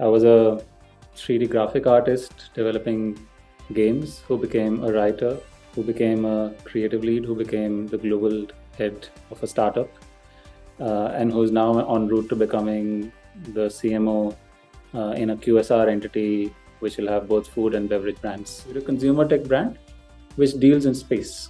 I 0.00 0.06
was 0.06 0.22
a 0.22 0.62
3D 1.16 1.50
graphic 1.50 1.88
artist 1.88 2.50
developing 2.54 3.18
games 3.72 4.20
who 4.28 4.38
became 4.38 4.84
a 4.84 4.92
writer, 4.92 5.36
who 5.74 5.82
became 5.82 6.24
a 6.24 6.54
creative 6.62 7.02
lead, 7.02 7.24
who 7.24 7.34
became 7.34 7.88
the 7.88 7.98
global 7.98 8.46
head 8.76 9.08
of 9.32 9.42
a 9.42 9.46
startup, 9.48 9.90
uh, 10.80 11.06
and 11.14 11.32
who's 11.32 11.50
now 11.50 11.94
en 11.94 12.06
route 12.06 12.28
to 12.28 12.36
becoming 12.36 13.12
the 13.54 13.66
CMO 13.66 14.36
uh, 14.94 15.14
in 15.16 15.30
a 15.30 15.36
QSR 15.36 15.88
entity 15.88 16.54
which 16.78 16.96
will 16.96 17.08
have 17.08 17.28
both 17.28 17.48
food 17.48 17.74
and 17.74 17.88
beverage 17.88 18.20
brands. 18.20 18.64
We're 18.68 18.78
a 18.78 18.82
consumer 18.82 19.26
tech 19.28 19.42
brand 19.44 19.78
which 20.36 20.52
deals 20.60 20.86
in 20.86 20.94
space 20.94 21.48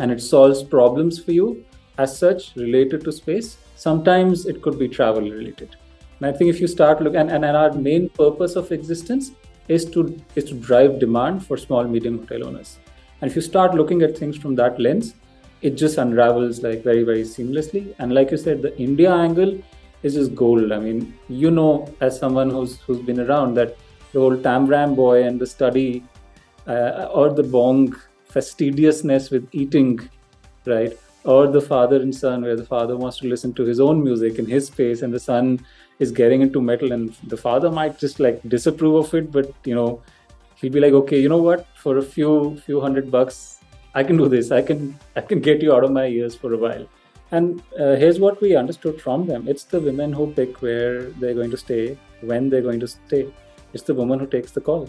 and 0.00 0.10
it 0.10 0.20
solves 0.20 0.64
problems 0.64 1.22
for 1.22 1.30
you 1.30 1.64
as 1.98 2.18
such 2.18 2.56
related 2.56 3.04
to 3.04 3.12
space. 3.12 3.58
Sometimes 3.76 4.46
it 4.46 4.60
could 4.60 4.76
be 4.76 4.88
travel 4.88 5.22
related. 5.22 5.76
And 6.24 6.34
I 6.34 6.38
think 6.38 6.48
if 6.48 6.58
you 6.58 6.66
start 6.66 7.02
looking, 7.02 7.20
and, 7.20 7.30
and, 7.30 7.44
and 7.44 7.54
our 7.54 7.72
main 7.74 8.08
purpose 8.08 8.56
of 8.56 8.72
existence 8.72 9.32
is 9.68 9.84
to 9.90 10.18
is 10.36 10.44
to 10.44 10.54
drive 10.54 10.98
demand 10.98 11.44
for 11.46 11.58
small 11.58 11.84
medium 11.84 12.18
hotel 12.20 12.46
owners. 12.46 12.78
And 13.20 13.30
if 13.30 13.36
you 13.36 13.42
start 13.42 13.74
looking 13.74 14.00
at 14.00 14.16
things 14.16 14.38
from 14.38 14.54
that 14.54 14.80
lens, 14.80 15.16
it 15.60 15.76
just 15.82 15.98
unravels 15.98 16.62
like 16.62 16.82
very 16.82 17.02
very 17.02 17.24
seamlessly. 17.24 17.94
And 17.98 18.14
like 18.14 18.30
you 18.30 18.38
said, 18.38 18.62
the 18.62 18.74
India 18.78 19.12
angle 19.14 19.52
is 20.02 20.14
just 20.14 20.34
gold. 20.34 20.72
I 20.72 20.78
mean, 20.78 21.14
you 21.28 21.50
know, 21.50 21.94
as 22.00 22.18
someone 22.18 22.48
who's 22.48 22.80
who's 22.80 23.02
been 23.12 23.20
around, 23.20 23.52
that 23.60 23.76
the 24.12 24.20
whole 24.20 24.38
Tambram 24.48 24.96
boy 24.96 25.24
and 25.24 25.38
the 25.38 25.46
study 25.46 26.04
uh, 26.66 27.08
or 27.12 27.28
the 27.34 27.42
bong 27.42 27.94
fastidiousness 28.24 29.30
with 29.30 29.46
eating, 29.52 30.00
right? 30.64 30.98
Or 31.24 31.46
the 31.48 31.60
father 31.60 31.96
and 32.02 32.14
son, 32.14 32.42
where 32.42 32.56
the 32.56 32.64
father 32.74 32.96
wants 32.96 33.18
to 33.18 33.28
listen 33.28 33.52
to 33.54 33.64
his 33.64 33.78
own 33.78 34.04
music 34.04 34.38
in 34.38 34.46
his 34.46 34.68
space, 34.68 35.02
and 35.02 35.12
the 35.12 35.20
son 35.30 35.58
is 35.98 36.10
getting 36.10 36.40
into 36.42 36.60
metal 36.60 36.92
and 36.92 37.14
the 37.24 37.36
father 37.36 37.70
might 37.70 37.98
just 37.98 38.20
like 38.20 38.40
disapprove 38.48 38.96
of 39.04 39.14
it 39.14 39.30
but 39.30 39.52
you 39.64 39.74
know 39.74 40.02
he'll 40.56 40.72
be 40.72 40.80
like 40.80 40.92
okay 40.92 41.20
you 41.20 41.28
know 41.28 41.42
what? 41.42 41.66
For 41.76 41.98
a 41.98 42.02
few 42.02 42.56
few 42.66 42.80
hundred 42.80 43.10
bucks 43.10 43.60
i 43.94 44.02
can 44.02 44.16
do 44.16 44.28
this. 44.28 44.50
I 44.50 44.62
can 44.62 44.98
i 45.16 45.20
can 45.20 45.40
get 45.40 45.62
you 45.62 45.72
out 45.74 45.84
of 45.84 45.92
my 45.92 46.06
ears 46.06 46.34
for 46.34 46.52
a 46.52 46.58
while. 46.58 46.86
And 47.30 47.62
uh, 47.80 47.94
here's 47.96 48.20
what 48.20 48.40
we 48.40 48.54
understood 48.54 49.00
from 49.00 49.26
them. 49.26 49.48
It's 49.48 49.64
the 49.64 49.80
women 49.80 50.12
who 50.12 50.32
pick 50.32 50.60
where 50.62 51.02
they're 51.20 51.34
going 51.34 51.50
to 51.50 51.56
stay 51.56 51.98
when 52.20 52.48
they're 52.48 52.62
going 52.62 52.80
to 52.80 52.88
stay. 52.88 53.32
It's 53.72 53.82
the 53.82 53.94
woman 53.94 54.20
who 54.20 54.26
takes 54.26 54.52
the 54.52 54.60
call. 54.60 54.88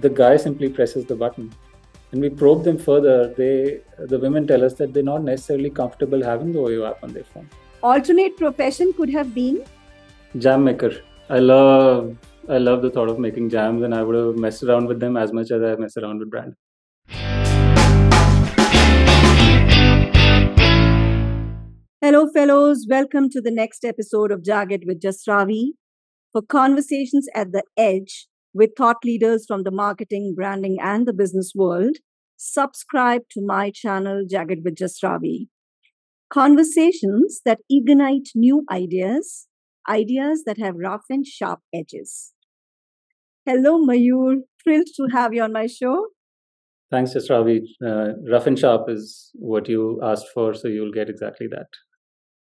The 0.00 0.10
guy 0.10 0.36
simply 0.36 0.68
presses 0.68 1.04
the 1.04 1.16
button. 1.16 1.52
And 2.12 2.20
we 2.20 2.28
probe 2.28 2.64
them 2.64 2.78
further 2.78 3.32
they 3.34 3.80
the 3.98 4.18
women 4.18 4.46
tell 4.46 4.64
us 4.64 4.74
that 4.74 4.92
they're 4.92 5.10
not 5.10 5.22
necessarily 5.24 5.70
comfortable 5.70 6.22
having 6.22 6.52
the 6.52 6.58
oyo 6.58 6.88
app 6.90 7.02
on 7.02 7.12
their 7.12 7.24
phone. 7.24 7.48
Alternate 7.82 8.36
profession 8.36 8.92
could 8.92 9.10
have 9.10 9.34
been 9.34 9.64
jam 10.38 10.64
maker. 10.64 10.92
I 11.28 11.38
love 11.38 12.16
I 12.48 12.58
love 12.58 12.82
the 12.82 12.90
thought 12.90 13.08
of 13.08 13.18
making 13.18 13.50
jams, 13.50 13.82
and 13.82 13.94
I 13.94 14.02
would 14.02 14.16
have 14.16 14.36
messed 14.36 14.62
around 14.62 14.86
with 14.86 14.98
them 14.98 15.16
as 15.16 15.32
much 15.32 15.50
as 15.50 15.62
I 15.62 15.76
mess 15.76 15.96
around 15.96 16.20
with 16.20 16.30
brand. 16.30 16.54
Hello, 22.00 22.28
fellows. 22.34 22.86
Welcome 22.88 23.28
to 23.30 23.40
the 23.40 23.50
next 23.50 23.84
episode 23.84 24.32
of 24.32 24.42
Jagged 24.42 24.84
with 24.86 25.00
Jasravi 25.00 25.72
for 26.32 26.42
conversations 26.42 27.28
at 27.34 27.52
the 27.52 27.62
edge 27.76 28.26
with 28.54 28.70
thought 28.76 29.04
leaders 29.04 29.44
from 29.46 29.62
the 29.62 29.70
marketing, 29.70 30.34
branding, 30.34 30.78
and 30.80 31.06
the 31.06 31.12
business 31.12 31.52
world. 31.54 31.98
Subscribe 32.38 33.22
to 33.30 33.40
my 33.44 33.70
channel, 33.70 34.24
Jagged 34.28 34.64
with 34.64 34.74
Jasravi. 34.76 35.48
Conversations 36.30 37.42
that 37.44 37.60
ignite 37.70 38.30
new 38.34 38.64
ideas 38.70 39.46
ideas 39.88 40.44
that 40.46 40.58
have 40.58 40.76
rough 40.76 41.04
and 41.10 41.26
sharp 41.26 41.60
edges. 41.74 42.32
Hello, 43.46 43.84
Mayur. 43.84 44.36
Thrilled 44.62 44.86
to 44.96 45.08
have 45.12 45.34
you 45.34 45.42
on 45.42 45.52
my 45.52 45.66
show. 45.66 46.06
Thanks, 46.90 47.14
Jasravi. 47.14 47.60
Uh, 47.84 48.12
rough 48.30 48.46
and 48.46 48.58
sharp 48.58 48.88
is 48.88 49.30
what 49.34 49.68
you 49.68 50.00
asked 50.02 50.28
for, 50.32 50.54
so 50.54 50.68
you'll 50.68 50.92
get 50.92 51.08
exactly 51.08 51.46
that. 51.50 51.68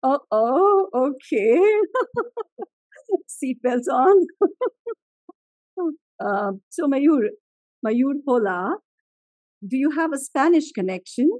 Oh, 0.02 0.18
oh, 0.30 0.88
okay. 0.94 1.58
Seatbelts 3.44 3.88
on. 3.90 4.26
uh, 6.20 6.52
so, 6.70 6.86
Mayur, 6.86 7.28
Mayur 7.86 8.14
Hola, 8.26 8.76
do 9.66 9.76
you 9.76 9.92
have 9.92 10.12
a 10.12 10.18
Spanish 10.18 10.72
connection? 10.72 11.30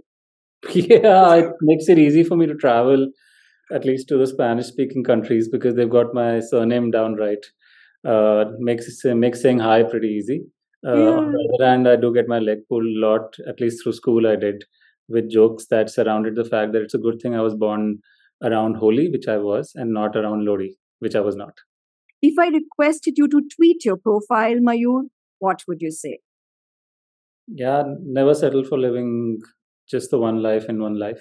Yeah, 0.74 1.34
it 1.34 1.52
makes 1.60 1.88
it 1.88 1.98
easy 1.98 2.22
for 2.22 2.36
me 2.36 2.46
to 2.46 2.54
travel 2.54 3.08
at 3.70 3.84
least 3.84 4.08
to 4.08 4.18
the 4.18 4.26
Spanish 4.26 4.66
speaking 4.66 5.04
countries 5.04 5.48
because 5.48 5.74
they've 5.74 5.90
got 5.90 6.14
my 6.14 6.40
surname 6.40 6.90
down 6.90 7.14
right. 7.14 7.44
Uh, 8.04 8.46
makes 8.58 9.04
makes 9.04 9.42
saying 9.42 9.58
hi 9.58 9.82
pretty 9.82 10.08
easy. 10.08 10.42
Uh, 10.84 10.96
yeah. 10.96 11.10
On 11.10 11.32
the 11.32 11.54
other 11.54 11.70
hand, 11.70 11.88
I 11.88 11.96
do 11.96 12.12
get 12.12 12.26
my 12.26 12.40
leg 12.40 12.58
pulled 12.68 12.84
a 12.84 13.00
lot, 13.06 13.36
at 13.48 13.60
least 13.60 13.82
through 13.82 13.92
school. 13.92 14.26
I 14.26 14.34
did 14.34 14.64
with 15.08 15.30
jokes 15.30 15.66
that 15.66 15.90
surrounded 15.90 16.34
the 16.34 16.44
fact 16.44 16.72
that 16.72 16.82
it's 16.82 16.94
a 16.94 16.98
good 16.98 17.20
thing 17.20 17.36
I 17.36 17.42
was 17.42 17.54
born 17.54 17.98
around 18.42 18.76
Holi, 18.76 19.08
which 19.08 19.28
I 19.28 19.36
was, 19.36 19.72
and 19.74 19.92
not 19.92 20.16
around 20.16 20.44
Lodi, 20.44 20.70
which 20.98 21.14
I 21.14 21.20
was 21.20 21.36
not. 21.36 21.54
If 22.20 22.38
I 22.38 22.48
requested 22.48 23.14
you 23.16 23.28
to 23.28 23.42
tweet 23.54 23.84
your 23.84 23.96
profile, 23.96 24.56
Mayur, 24.56 25.02
what 25.38 25.62
would 25.68 25.80
you 25.80 25.90
say? 25.90 26.18
Yeah, 27.46 27.82
never 28.00 28.34
settle 28.34 28.64
for 28.64 28.78
living 28.78 29.40
just 29.88 30.10
the 30.10 30.18
one 30.18 30.42
life 30.42 30.68
in 30.68 30.80
one 30.80 30.98
life. 30.98 31.20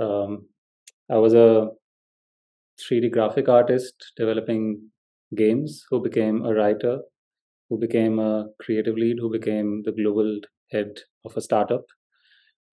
Um, 0.00 0.48
I 1.10 1.18
was 1.18 1.34
a 1.34 1.68
3D 2.80 3.10
graphic 3.10 3.48
artist 3.48 4.12
developing 4.16 4.90
games 5.34 5.84
who 5.90 6.02
became 6.02 6.44
a 6.44 6.54
writer, 6.54 7.00
who 7.68 7.78
became 7.78 8.18
a 8.18 8.46
creative 8.60 8.96
lead, 8.96 9.18
who 9.20 9.30
became 9.30 9.82
the 9.84 9.92
global 9.92 10.40
head 10.70 11.00
of 11.24 11.36
a 11.36 11.40
startup, 11.40 11.84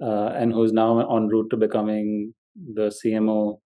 uh, 0.02 0.30
and 0.36 0.54
who's 0.54 0.72
now 0.74 1.00
en 1.16 1.28
route 1.28 1.50
to 1.52 1.58
becoming 1.58 2.34
the 2.56 2.92
CMO 2.92 3.60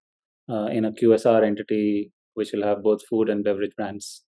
uh, 0.49 0.65
in 0.65 0.85
a 0.85 0.91
QSR 0.91 1.43
entity, 1.43 2.11
which 2.33 2.51
will 2.53 2.63
have 2.63 2.83
both 2.83 3.05
food 3.07 3.29
and 3.29 3.43
beverage 3.43 3.75
brands. 3.75 4.23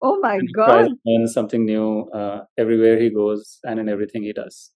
Oh 0.00 0.18
my 0.20 0.36
and 0.36 0.48
God. 0.54 0.88
Learn 1.04 1.26
something 1.26 1.64
new 1.64 2.08
uh, 2.14 2.44
everywhere 2.56 2.98
he 3.00 3.10
goes 3.10 3.58
and 3.64 3.80
in 3.80 3.88
everything 3.88 4.22
he 4.22 4.32
does. 4.32 4.70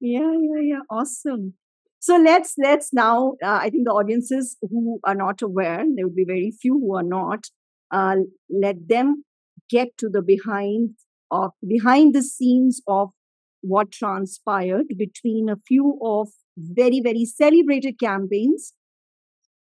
Yeah, 0.00 0.32
yeah, 0.32 0.60
yeah. 0.62 0.80
Awesome. 0.90 1.54
So 2.00 2.16
let's 2.16 2.54
let's 2.58 2.92
now. 2.92 3.34
Uh, 3.42 3.58
I 3.62 3.70
think 3.70 3.86
the 3.86 3.92
audiences 3.92 4.56
who 4.62 5.00
are 5.04 5.14
not 5.14 5.42
aware, 5.42 5.84
there 5.94 6.06
will 6.06 6.14
be 6.14 6.24
very 6.24 6.52
few 6.52 6.74
who 6.74 6.96
are 6.96 7.02
not. 7.02 7.46
Uh, 7.90 8.16
let 8.50 8.88
them 8.88 9.24
get 9.70 9.96
to 9.98 10.08
the 10.08 10.22
behind 10.22 10.90
of 11.30 11.52
behind 11.66 12.14
the 12.14 12.22
scenes 12.22 12.80
of 12.86 13.10
what 13.62 13.90
transpired 13.90 14.86
between 14.96 15.48
a 15.48 15.56
few 15.66 15.98
of 16.02 16.28
very 16.56 17.00
very 17.00 17.24
celebrated 17.24 17.98
campaigns. 17.98 18.74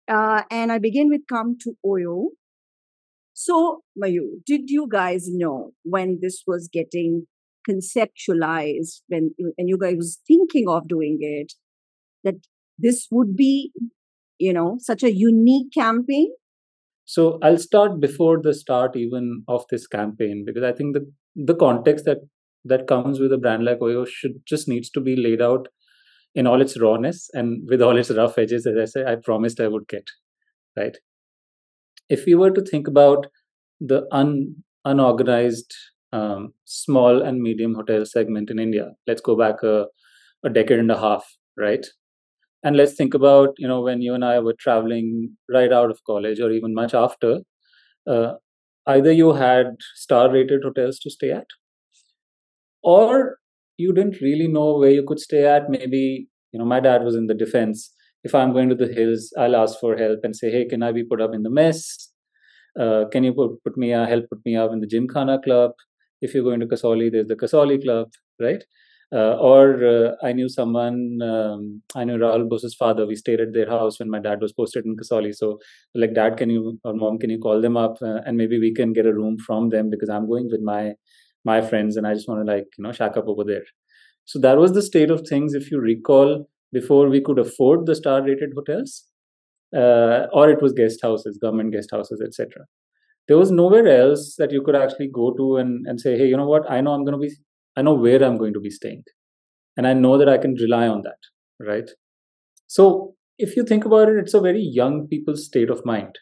Uh, 0.08 0.44
and 0.52 0.72
I 0.72 0.80
begin 0.80 1.10
with 1.10 1.22
"Come 1.28 1.58
to 1.60 1.78
Oyo." 1.86 2.30
So, 3.34 3.82
Mayur, 4.02 4.44
did 4.46 4.70
you 4.70 4.88
guys 4.90 5.28
know 5.30 5.72
when 5.84 6.20
this 6.22 6.44
was 6.48 6.70
getting 6.72 7.28
conceptualized, 7.70 9.02
when, 9.08 9.32
and 9.58 9.68
you 9.68 9.78
guys 9.78 9.96
was 9.98 10.20
thinking 10.28 10.70
of 10.70 10.88
doing 10.88 11.18
it, 11.22 11.54
that 12.26 12.36
this 12.78 13.08
would 13.12 13.36
be, 13.36 13.72
you 14.38 14.52
know, 14.52 14.76
such 14.80 15.04
a 15.04 15.14
unique 15.14 15.72
campaign? 15.74 16.32
So 17.06 17.40
I'll 17.42 17.58
start 17.58 18.00
before 18.00 18.42
the 18.42 18.54
start 18.54 18.96
even 18.96 19.44
of 19.48 19.64
this 19.70 19.88
campaign 19.88 20.44
because 20.46 20.64
I 20.64 20.74
think 20.74 20.96
the 20.96 21.06
the 21.36 21.56
context 21.56 22.06
that 22.06 22.18
that 22.66 22.88
comes 22.88 23.20
with 23.20 23.32
a 23.32 23.38
brand 23.38 23.64
like 23.64 23.80
Oyo 23.80 24.08
should 24.08 24.42
just 24.46 24.68
needs 24.68 24.90
to 24.92 25.00
be 25.00 25.16
laid 25.16 25.42
out 25.42 25.68
in 26.34 26.48
all 26.48 26.62
its 26.62 26.80
rawness 26.80 27.30
and 27.34 27.62
with 27.70 27.82
all 27.82 27.98
its 27.98 28.12
rough 28.12 28.38
edges, 28.38 28.68
as 28.68 28.76
I 28.78 28.86
say, 28.86 29.06
I 29.06 29.16
promised 29.16 29.62
I 29.62 29.68
would 29.68 29.88
get. 29.88 30.08
Right. 30.76 30.98
If 32.10 32.26
we 32.26 32.36
were 32.36 32.52
to 32.52 32.62
think 32.62 32.88
about 32.88 33.28
the 33.80 34.06
un, 34.12 34.56
unorganized 34.84 35.74
um, 36.12 36.54
small 36.66 37.22
and 37.22 37.42
medium 37.42 37.76
hotel 37.76 38.06
segment 38.06 38.50
in 38.50 38.60
India, 38.60 38.92
let's 39.08 39.22
go 39.22 39.38
back 39.38 39.64
a, 39.64 39.86
a 40.44 40.50
decade 40.50 40.80
and 40.80 40.92
a 40.92 41.00
half, 41.00 41.26
right? 41.58 41.86
And 42.64 42.76
let's 42.76 42.94
think 42.96 43.14
about 43.14 43.54
you 43.58 43.68
know 43.68 43.82
when 43.82 44.02
you 44.02 44.14
and 44.14 44.26
i 44.26 44.40
were 44.40 44.56
traveling 44.60 45.36
right 45.50 45.72
out 45.72 45.92
of 45.92 46.00
college 46.06 46.40
or 46.40 46.52
even 46.52 46.74
much 46.74 46.94
after 46.94 47.40
uh, 48.08 48.34
either 48.88 49.12
you 49.12 49.34
had 49.34 49.68
star 49.96 50.32
rated 50.32 50.64
hotels 50.64 51.00
to 51.00 51.10
stay 51.12 51.32
at 51.32 51.46
or 52.84 53.38
you 53.78 53.94
didn't 53.94 54.22
really 54.22 54.48
know 54.48 54.78
where 54.78 54.92
you 54.92 55.04
could 55.04 55.20
stay 55.20 55.46
at. 55.46 55.70
Maybe 55.70 56.28
you 56.52 56.60
know 56.60 56.66
my 56.66 56.80
dad 56.80 57.04
was 57.04 57.16
in 57.16 57.28
the 57.28 57.34
defense. 57.34 57.92
If 58.24 58.34
i'm 58.34 58.54
going 58.54 58.70
to 58.70 58.76
the 58.76 58.88
hills 58.92 59.32
i'll 59.38 59.56
ask 59.56 59.80
for 59.80 59.96
help 59.98 60.22
and 60.24 60.36
say 60.36 60.50
hey 60.52 60.66
can 60.66 60.82
i 60.82 60.92
be 60.92 61.04
put 61.04 61.22
up 61.22 61.34
in 61.36 61.44
the 61.44 61.50
mess? 61.50 62.10
Uh, 62.80 63.06
can 63.12 63.24
you 63.24 63.34
put, 63.34 63.64
put 63.64 63.78
me 63.78 63.94
uh, 63.94 64.06
help 64.06 64.26
put 64.30 64.40
me 64.46 64.56
up 64.58 64.72
in 64.74 64.80
the 64.82 64.88
gymkhana 64.88 65.40
club? 65.44 65.72
If 66.22 66.34
you're 66.34 66.44
going 66.44 66.60
to 66.62 66.66
Kasauli 66.66 67.12
there's 67.12 67.28
the 67.28 67.36
Kasauli 67.36 67.82
club 67.84 68.10
right 68.42 68.64
Uh, 69.14 69.36
or 69.38 69.86
uh, 69.86 70.12
I 70.24 70.34
knew 70.34 70.50
someone, 70.50 71.20
um, 71.22 71.82
I 71.96 72.04
knew 72.04 72.18
Rahul 72.18 72.50
Bose's 72.50 72.76
father. 72.76 73.06
We 73.06 73.16
stayed 73.16 73.40
at 73.40 73.54
their 73.54 73.70
house 73.70 74.00
when 74.00 74.10
my 74.10 74.20
dad 74.20 74.42
was 74.42 74.52
posted 74.52 74.86
in 74.86 74.96
Kasauli. 74.98 75.34
So, 75.34 75.60
like, 75.94 76.14
dad, 76.14 76.38
can 76.38 76.50
you 76.50 76.80
or 76.84 76.94
mom, 76.94 77.20
can 77.20 77.30
you 77.30 77.40
call 77.40 77.62
them 77.62 77.78
up 77.78 77.98
uh, 78.02 78.22
and 78.26 78.36
maybe 78.36 78.60
we 78.60 78.74
can 78.74 78.94
get 78.94 79.06
a 79.06 79.14
room 79.14 79.38
from 79.38 79.70
them 79.70 79.90
because 79.90 80.10
I'm 80.10 80.28
going 80.28 80.50
with 80.50 80.62
my 80.62 80.94
my 81.44 81.62
friends 81.62 81.96
and 81.96 82.08
I 82.08 82.14
just 82.16 82.28
want 82.28 82.46
to 82.46 82.52
like 82.52 82.66
you 82.78 82.84
know 82.84 82.92
shack 82.92 83.16
up 83.16 83.28
over 83.28 83.44
there. 83.44 83.64
So 84.26 84.40
that 84.40 84.58
was 84.58 84.74
the 84.74 84.82
state 84.82 85.12
of 85.12 85.22
things. 85.28 85.54
If 85.54 85.70
you 85.72 85.80
recall, 85.80 86.50
before 86.74 87.08
we 87.08 87.22
could 87.22 87.38
afford 87.38 87.86
the 87.86 87.96
star-rated 87.96 88.54
hotels, 88.56 89.06
uh, 89.76 90.28
or 90.34 90.50
it 90.50 90.62
was 90.62 90.74
guest 90.74 91.00
houses, 91.02 91.38
government 91.38 91.72
guest 91.72 91.90
houses, 91.92 92.22
etc. 92.26 92.66
There 93.28 93.38
was 93.38 93.52
nowhere 93.52 93.88
else 93.88 94.36
that 94.38 94.52
you 94.52 94.62
could 94.62 94.76
actually 94.76 95.10
go 95.14 95.34
to 95.38 95.58
and, 95.58 95.86
and 95.88 96.00
say, 96.00 96.18
hey, 96.18 96.28
you 96.28 96.38
know 96.38 96.48
what? 96.48 96.70
I 96.70 96.82
know 96.82 96.94
I'm 96.94 97.04
going 97.04 97.20
to 97.20 97.28
be, 97.28 97.34
I 97.77 97.83
know 97.83 97.95
where 97.95 98.23
I'm 98.23 98.37
going 98.37 98.53
to 98.55 98.61
be 98.61 98.71
staying, 98.71 99.05
and 99.77 99.87
I 99.87 99.93
know 99.95 100.19
that 100.19 100.29
I 100.29 100.39
can 100.39 100.55
rely 100.55 100.87
on 100.89 101.03
that, 101.03 101.19
right? 101.59 101.91
So 102.67 103.15
if 103.39 103.57
you 103.57 103.65
think 103.65 103.85
about 103.85 104.09
it, 104.09 104.17
it's 104.19 104.35
a 104.35 104.41
very 104.41 104.63
young 104.63 105.07
people's 105.09 105.47
state 105.47 105.71
of 105.71 105.85
mind. 105.85 106.19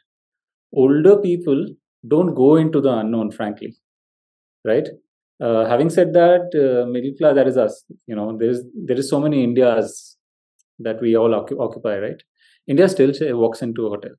Older 0.72 1.16
people 1.18 1.66
don't 2.06 2.34
go 2.34 2.56
into 2.56 2.80
the 2.80 2.92
unknown, 2.98 3.30
frankly, 3.30 3.76
right? 4.64 4.88
Uh, 5.40 5.66
having 5.66 5.90
said 5.90 6.12
that, 6.12 6.50
uh, 6.54 6.86
middle 6.90 7.12
class, 7.18 7.34
that 7.34 7.46
is 7.46 7.56
us. 7.56 7.84
You 8.06 8.16
know, 8.16 8.36
there's 8.38 8.60
there 8.74 8.98
is 8.98 9.08
so 9.08 9.20
many 9.20 9.44
Indias 9.44 10.16
that 10.78 11.00
we 11.00 11.16
all 11.16 11.34
occupy, 11.34 11.98
right? 11.98 12.22
India 12.66 12.88
still 12.88 13.12
walks 13.38 13.62
into 13.62 13.86
a 13.86 13.90
hotel. 13.90 14.12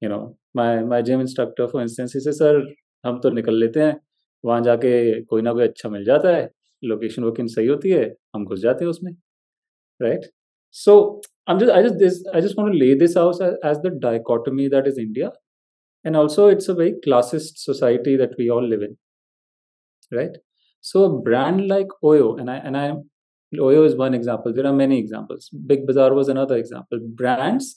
You 0.00 0.08
know, 0.08 0.36
my 0.54 0.82
my 0.82 1.02
gym 1.02 1.20
instructor, 1.20 1.68
for 1.68 1.80
instance, 1.82 2.12
he 2.12 2.20
says, 2.20 2.38
"Sir, 2.38 2.62
हम 3.06 3.18
तो 3.20 3.30
निकल 3.30 3.54
लेते 3.60 3.80
हैं 3.80 4.00
वहाँ 4.43 4.61
जाके 4.63 5.21
कोई 5.23 5.41
ना 5.41 5.53
कोई 5.53 5.63
अच्छा 5.63 5.89
मिल 5.89 6.03
जाता 6.05 6.35
है। 6.35 6.49
लोकेशन 6.83 7.23
वोकेशन 7.23 7.47
सही 7.47 7.67
होती 7.67 7.89
है, 7.89 8.15
हम 8.35 8.45
घुस 8.45 8.59
जाते 8.59 8.85
हैं 8.85 8.89
उसमें 8.89 9.11
right 10.01 10.25
so 10.75 10.95
I 11.49 11.83
just 11.83 12.27
I 12.35 12.41
just 12.41 12.57
want 12.57 12.71
to 12.71 12.77
lay 12.77 12.93
this 12.95 13.17
house 13.17 13.41
as 13.41 13.77
the 13.85 13.91
dichotomy 14.01 14.67
that 14.69 14.87
is 14.87 14.99
India 15.01 15.31
and 16.05 16.15
also 16.15 16.49
it's 16.51 16.69
a 16.69 16.73
very 16.73 16.91
classist 17.05 17.57
society 17.65 18.15
that 18.17 18.35
we 18.39 18.47
all 18.49 18.69
live 18.69 18.83
in 18.83 18.95
right 20.11 20.37
so 20.83 21.07
brand 21.23 21.61
like 21.65 21.93
OYO 22.03 22.35
and 22.39 22.49
I 22.49 22.59
an 22.67 22.75
I 22.75 22.91
OYO 23.53 23.85
is 23.85 23.95
one 23.97 24.15
example 24.15 24.53
there 24.53 24.65
are 24.65 24.73
many 24.73 24.97
examples 24.99 25.49
Big 25.67 25.85
Bazaar 25.87 26.13
was 26.13 26.31
another 26.31 26.57
example 26.57 26.99
brands 27.21 27.73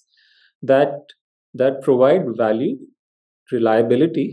that 0.62 1.12
that 1.54 1.82
provide 1.84 2.28
value 2.40 2.76
reliability 3.50 4.26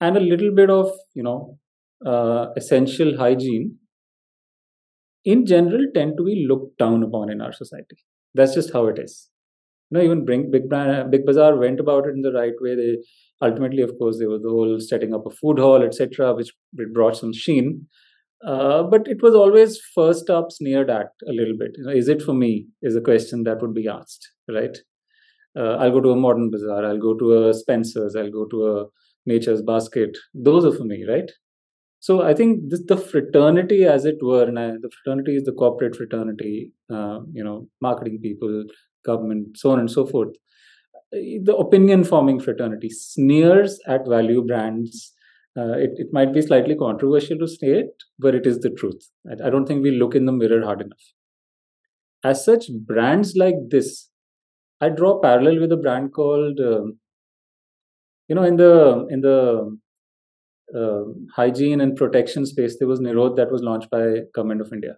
and 0.00 0.16
a 0.16 0.20
little 0.20 0.54
bit 0.54 0.70
of 0.70 0.90
you 1.14 1.22
know 1.22 1.58
uh, 2.04 2.46
essential 2.56 3.16
hygiene. 3.16 3.76
In 5.24 5.44
general, 5.44 5.84
tend 5.94 6.16
to 6.16 6.24
be 6.24 6.46
looked 6.48 6.78
down 6.78 7.02
upon 7.02 7.30
in 7.30 7.42
our 7.42 7.52
society. 7.52 7.98
That's 8.34 8.54
just 8.54 8.72
how 8.72 8.86
it 8.86 8.98
is. 8.98 9.28
You 9.90 9.98
know, 9.98 10.04
even 10.04 10.24
bring 10.24 10.50
Big 10.50 10.68
Brand, 10.68 11.10
Big 11.10 11.26
Bazaar 11.26 11.56
went 11.56 11.80
about 11.80 12.06
it 12.06 12.14
in 12.14 12.22
the 12.22 12.32
right 12.32 12.54
way. 12.60 12.74
They 12.74 12.96
ultimately, 13.42 13.82
of 13.82 13.92
course, 13.98 14.18
there 14.18 14.30
was 14.30 14.42
the 14.42 14.48
whole 14.48 14.78
setting 14.80 15.12
up 15.12 15.26
a 15.26 15.30
food 15.30 15.58
hall, 15.58 15.82
etc., 15.82 16.34
which 16.34 16.52
brought 16.92 17.16
some 17.16 17.32
sheen. 17.32 17.86
Uh, 18.46 18.82
but 18.84 19.06
it 19.06 19.22
was 19.22 19.34
always 19.34 19.78
first 19.94 20.30
up 20.30 20.50
sneered 20.50 20.88
at 20.88 21.08
a 21.28 21.32
little 21.32 21.56
bit. 21.58 21.72
You 21.76 21.84
know, 21.84 21.92
is 21.92 22.08
it 22.08 22.22
for 22.22 22.32
me? 22.32 22.68
Is 22.80 22.96
a 22.96 23.00
question 23.00 23.42
that 23.44 23.60
would 23.60 23.74
be 23.74 23.86
asked, 23.86 24.26
right? 24.48 24.78
Uh, 25.58 25.76
I'll 25.76 25.90
go 25.90 26.00
to 26.00 26.12
a 26.12 26.16
modern 26.16 26.50
bazaar. 26.50 26.84
I'll 26.84 26.98
go 26.98 27.14
to 27.18 27.48
a 27.48 27.54
Spencer's. 27.54 28.16
I'll 28.16 28.30
go 28.30 28.46
to 28.46 28.66
a 28.66 28.84
Nature's 29.26 29.62
Basket. 29.62 30.16
Those 30.34 30.64
are 30.64 30.76
for 30.76 30.84
me, 30.84 31.04
right? 31.08 31.30
So 32.00 32.22
I 32.22 32.32
think 32.34 32.70
this 32.70 32.82
the 32.86 32.96
fraternity, 32.96 33.84
as 33.84 34.04
it 34.04 34.16
were, 34.22 34.44
and 34.44 34.58
I, 34.58 34.70
the 34.72 34.90
fraternity 35.02 35.36
is 35.36 35.44
the 35.44 35.52
corporate 35.52 35.96
fraternity. 35.96 36.72
Uh, 36.90 37.20
you 37.32 37.44
know, 37.44 37.68
marketing 37.80 38.20
people, 38.22 38.64
government, 39.04 39.58
so 39.58 39.70
on 39.70 39.80
and 39.80 39.90
so 39.90 40.06
forth 40.06 40.34
the 41.12 41.56
opinion 41.58 42.04
forming 42.04 42.40
fraternity 42.40 42.88
sneers 42.88 43.80
at 43.86 44.06
value 44.06 44.44
brands. 44.44 45.12
Uh, 45.56 45.72
it, 45.72 45.90
it 45.96 46.06
might 46.12 46.32
be 46.32 46.40
slightly 46.40 46.76
controversial 46.76 47.36
to 47.38 47.48
say 47.48 47.66
it, 47.66 48.02
but 48.18 48.34
it 48.34 48.46
is 48.46 48.60
the 48.60 48.70
truth. 48.70 49.08
I, 49.28 49.48
I 49.48 49.50
don't 49.50 49.66
think 49.66 49.82
we 49.82 49.90
look 49.90 50.14
in 50.14 50.26
the 50.26 50.32
mirror 50.32 50.64
hard 50.64 50.80
enough. 50.80 50.98
As 52.22 52.44
such, 52.44 52.66
brands 52.86 53.34
like 53.36 53.56
this, 53.70 54.08
I 54.80 54.90
draw 54.90 55.20
parallel 55.20 55.60
with 55.60 55.72
a 55.72 55.76
brand 55.76 56.12
called, 56.12 56.60
um, 56.60 56.98
you 58.30 58.36
know, 58.36 58.44
in 58.44 58.56
the 58.56 59.06
in 59.10 59.20
the 59.20 59.76
uh, 60.74 61.02
hygiene 61.34 61.80
and 61.80 61.96
protection 61.96 62.46
space, 62.46 62.78
there 62.78 62.88
was 62.88 63.00
Nirodh 63.00 63.36
that 63.36 63.50
was 63.50 63.62
launched 63.62 63.90
by 63.90 64.20
Government 64.34 64.60
of 64.60 64.72
India, 64.72 64.96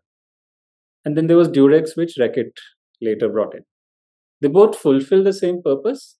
and 1.06 1.16
then 1.16 1.28
there 1.28 1.38
was 1.38 1.48
Durex, 1.48 1.96
which 1.96 2.18
Reckitt 2.20 2.52
later 3.00 3.30
brought 3.30 3.54
in. 3.54 3.62
They 4.42 4.48
both 4.48 4.76
fulfill 4.76 5.24
the 5.24 5.32
same 5.32 5.62
purpose. 5.62 6.18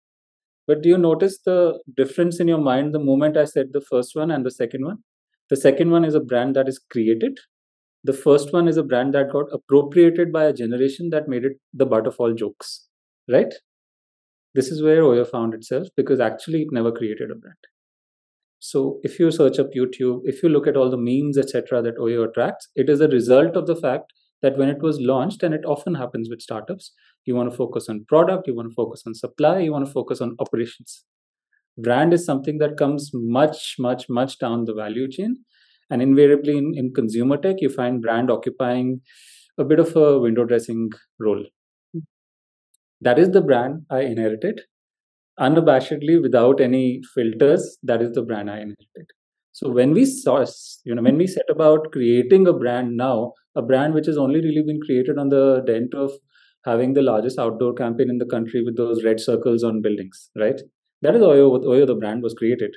But 0.66 0.80
do 0.80 0.88
you 0.88 0.96
notice 0.96 1.38
the 1.44 1.80
difference 1.96 2.38
in 2.40 2.48
your 2.48 2.58
mind 2.58 2.94
the 2.94 3.00
moment 3.00 3.36
I 3.36 3.44
said 3.44 3.72
the 3.72 3.80
first 3.80 4.14
one 4.14 4.30
and 4.30 4.46
the 4.46 4.50
second 4.50 4.84
one? 4.84 4.98
The 5.50 5.56
second 5.56 5.90
one 5.90 6.04
is 6.04 6.14
a 6.14 6.20
brand 6.20 6.56
that 6.56 6.68
is 6.68 6.78
created. 6.78 7.40
The 8.04 8.12
first 8.12 8.52
one 8.52 8.68
is 8.68 8.76
a 8.76 8.84
brand 8.84 9.12
that 9.14 9.32
got 9.32 9.46
appropriated 9.52 10.32
by 10.32 10.44
a 10.44 10.52
generation 10.52 11.10
that 11.10 11.28
made 11.28 11.44
it 11.44 11.58
the 11.74 11.84
butt 11.84 12.06
of 12.06 12.14
all 12.18 12.32
jokes. 12.32 12.86
Right? 13.28 13.52
This 14.54 14.68
is 14.68 14.82
where 14.82 15.02
Oyo 15.02 15.26
found 15.26 15.54
itself 15.54 15.88
because 15.96 16.20
actually 16.20 16.62
it 16.62 16.68
never 16.72 16.92
created 16.92 17.30
a 17.30 17.34
brand. 17.34 17.56
So 18.58 19.00
if 19.02 19.18
you 19.18 19.30
search 19.30 19.58
up 19.58 19.70
YouTube, 19.76 20.20
if 20.24 20.42
you 20.42 20.48
look 20.48 20.66
at 20.66 20.76
all 20.76 20.90
the 20.90 20.96
memes, 20.96 21.36
etc., 21.36 21.82
that 21.82 21.96
Oyo 21.98 22.28
attracts, 22.28 22.68
it 22.76 22.88
is 22.88 23.00
a 23.00 23.08
result 23.08 23.56
of 23.56 23.66
the 23.66 23.74
fact 23.74 24.12
that 24.42 24.58
when 24.58 24.68
it 24.68 24.80
was 24.80 25.00
launched, 25.00 25.42
and 25.42 25.54
it 25.54 25.64
often 25.64 25.94
happens 25.94 26.28
with 26.28 26.42
startups, 26.42 26.92
you 27.24 27.34
want 27.34 27.50
to 27.50 27.56
focus 27.56 27.88
on 27.88 28.04
product, 28.08 28.46
you 28.46 28.54
want 28.54 28.68
to 28.68 28.74
focus 28.74 29.02
on 29.06 29.14
supply, 29.14 29.58
you 29.60 29.72
want 29.72 29.86
to 29.86 29.92
focus 29.92 30.20
on 30.20 30.36
operations. 30.38 31.04
Brand 31.78 32.12
is 32.12 32.24
something 32.24 32.58
that 32.58 32.76
comes 32.76 33.10
much, 33.14 33.76
much, 33.78 34.06
much 34.08 34.38
down 34.38 34.64
the 34.64 34.74
value 34.74 35.08
chain. 35.10 35.36
And 35.90 36.02
invariably 36.02 36.56
in, 36.58 36.72
in 36.76 36.92
consumer 36.94 37.36
tech, 37.36 37.56
you 37.60 37.68
find 37.68 38.02
brand 38.02 38.30
occupying 38.30 39.00
a 39.58 39.64
bit 39.64 39.78
of 39.78 39.94
a 39.96 40.18
window 40.18 40.44
dressing 40.44 40.90
role. 41.18 41.44
That 43.02 43.18
is 43.18 43.30
the 43.30 43.42
brand 43.42 43.84
I 43.90 44.00
inherited. 44.02 44.62
Unabashedly, 45.40 46.22
without 46.22 46.60
any 46.60 47.02
filters, 47.14 47.78
that 47.82 48.02
is 48.02 48.12
the 48.12 48.22
brand 48.22 48.50
I 48.50 48.58
inherited. 48.58 49.08
So 49.52 49.70
when 49.70 49.92
we 49.92 50.04
saw, 50.06 50.44
you 50.84 50.94
know, 50.94 51.02
when 51.02 51.16
we 51.16 51.26
set 51.26 51.44
about 51.50 51.92
creating 51.92 52.46
a 52.46 52.52
brand 52.52 52.96
now, 52.96 53.32
a 53.56 53.62
brand 53.62 53.94
which 53.94 54.06
has 54.06 54.18
only 54.18 54.40
really 54.40 54.62
been 54.62 54.80
created 54.80 55.18
on 55.18 55.28
the 55.28 55.62
dent 55.66 55.94
of 55.94 56.12
having 56.64 56.94
the 56.94 57.02
largest 57.02 57.38
outdoor 57.38 57.74
campaign 57.74 58.08
in 58.08 58.18
the 58.18 58.26
country 58.26 58.62
with 58.64 58.76
those 58.76 59.04
red 59.04 59.20
circles 59.20 59.64
on 59.64 59.82
buildings, 59.82 60.30
right? 60.36 60.60
That 61.02 61.16
is 61.16 61.22
Oyo, 61.22 61.62
Oyo 61.64 61.86
the 61.86 61.96
brand 61.96 62.22
was 62.22 62.34
created. 62.34 62.76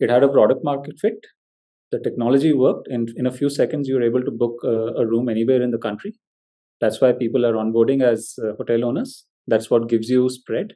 It 0.00 0.10
had 0.10 0.22
a 0.22 0.28
product 0.28 0.64
market 0.64 0.98
fit. 1.00 1.18
The 1.92 2.00
technology 2.00 2.52
worked. 2.52 2.88
and 2.88 3.10
in 3.16 3.26
a 3.26 3.32
few 3.32 3.50
seconds, 3.50 3.88
you 3.88 3.96
were 3.96 4.02
able 4.02 4.22
to 4.24 4.30
book 4.30 4.56
a, 4.64 5.02
a 5.02 5.06
room 5.06 5.28
anywhere 5.28 5.62
in 5.62 5.72
the 5.72 5.78
country. 5.78 6.14
That's 6.80 7.00
why 7.00 7.12
people 7.12 7.46
are 7.46 7.54
onboarding 7.54 8.02
as 8.02 8.34
uh, 8.44 8.54
hotel 8.56 8.84
owners. 8.84 9.26
That's 9.46 9.70
what 9.70 9.88
gives 9.88 10.08
you 10.08 10.28
spread. 10.28 10.74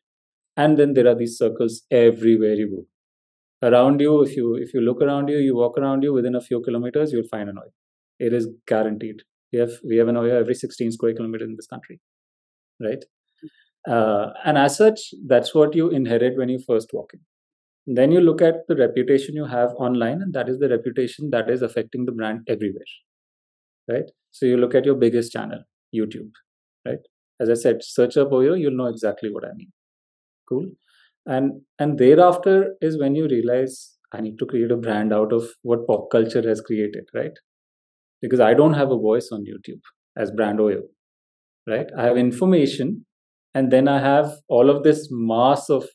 And 0.56 0.76
then 0.76 0.94
there 0.94 1.06
are 1.06 1.14
these 1.14 1.38
circles 1.38 1.82
everywhere 1.90 2.54
you 2.54 2.68
go. 2.68 3.68
Around 3.68 4.00
you 4.00 4.22
if 4.22 4.36
you 4.36 4.54
if 4.54 4.72
you 4.72 4.80
look 4.80 5.02
around 5.02 5.28
you 5.28 5.38
you 5.38 5.56
walk 5.56 5.78
around 5.78 6.04
you 6.04 6.12
within 6.12 6.36
a 6.36 6.40
few 6.40 6.60
kilometers 6.60 7.12
you'll 7.12 7.26
find 7.28 7.48
an 7.48 7.56
Oyo. 7.56 7.72
it 8.20 8.32
is 8.32 8.48
guaranteed. 8.68 9.22
We 9.52 9.58
have 9.58 9.72
we 9.84 9.96
have 9.96 10.08
an 10.08 10.14
Oyo 10.14 10.38
every 10.40 10.54
16 10.54 10.92
square 10.92 11.14
kilometers 11.14 11.48
in 11.48 11.56
this 11.56 11.66
country 11.66 12.00
right? 12.80 13.04
Uh, 13.88 14.30
and 14.44 14.58
as 14.58 14.76
such 14.76 15.00
that's 15.26 15.54
what 15.54 15.74
you 15.74 15.88
inherit 15.88 16.36
when 16.36 16.48
you 16.48 16.60
first 16.66 16.90
walk 16.92 17.10
in. 17.14 17.20
Then 17.96 18.12
you 18.12 18.20
look 18.20 18.40
at 18.42 18.68
the 18.68 18.76
reputation 18.76 19.34
you 19.34 19.46
have 19.46 19.70
online 19.70 20.22
and 20.22 20.32
that 20.34 20.48
is 20.48 20.58
the 20.60 20.68
reputation 20.68 21.30
that 21.30 21.50
is 21.50 21.62
affecting 21.62 22.04
the 22.04 22.12
brand 22.12 22.42
everywhere 22.48 22.92
right? 23.88 24.10
So 24.30 24.46
you 24.46 24.56
look 24.56 24.74
at 24.74 24.84
your 24.84 24.94
biggest 24.94 25.32
channel 25.32 25.62
youtube 25.94 26.30
right 26.86 26.98
as 27.40 27.50
i 27.50 27.54
said 27.54 27.82
search 27.82 28.16
up 28.16 28.30
oyo 28.30 28.58
you'll 28.58 28.76
know 28.76 28.86
exactly 28.86 29.30
what 29.30 29.44
i 29.44 29.52
mean. 29.54 29.72
Cool? 30.48 30.66
And 31.26 31.60
and 31.78 31.98
thereafter 31.98 32.74
is 32.80 32.98
when 32.98 33.14
you 33.14 33.26
realize 33.28 33.74
i 34.12 34.20
need 34.20 34.38
to 34.38 34.46
create 34.46 34.70
a 34.70 34.76
brand 34.76 35.12
out 35.12 35.32
of 35.32 35.48
what 35.62 35.86
pop 35.86 36.10
culture 36.10 36.46
has 36.46 36.60
created 36.60 37.04
right? 37.14 37.32
Because 38.22 38.40
i 38.40 38.54
don't 38.54 38.74
have 38.74 38.90
a 38.90 39.02
voice 39.08 39.28
on 39.32 39.44
youtube 39.50 39.82
as 40.16 40.30
brand 40.30 40.58
oyo 40.58 40.80
right? 41.66 41.86
I 41.96 42.04
have 42.04 42.16
information 42.16 43.04
and 43.54 43.70
then 43.70 43.88
i 43.88 44.00
have 44.00 44.32
all 44.48 44.70
of 44.70 44.82
this 44.84 45.08
mass 45.10 45.68
of 45.68 45.86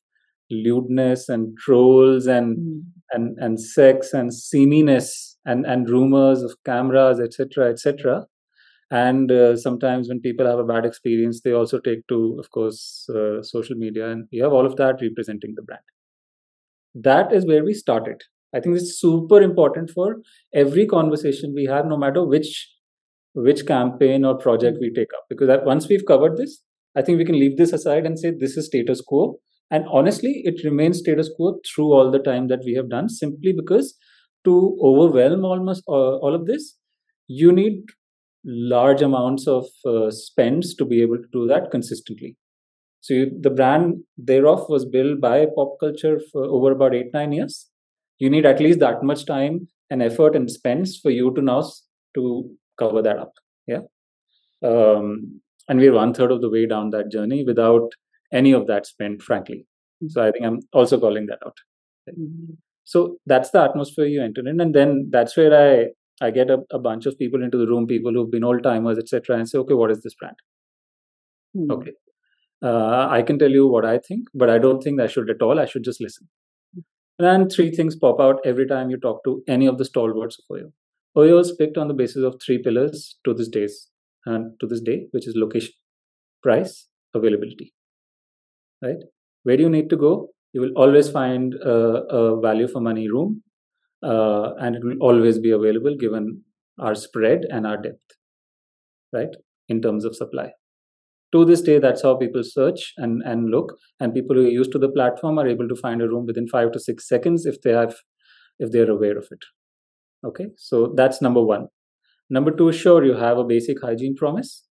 lewdness 0.51 1.29
and 1.29 1.57
trolls 1.57 2.27
and 2.27 2.57
mm. 2.57 2.81
and 3.11 3.37
and 3.39 3.59
sex 3.59 4.13
and 4.13 4.33
seaminess 4.33 5.37
and 5.45 5.65
and 5.65 5.89
rumors 5.89 6.43
of 6.43 6.55
cameras 6.65 7.19
etc 7.19 7.69
etc 7.69 8.25
and 8.93 9.31
uh, 9.31 9.57
sometimes 9.57 10.07
when 10.07 10.19
people 10.21 10.45
have 10.45 10.59
a 10.59 10.63
bad 10.71 10.85
experience 10.85 11.41
they 11.43 11.51
also 11.51 11.79
take 11.79 12.05
to 12.07 12.37
of 12.39 12.49
course 12.51 13.07
uh, 13.19 13.41
social 13.41 13.75
media 13.75 14.09
and 14.09 14.27
you 14.29 14.43
have 14.43 14.53
all 14.53 14.67
of 14.67 14.75
that 14.75 15.01
representing 15.01 15.53
the 15.55 15.63
brand. 15.63 15.81
That 16.93 17.33
is 17.33 17.47
where 17.47 17.63
we 17.63 17.73
started. 17.73 18.21
I 18.55 18.59
think 18.59 18.75
it's 18.75 18.99
super 18.99 19.41
important 19.41 19.89
for 19.89 20.17
every 20.53 20.85
conversation 20.85 21.53
we 21.55 21.65
have 21.65 21.87
no 21.87 21.97
matter 21.97 22.23
which 22.23 22.69
which 23.33 23.65
campaign 23.65 24.23
or 24.23 24.37
project 24.37 24.77
we 24.79 24.93
take 24.93 25.11
up. 25.17 25.23
Because 25.27 25.49
once 25.65 25.87
we've 25.89 26.05
covered 26.05 26.37
this 26.37 26.61
i 26.95 27.01
think 27.01 27.17
we 27.17 27.25
can 27.25 27.39
leave 27.39 27.57
this 27.57 27.73
aside 27.73 28.05
and 28.05 28.19
say 28.19 28.31
this 28.37 28.55
is 28.57 28.67
status 28.67 29.01
quo. 29.01 29.39
And 29.71 29.85
honestly 29.91 30.43
it 30.51 30.63
remains 30.63 30.99
status 30.99 31.31
quo 31.35 31.55
through 31.67 31.91
all 31.93 32.11
the 32.11 32.23
time 32.29 32.47
that 32.53 32.63
we 32.63 32.75
have 32.75 32.91
done 32.91 33.09
simply 33.09 33.53
because 33.63 33.97
to 34.45 34.77
overwhelm 34.83 35.45
almost 35.45 35.83
uh, 35.87 36.15
all 36.27 36.35
of 36.35 36.45
this 36.45 36.77
you 37.27 37.51
need 37.51 37.93
large 38.45 39.01
amounts 39.01 39.47
of 39.47 39.65
uh, 39.85 40.11
spends 40.11 40.75
to 40.75 40.85
be 40.85 41.01
able 41.01 41.17
to 41.17 41.27
do 41.31 41.47
that 41.47 41.71
consistently. 41.71 42.35
So 43.01 43.13
you, 43.13 43.31
the 43.39 43.49
brand 43.49 44.03
thereof 44.17 44.65
was 44.69 44.85
built 44.85 45.19
by 45.19 45.45
pop 45.55 45.77
culture 45.79 46.19
for 46.31 46.45
over 46.45 46.71
about 46.71 46.95
eight 46.95 47.13
nine 47.13 47.31
years. 47.31 47.69
You 48.19 48.29
need 48.29 48.45
at 48.45 48.59
least 48.59 48.79
that 48.79 49.03
much 49.03 49.25
time 49.25 49.67
and 49.89 50.01
effort 50.01 50.35
and 50.35 50.49
spends 50.49 50.97
for 50.97 51.11
you 51.11 51.33
to 51.33 51.41
now 51.41 51.63
to 52.15 52.49
cover 52.77 53.01
that 53.01 53.17
up 53.17 53.33
yeah? 53.67 53.79
Um, 54.63 55.41
and 55.67 55.79
we're 55.79 55.93
one 55.93 56.13
third 56.13 56.31
of 56.31 56.41
the 56.41 56.49
way 56.49 56.65
down 56.65 56.89
that 56.91 57.11
journey 57.11 57.43
without 57.43 57.89
any 58.31 58.51
of 58.51 58.67
that 58.67 58.85
spent 58.85 59.21
frankly. 59.21 59.65
So 60.09 60.21
i 60.21 60.31
think 60.31 60.45
i'm 60.45 60.59
also 60.73 60.99
calling 60.99 61.27
that 61.27 61.39
out. 61.45 61.55
Mm-hmm. 62.09 62.55
so 62.83 63.15
that's 63.25 63.51
the 63.51 63.61
atmosphere 63.61 64.05
you 64.05 64.21
enter 64.21 64.45
in 64.45 64.59
and 64.59 64.75
then 64.75 65.07
that's 65.09 65.37
where 65.37 65.53
i 65.57 65.85
i 66.21 66.29
get 66.29 66.49
a, 66.49 66.57
a 66.71 66.79
bunch 66.79 67.05
of 67.05 67.17
people 67.17 67.43
into 67.43 67.57
the 67.57 67.67
room 67.67 67.87
people 67.87 68.11
who've 68.13 68.31
been 68.31 68.43
old 68.43 68.63
timers 68.63 68.97
etc 68.97 69.37
and 69.37 69.49
say 69.49 69.57
okay 69.57 69.73
what 69.73 69.91
is 69.91 70.01
this 70.03 70.15
brand 70.15 70.35
mm-hmm. 71.57 71.71
okay 71.71 71.93
uh, 72.63 73.07
i 73.09 73.21
can 73.21 73.39
tell 73.39 73.51
you 73.51 73.67
what 73.67 73.85
i 73.85 73.97
think 73.97 74.27
but 74.33 74.49
i 74.49 74.57
don't 74.57 74.81
think 74.81 74.99
i 75.01 75.07
should 75.07 75.29
at 75.29 75.41
all 75.41 75.59
i 75.59 75.65
should 75.65 75.83
just 75.83 76.01
listen 76.01 76.27
and 77.19 77.51
three 77.51 77.71
things 77.71 77.95
pop 77.95 78.19
out 78.19 78.39
every 78.45 78.67
time 78.67 78.89
you 78.89 78.97
talk 78.97 79.23
to 79.23 79.43
any 79.47 79.67
of 79.67 79.77
the 79.77 79.85
stalwarts 79.85 80.39
of 80.39 80.57
Oyo. 80.57 80.71
Oyo 81.15 81.39
is 81.39 81.51
picked 81.51 81.77
on 81.77 81.87
the 81.87 81.93
basis 81.93 82.23
of 82.23 82.41
three 82.43 82.57
pillars 82.61 83.17
to 83.23 83.33
this 83.33 83.47
days 83.47 83.87
and 84.25 84.59
to 84.59 84.67
this 84.67 84.81
day, 84.81 85.05
which 85.11 85.27
is 85.27 85.35
location, 85.35 85.73
price, 86.41 86.87
availability. 87.13 87.73
Right? 88.81 88.97
Where 89.43 89.57
do 89.57 89.63
you 89.63 89.69
need 89.69 89.89
to 89.91 89.97
go? 89.97 90.29
You 90.53 90.61
will 90.61 90.73
always 90.75 91.09
find 91.09 91.53
a, 91.55 91.71
a 91.71 92.41
value 92.41 92.67
for 92.67 92.79
money 92.79 93.09
room, 93.09 93.43
uh, 94.03 94.53
and 94.59 94.75
it 94.75 94.83
will 94.83 94.97
always 94.99 95.39
be 95.39 95.51
available 95.51 95.95
given 95.99 96.41
our 96.79 96.95
spread 96.95 97.45
and 97.49 97.65
our 97.65 97.77
depth. 97.77 98.17
Right? 99.11 99.35
In 99.69 99.81
terms 99.81 100.05
of 100.05 100.15
supply 100.15 100.51
to 101.33 101.43
this 101.43 101.61
day 101.61 101.79
that's 101.79 102.03
how 102.03 102.15
people 102.15 102.43
search 102.43 102.93
and, 102.97 103.21
and 103.25 103.49
look 103.49 103.73
and 103.99 104.13
people 104.13 104.35
who 104.35 104.45
are 104.45 104.57
used 104.59 104.71
to 104.71 104.79
the 104.79 104.89
platform 104.89 105.39
are 105.39 105.47
able 105.47 105.67
to 105.67 105.75
find 105.75 106.01
a 106.01 106.07
room 106.07 106.25
within 106.25 106.47
five 106.47 106.71
to 106.71 106.79
six 106.79 107.07
seconds 107.07 107.45
if 107.45 107.61
they 107.61 107.71
have 107.71 107.95
if 108.59 108.71
they're 108.71 108.91
aware 108.91 109.17
of 109.17 109.27
it 109.31 109.43
okay 110.25 110.47
so 110.57 110.93
that's 110.95 111.21
number 111.21 111.43
one 111.43 111.67
number 112.29 112.51
two 112.51 112.71
sure 112.71 113.03
you 113.03 113.15
have 113.15 113.37
a 113.37 113.43
basic 113.43 113.81
hygiene 113.81 114.15
promise 114.15 114.63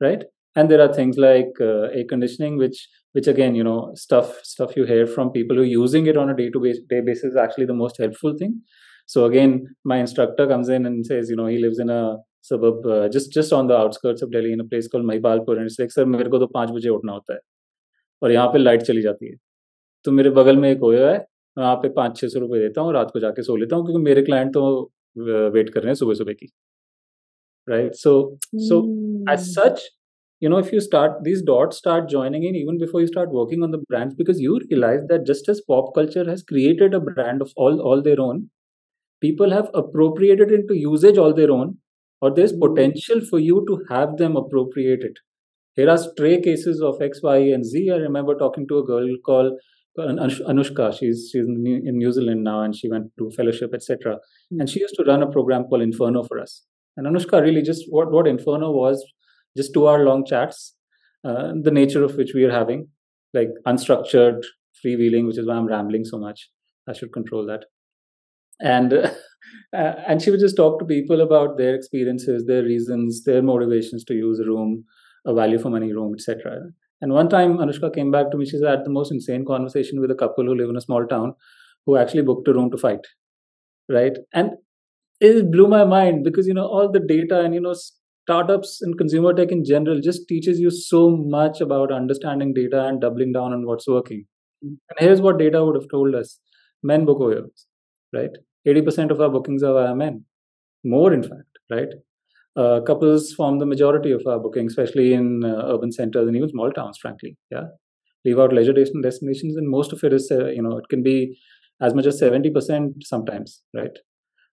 right 0.00 0.24
and 0.56 0.70
there 0.70 0.80
are 0.80 0.92
things 0.92 1.18
like 1.18 1.60
uh, 1.60 1.96
air 1.98 2.08
conditioning 2.08 2.56
which 2.56 2.88
which 3.18 3.28
again 3.32 3.56
you 3.60 3.64
know 3.68 3.78
stuff 4.02 4.34
stuff 4.50 4.76
you 4.78 4.84
hear 4.90 5.06
from 5.14 5.32
people 5.36 5.60
who 5.60 5.62
are 5.62 5.74
using 5.74 6.06
it 6.12 6.20
on 6.22 6.30
a 6.30 6.36
day 6.40 6.48
to 6.56 6.60
day 6.94 7.00
basis 7.00 7.32
is 7.32 7.36
actually 7.44 7.68
the 7.72 7.78
most 7.82 8.00
helpful 8.04 8.36
thing 8.40 8.54
so 9.14 9.24
again 9.24 9.54
my 9.84 9.98
instructor 10.06 10.46
comes 10.46 10.68
in 10.78 10.86
and 10.90 11.06
says 11.06 11.30
you 11.30 11.36
know 11.40 11.46
he 11.46 11.58
lives 11.66 11.78
in 11.78 11.90
a 11.90 12.02
suburb 12.42 12.86
uh, 12.86 13.08
just 13.08 13.32
just 13.32 13.52
on 13.52 13.66
the 13.70 13.76
outskirts 13.76 14.22
of 14.22 14.30
Delhi 14.36 14.52
in 14.52 14.60
a 14.60 14.68
place 14.72 14.88
called 14.92 15.08
Mahipalpur 15.10 15.56
and 15.56 15.70
it's 15.70 15.78
like 15.78 15.94
sir 15.96 16.04
मेरे 16.04 16.30
को 16.30 16.38
तो 16.38 16.46
पाँच 16.58 16.70
बजे 16.76 16.88
उठना 16.98 17.12
होता 17.12 17.34
है 17.34 17.40
और 18.22 18.32
यहाँ 18.32 18.48
पे 18.52 18.58
लाइट 18.58 18.82
चली 18.82 19.02
जाती 19.02 19.26
है 19.26 19.34
तो 20.04 20.12
मेरे 20.12 20.30
बगल 20.38 20.56
में 20.64 20.70
एक 20.70 20.82
ओयो 20.84 21.06
है 21.06 21.16
मैं 21.16 21.64
वहाँ 21.64 21.76
पे 21.82 21.88
पाँच 21.96 22.16
छः 22.20 22.28
सौ 22.28 22.40
रुपये 22.40 22.60
देता 22.60 22.80
हूँ 22.80 22.92
रात 22.94 23.10
को 23.12 23.20
जाके 23.20 23.42
सो 23.42 23.56
लेता 23.56 23.76
हूँ 23.76 23.86
क्योंकि 23.86 24.02
मेरे 24.04 24.22
क्लाइंट 24.22 24.52
तो 24.54 24.64
वेट 25.56 25.70
कर 25.74 25.80
रहे 25.80 25.90
हैं 25.90 25.94
सुबह 26.04 26.14
सुबह 26.14 26.32
की 26.42 26.52
right 27.68 27.96
so 28.00 28.10
so 28.66 28.76
as 29.32 29.48
such 29.54 29.80
you 30.40 30.48
know 30.48 30.58
if 30.58 30.72
you 30.72 30.80
start 30.80 31.24
these 31.24 31.42
dots 31.42 31.78
start 31.78 32.08
joining 32.08 32.44
in 32.44 32.54
even 32.54 32.78
before 32.78 33.00
you 33.00 33.06
start 33.06 33.30
working 33.30 33.62
on 33.62 33.70
the 33.70 33.82
brands 33.88 34.14
because 34.14 34.40
you 34.40 34.60
realize 34.70 35.00
that 35.08 35.26
just 35.26 35.48
as 35.48 35.60
pop 35.72 35.94
culture 35.94 36.28
has 36.28 36.42
created 36.42 36.94
a 36.94 37.00
brand 37.00 37.42
of 37.42 37.52
all 37.56 37.80
all 37.80 38.02
their 38.02 38.20
own 38.20 38.48
people 39.20 39.50
have 39.50 39.68
appropriated 39.74 40.52
into 40.52 40.74
usage 40.74 41.18
all 41.18 41.34
their 41.34 41.50
own 41.50 41.76
or 42.20 42.34
there's 42.34 42.52
potential 42.52 43.20
for 43.20 43.38
you 43.38 43.64
to 43.68 43.80
have 43.94 44.16
them 44.16 44.36
appropriated. 44.36 45.16
Here 45.74 45.88
are 45.88 45.98
stray 45.98 46.40
cases 46.40 46.82
of 46.82 47.00
X, 47.00 47.20
Y, 47.22 47.36
and 47.36 47.64
Z. 47.64 47.90
I 47.90 47.96
remember 47.96 48.34
talking 48.34 48.66
to 48.68 48.78
a 48.78 48.84
girl 48.84 49.08
called 49.24 49.52
Anushka. 49.98 50.98
She's 50.98 51.28
she's 51.32 51.46
in 51.46 51.98
New 51.98 52.12
Zealand 52.12 52.42
now, 52.42 52.62
and 52.62 52.74
she 52.74 52.88
went 52.88 53.12
to 53.18 53.30
fellowship, 53.30 53.70
etc. 53.74 54.14
Mm-hmm. 54.14 54.60
And 54.60 54.70
she 54.70 54.80
used 54.80 54.96
to 54.96 55.04
run 55.04 55.22
a 55.22 55.30
program 55.30 55.64
called 55.64 55.82
Inferno 55.82 56.24
for 56.24 56.40
us. 56.40 56.64
And 56.96 57.06
Anushka 57.06 57.40
really 57.40 57.62
just 57.62 57.84
what 57.90 58.10
what 58.10 58.26
Inferno 58.26 58.72
was 58.72 59.04
just 59.56 59.74
two 59.74 59.88
hour 59.88 60.04
long 60.04 60.24
chats, 60.24 60.74
uh, 61.24 61.52
the 61.60 61.70
nature 61.70 62.04
of 62.04 62.16
which 62.16 62.32
we 62.34 62.44
are 62.44 62.52
having, 62.52 62.88
like 63.34 63.50
unstructured 63.66 64.42
freewheeling, 64.84 65.26
which 65.26 65.38
is 65.38 65.46
why 65.46 65.54
I'm 65.54 65.66
rambling 65.66 66.04
so 66.04 66.18
much. 66.18 66.48
I 66.88 66.92
should 66.92 67.12
control 67.12 67.46
that. 67.46 67.64
And 68.60 68.92
uh, 69.76 69.94
and 70.06 70.22
she 70.22 70.30
would 70.30 70.40
just 70.40 70.56
talk 70.56 70.78
to 70.78 70.84
people 70.84 71.20
about 71.20 71.58
their 71.58 71.74
experiences, 71.74 72.46
their 72.46 72.62
reasons, 72.62 73.24
their 73.24 73.42
motivations 73.42 74.04
to 74.04 74.14
use 74.14 74.40
a 74.40 74.44
room, 74.44 74.84
a 75.26 75.34
value 75.34 75.58
for 75.58 75.70
money 75.70 75.92
room, 75.92 76.14
etc. 76.14 76.60
And 77.00 77.12
one 77.12 77.28
time, 77.28 77.58
Anushka 77.58 77.94
came 77.94 78.10
back 78.10 78.30
to 78.30 78.36
me. 78.36 78.46
She 78.46 78.60
had 78.62 78.84
the 78.84 78.90
most 78.90 79.12
insane 79.12 79.44
conversation 79.44 80.00
with 80.00 80.10
a 80.10 80.16
couple 80.16 80.44
who 80.44 80.54
live 80.54 80.68
in 80.68 80.76
a 80.76 80.80
small 80.80 81.06
town 81.06 81.34
who 81.86 81.96
actually 81.96 82.22
booked 82.22 82.48
a 82.48 82.52
room 82.52 82.70
to 82.70 82.76
fight. 82.76 83.06
Right. 83.88 84.16
And 84.32 84.50
it 85.20 85.50
blew 85.50 85.68
my 85.68 85.84
mind 85.84 86.24
because, 86.24 86.46
you 86.46 86.54
know, 86.54 86.66
all 86.66 86.90
the 86.90 87.00
data 87.00 87.40
and, 87.40 87.54
you 87.54 87.60
know, 87.60 87.74
startups 88.28 88.82
and 88.82 88.98
consumer 88.98 89.32
tech 89.32 89.50
in 89.50 89.64
general 89.64 90.00
just 90.00 90.28
teaches 90.28 90.60
you 90.60 90.70
so 90.70 91.02
much 91.36 91.60
about 91.62 91.90
understanding 91.90 92.52
data 92.52 92.84
and 92.86 93.00
doubling 93.00 93.32
down 93.32 93.54
on 93.54 93.64
what's 93.66 93.88
working. 93.88 94.26
And 94.62 94.98
here's 94.98 95.22
what 95.22 95.38
data 95.38 95.64
would 95.64 95.76
have 95.76 95.88
told 95.90 96.14
us 96.14 96.38
men 96.82 97.06
book 97.06 97.20
Oyos, 97.20 97.64
right? 98.12 98.30
80% 98.66 99.10
of 99.10 99.20
our 99.22 99.30
bookings 99.30 99.62
are 99.62 99.72
via 99.72 99.94
men. 99.94 100.24
More, 100.84 101.12
in 101.14 101.22
fact, 101.22 101.58
right? 101.70 101.88
Uh, 102.54 102.80
couples 102.80 103.32
form 103.32 103.58
the 103.58 103.66
majority 103.66 104.10
of 104.10 104.22
our 104.26 104.38
bookings, 104.38 104.72
especially 104.72 105.14
in 105.14 105.42
uh, 105.44 105.62
urban 105.72 105.90
centers 105.90 106.26
and 106.28 106.36
even 106.36 106.50
small 106.50 106.70
towns, 106.70 106.98
frankly. 106.98 107.36
Yeah. 107.50 107.68
Leave 108.24 108.38
out 108.38 108.52
leisure 108.52 108.74
destinations, 108.74 109.56
and 109.56 109.68
most 109.68 109.92
of 109.92 110.04
it 110.04 110.12
is, 110.12 110.30
uh, 110.30 110.48
you 110.48 110.60
know, 110.60 110.76
it 110.76 110.88
can 110.90 111.02
be 111.02 111.38
as 111.80 111.94
much 111.94 112.04
as 112.04 112.20
70% 112.20 113.04
sometimes, 113.04 113.62
right? 113.74 113.96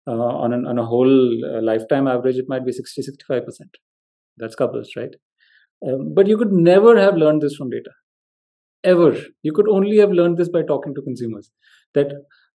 Uh, 0.07 0.13
on, 0.13 0.53
an, 0.53 0.67
on 0.67 0.79
a 0.79 0.85
whole 0.85 1.45
uh, 1.45 1.61
lifetime 1.63 2.09
average, 2.09 2.37
it 2.37 2.47
might 2.49 2.65
be 2.65 2.73
60, 2.73 3.03
65%. 3.03 3.43
That's 4.39 4.55
couples, 4.55 4.91
right? 4.97 5.15
Um, 5.87 6.15
but 6.15 6.27
you 6.27 6.39
could 6.39 6.53
never 6.53 6.99
have 6.99 7.17
learned 7.17 7.43
this 7.43 7.55
from 7.55 7.71
data. 7.71 7.91
Ever. 8.83 9.17
You 9.43 9.53
could 9.53 9.69
only 9.69 9.99
have 9.99 10.11
learned 10.11 10.39
this 10.39 10.49
by 10.49 10.63
talking 10.63 10.95
to 10.95 11.03
consumers. 11.03 11.51
That 11.95 12.13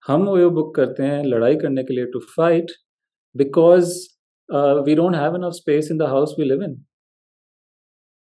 हम 0.07 0.25
वो 0.25 0.49
book 0.55 0.75
करते 0.75 1.03
हैं 1.03 1.23
लड़ाई 1.23 1.55
करने 1.61 1.83
के 1.83 1.93
लिए 1.93 2.05
to 2.13 2.19
fight 2.35 2.71
because 3.37 3.93
we 4.85 4.95
don't 4.95 5.15
have 5.15 5.35
enough 5.35 5.53
space 5.53 5.87
in 5.91 5.97
the 5.97 6.09
house 6.09 6.35
we 6.39 6.45
live 6.45 6.63
in 6.63 6.75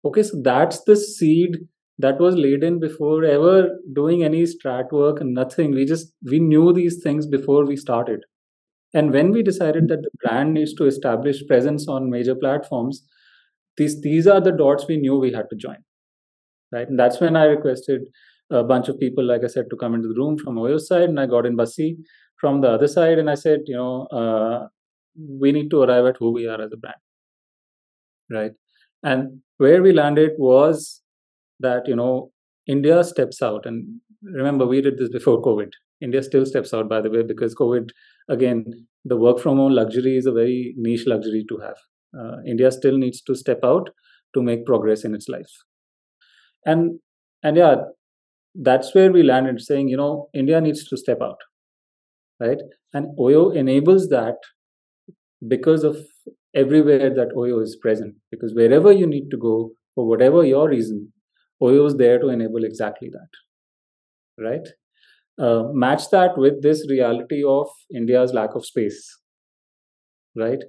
okay 0.08 0.24
so 0.24 0.38
that's 0.44 0.84
the 0.88 0.96
seed 0.96 1.56
that 2.04 2.20
was 2.24 2.36
laid 2.42 2.64
in 2.64 2.76
before 2.80 3.24
ever 3.30 3.54
doing 4.00 4.24
any 4.28 4.42
strat 4.52 4.92
work 4.98 5.22
and 5.24 5.34
nothing 5.38 5.72
we 5.78 5.86
just 5.92 6.12
we 6.34 6.40
knew 6.40 6.66
these 6.78 7.00
things 7.06 7.30
before 7.36 7.66
we 7.70 7.78
started 7.84 8.28
and 8.95 9.13
when 9.13 9.31
we 9.31 9.43
decided 9.43 9.89
that 9.89 10.03
the 10.03 10.11
brand 10.23 10.55
needs 10.55 10.75
to 10.75 10.87
establish 10.87 11.47
presence 11.47 11.89
on 11.89 12.11
major 12.11 12.35
platforms 12.35 13.03
these 13.77 14.01
these 14.03 14.27
are 14.27 14.41
the 14.41 14.53
dots 14.53 14.87
we 14.89 14.97
knew 14.97 15.17
we 15.17 15.33
had 15.33 15.49
to 15.51 15.57
join 15.57 15.79
right 16.73 16.89
and 16.89 16.99
that's 16.99 17.21
when 17.21 17.37
i 17.37 17.45
requested 17.45 18.03
a 18.53 18.63
bunch 18.63 18.89
of 18.89 18.99
people, 18.99 19.25
like 19.25 19.43
I 19.45 19.47
said, 19.47 19.71
to 19.71 19.77
come 19.77 19.95
into 19.95 20.09
the 20.09 20.15
room 20.15 20.37
from 20.37 20.57
Oyo 20.57 20.79
side, 20.79 21.09
and 21.09 21.19
I 21.19 21.27
got 21.27 21.47
in 21.47 21.57
Basi 21.57 21.97
from 22.37 22.61
the 22.61 22.69
other 22.69 22.89
side, 22.89 23.19
and 23.19 23.31
I 23.31 23.35
said, 23.35 23.61
you 23.67 23.77
know, 23.77 24.07
uh, 24.07 24.69
we 25.17 25.53
need 25.53 25.71
to 25.71 25.83
arrive 25.83 26.07
at 26.07 26.17
who 26.19 26.33
we 26.33 26.47
are 26.47 26.61
as 26.61 26.73
a 26.73 26.77
brand, 26.77 26.97
right? 28.31 28.53
And 29.03 29.41
where 29.59 29.83
we 29.83 29.93
landed 29.93 30.33
was 30.39 31.03
that 31.61 31.87
you 31.87 31.97
know 31.97 32.31
India 32.67 33.03
steps 33.05 33.43
out, 33.43 33.67
and 33.67 34.01
remember 34.23 34.67
we 34.67 34.81
did 34.81 34.99
this 34.99 35.09
before 35.09 35.43
COVID. 35.43 35.71
India 36.03 36.23
still 36.23 36.45
steps 36.45 36.75
out, 36.75 36.89
by 36.89 37.01
the 37.01 37.11
way, 37.11 37.23
because 37.23 37.55
COVID 37.55 37.91
again, 38.29 38.65
the 39.05 39.17
work 39.17 39.39
from 39.39 39.57
home 39.57 39.73
luxury 39.73 40.17
is 40.17 40.27
a 40.27 40.33
very 40.33 40.75
niche 40.77 41.07
luxury 41.07 41.45
to 41.49 41.59
have. 41.59 41.77
Uh, 42.19 42.37
India 42.47 42.71
still 42.71 42.99
needs 42.99 43.23
to 43.23 43.35
step 43.35 43.61
out 43.65 43.91
to 44.35 44.43
make 44.43 44.67
progress 44.67 45.05
in 45.05 45.15
its 45.15 45.29
life, 45.29 45.53
and 46.67 47.01
and 47.43 47.57
yeah, 47.57 47.77
that's 48.55 48.95
where 48.95 49.13
we 49.13 49.23
landed 49.23 49.61
saying, 49.61 49.89
you 49.89 49.97
know, 49.97 50.29
India 50.35 50.61
needs 50.61 50.87
to 50.89 50.97
step 50.97 51.19
out, 51.23 51.39
right? 52.41 52.61
And 52.93 53.17
Oyo 53.19 53.55
enables 53.57 54.09
that 54.09 54.37
because 55.49 55.85
of 55.85 55.97
everywhere 56.55 57.13
that 57.15 57.35
Oyo 57.37 57.63
is 57.63 57.77
present. 57.77 58.15
Because 58.31 58.55
wherever 58.55 58.93
you 58.93 59.07
need 59.07 59.31
to 59.31 59.37
go, 59.37 59.71
for 59.95 60.07
whatever 60.07 60.45
your 60.45 60.69
reason, 60.69 61.13
Oyo 61.63 61.87
is 61.87 61.97
there 61.97 62.19
to 62.19 62.29
enable 62.29 62.65
exactly 62.65 63.11
that, 63.11 64.45
right? 64.45 64.69
Uh, 65.39 65.65
match 65.73 66.11
that 66.11 66.37
with 66.37 66.63
this 66.63 66.87
reality 66.91 67.43
of 67.43 67.67
India's 67.95 68.35
lack 68.35 68.55
of 68.55 68.67
space, 68.67 69.19
right? 70.37 70.63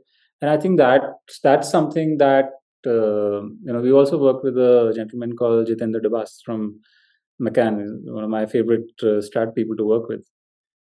and 0.43 0.51
I 0.51 0.57
think 0.57 0.77
that 0.77 1.03
that's 1.41 1.69
something 1.69 2.17
that 2.17 2.49
uh, 2.85 3.43
you 3.65 3.71
know. 3.73 3.79
We 3.79 3.93
also 3.93 4.17
worked 4.17 4.43
with 4.43 4.57
a 4.57 4.91
gentleman 4.93 5.37
called 5.37 5.67
Jitendra 5.67 6.01
Dabas 6.05 6.31
from 6.45 6.81
McCann, 7.41 7.77
one 8.03 8.25
of 8.25 8.29
my 8.29 8.45
favorite 8.45 8.91
uh, 9.01 9.21
strat 9.27 9.55
people 9.55 9.77
to 9.77 9.85
work 9.85 10.09
with. 10.09 10.25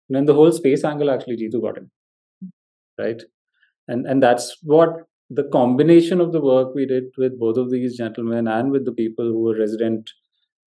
And 0.09 0.17
then 0.17 0.25
the 0.25 0.35
whole 0.35 0.51
space 0.51 0.83
angle 0.83 1.13
actually 1.13 1.37
Jeetu 1.37 1.63
got 1.63 1.79
him, 1.79 1.93
right? 2.99 3.23
And 3.87 4.05
and 4.05 4.21
that's 4.21 4.57
what 4.65 4.91
the 5.31 5.45
combination 5.45 6.21
of 6.21 6.33
the 6.33 6.41
work 6.41 6.75
we 6.75 6.85
did 6.85 7.05
with 7.17 7.39
both 7.39 7.57
of 7.57 7.71
these 7.71 7.97
gentlemen 7.97 8.49
and 8.49 8.73
with 8.73 8.85
the 8.85 8.97
people 9.03 9.27
who 9.27 9.45
were 9.45 9.57
resident 9.57 10.11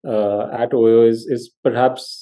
uh, 0.06 0.48
at 0.52 0.72
Oyo 0.72 1.08
is 1.08 1.26
is 1.26 1.50
perhaps 1.64 2.21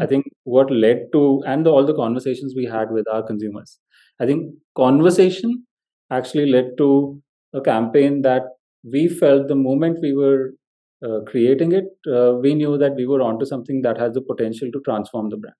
I 0.00 0.06
think 0.06 0.26
what 0.44 0.70
led 0.70 1.12
to 1.12 1.42
and 1.46 1.64
the, 1.64 1.70
all 1.70 1.84
the 1.86 1.94
conversations 1.94 2.54
we 2.56 2.64
had 2.64 2.90
with 2.90 3.06
our 3.08 3.22
consumers. 3.22 3.78
I 4.20 4.26
think 4.26 4.54
conversation 4.76 5.64
actually 6.10 6.46
led 6.50 6.76
to 6.78 7.20
a 7.54 7.60
campaign 7.60 8.22
that 8.22 8.42
we 8.84 9.08
felt 9.08 9.48
the 9.48 9.54
moment 9.54 9.98
we 10.02 10.12
were 10.12 10.54
uh, 11.06 11.20
creating 11.26 11.72
it, 11.72 11.84
uh, 12.10 12.34
we 12.34 12.54
knew 12.54 12.78
that 12.78 12.94
we 12.94 13.06
were 13.06 13.20
onto 13.22 13.44
something 13.44 13.82
that 13.82 13.98
has 13.98 14.14
the 14.14 14.20
potential 14.20 14.70
to 14.72 14.80
transform 14.84 15.28
the 15.28 15.36
brand. 15.36 15.54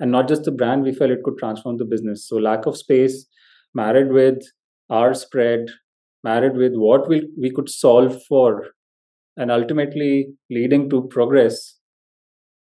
And 0.00 0.10
not 0.10 0.28
just 0.28 0.44
the 0.44 0.52
brand, 0.52 0.82
we 0.82 0.92
felt 0.92 1.10
it 1.10 1.22
could 1.24 1.38
transform 1.38 1.76
the 1.76 1.84
business. 1.84 2.28
So, 2.28 2.36
lack 2.36 2.66
of 2.66 2.76
space 2.76 3.26
married 3.74 4.12
with 4.12 4.42
our 4.90 5.14
spread, 5.14 5.66
married 6.22 6.56
with 6.56 6.74
what 6.74 7.08
we, 7.08 7.28
we 7.38 7.50
could 7.50 7.68
solve 7.68 8.22
for, 8.24 8.68
and 9.36 9.50
ultimately 9.50 10.28
leading 10.50 10.88
to 10.90 11.08
progress. 11.08 11.78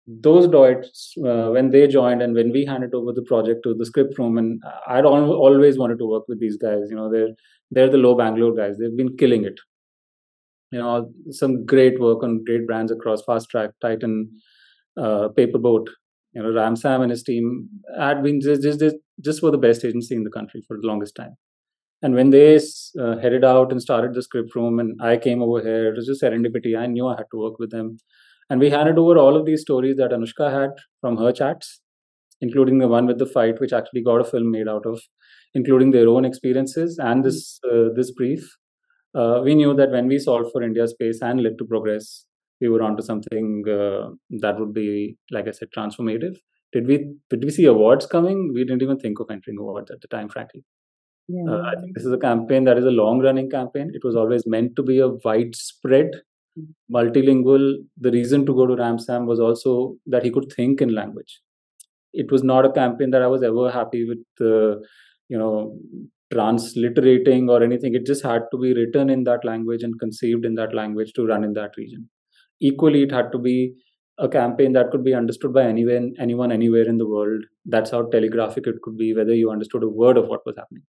Those 0.07 0.49
doits, 0.49 1.15
uh, 1.25 1.51
when 1.51 1.71
they 1.71 1.87
joined 1.87 2.23
and 2.23 2.35
when 2.35 2.51
we 2.51 2.65
handed 2.65 2.93
over 2.93 3.13
the 3.13 3.23
project 3.23 3.63
to 3.65 3.75
the 3.75 3.87
script 3.87 4.19
room, 4.19 4.37
and 4.37 4.61
I'd 4.89 5.05
al- 5.05 5.33
always 5.33 5.79
wanted 5.79 5.99
to 5.99 6.07
work 6.07 6.25
with 6.29 6.41
these 6.41 6.57
guys. 6.57 6.91
You 6.91 6.97
know, 6.97 7.11
they're 7.11 7.29
they're 7.71 7.89
the 7.89 7.99
Lowe 7.99 8.17
Bangalore 8.17 8.55
guys. 8.55 8.79
They've 8.79 8.97
been 8.97 9.17
killing 9.17 9.45
it. 9.45 9.55
You 10.73 10.81
know, 10.81 11.13
some 11.31 11.65
great 11.65 12.01
work 12.01 12.23
on 12.23 12.43
great 12.45 12.67
brands 12.67 12.91
across 12.91 13.23
Fastrack, 13.23 13.71
Titan, 13.81 14.31
uh, 14.97 15.29
Paperboat. 15.37 15.87
You 16.33 16.43
know, 16.43 16.49
Ramsam 16.49 17.03
and 17.03 17.11
his 17.11 17.23
team 17.23 17.69
had 18.01 18.23
been 18.23 18.41
just, 18.41 18.63
just 18.63 18.97
just 19.21 19.43
were 19.43 19.51
the 19.51 19.59
best 19.59 19.85
agency 19.85 20.17
in 20.17 20.25
the 20.25 20.31
country 20.31 20.65
for 20.67 20.79
the 20.81 20.87
longest 20.87 21.15
time. 21.15 21.37
And 22.03 22.15
when 22.15 22.31
they 22.31 22.57
uh, 22.57 23.19
headed 23.19 23.45
out 23.45 23.71
and 23.71 23.81
started 23.81 24.15
the 24.15 24.23
script 24.23 24.57
room, 24.57 24.81
and 24.81 25.01
I 25.01 25.17
came 25.17 25.41
over 25.43 25.61
here, 25.63 25.93
it 25.93 25.97
was 25.97 26.07
just 26.07 26.23
serendipity. 26.23 26.77
I 26.77 26.87
knew 26.87 27.07
I 27.07 27.17
had 27.17 27.27
to 27.33 27.39
work 27.39 27.61
with 27.61 27.71
them. 27.71 27.99
And 28.53 28.61
we 28.61 28.69
handed 28.69 28.99
over 28.99 29.17
all 29.17 29.35
of 29.35 29.47
these 29.47 29.63
stories 29.63 29.97
that 29.97 30.11
Anushka 30.11 30.53
had 30.53 30.73
from 31.01 31.17
her 31.17 31.33
chats, 31.33 31.81
including 32.43 32.81
the 32.81 32.87
one 32.87 33.07
with 33.07 33.19
the 33.19 33.25
fight, 33.25 33.59
which 33.61 33.73
actually 33.73 34.03
got 34.03 34.21
a 34.21 34.25
film 34.25 34.51
made 34.51 34.69
out 34.69 34.85
of, 34.85 35.01
including 35.55 35.93
their 35.93 36.07
own 36.07 36.27
experiences 36.27 36.99
and 37.03 37.25
this 37.25 37.59
uh, 37.65 37.89
this 37.97 38.11
brief. 38.11 38.51
Uh, 39.15 39.41
we 39.43 39.55
knew 39.55 39.73
that 39.73 39.91
when 39.91 40.07
we 40.07 40.19
solved 40.19 40.51
for 40.53 40.63
India 40.63 40.87
space 40.87 41.23
and 41.23 41.43
led 41.43 41.57
to 41.61 41.65
progress, 41.65 42.27
we 42.61 42.69
were 42.69 42.83
onto 42.83 43.03
something 43.03 43.65
uh, 43.77 44.11
that 44.43 44.61
would 44.61 44.75
be, 44.75 45.17
like 45.31 45.49
I 45.49 45.53
said, 45.53 45.69
transformative. 45.75 46.37
Did 46.75 46.87
we 46.87 46.99
did 47.31 47.43
we 47.45 47.51
see 47.51 47.65
awards 47.65 48.05
coming? 48.05 48.51
We 48.53 48.65
didn't 48.65 48.83
even 48.83 48.99
think 48.99 49.19
of 49.19 49.31
entering 49.31 49.57
awards 49.61 49.91
at 49.91 50.03
the 50.03 50.09
time, 50.09 50.29
frankly. 50.29 50.63
Yeah. 51.29 51.49
Uh, 51.49 51.63
I 51.71 51.81
think 51.81 51.95
this 51.95 52.05
is 52.05 52.13
a 52.13 52.19
campaign 52.19 52.65
that 52.65 52.77
is 52.77 52.85
a 52.85 52.97
long 53.01 53.21
running 53.21 53.49
campaign. 53.49 53.91
It 53.95 54.05
was 54.05 54.15
always 54.15 54.47
meant 54.47 54.77
to 54.77 54.83
be 54.83 54.99
a 54.99 55.09
widespread. 55.09 56.11
Multilingual. 56.93 57.77
The 57.99 58.11
reason 58.11 58.47
to 58.47 58.55
go 58.55 58.67
to 58.67 58.75
Ramsam 58.75 59.27
was 59.27 59.41
also 59.41 59.97
that 60.07 60.25
he 60.25 60.31
could 60.31 60.53
think 60.53 60.81
in 60.81 60.95
language. 60.95 61.41
It 62.13 62.31
was 62.31 62.43
not 62.43 62.67
a 62.67 62.73
campaign 62.73 63.11
that 63.11 63.23
I 63.23 63.27
was 63.27 63.43
ever 63.43 63.71
happy 63.71 64.07
with, 64.07 64.19
uh, 64.41 64.81
you 65.29 65.39
know, 65.39 65.79
transliterating 66.33 67.49
or 67.49 67.63
anything. 67.63 67.95
It 67.95 68.07
just 68.07 68.23
had 68.23 68.43
to 68.53 68.59
be 68.59 68.75
written 68.75 69.09
in 69.11 69.25
that 69.25 69.45
language 69.45 69.83
and 69.83 69.99
conceived 69.99 70.45
in 70.45 70.55
that 70.57 70.75
language 70.75 71.13
to 71.15 71.27
run 71.27 71.45
in 71.45 71.55
that 71.55 71.71
region. 71.77 72.09
Equally, 72.61 73.03
it 73.03 73.13
had 73.13 73.33
to 73.33 73.39
be 73.39 73.75
a 74.19 74.29
campaign 74.29 74.73
that 74.75 74.91
could 74.91 75.05
be 75.05 75.15
understood 75.15 75.55
by 75.55 75.65
anyone, 75.65 76.15
anyone, 76.19 76.53
anywhere 76.53 76.87
in 76.87 76.99
the 76.99 77.09
world. 77.09 77.45
That's 77.65 77.91
how 77.91 78.03
telegraphic 78.11 78.67
it 78.67 78.83
could 78.83 78.99
be, 78.99 79.15
whether 79.15 79.35
you 79.35 79.51
understood 79.51 79.83
a 79.83 79.89
word 79.89 80.19
of 80.19 80.29
what 80.29 80.45
was 80.45 80.57
happening 80.57 80.83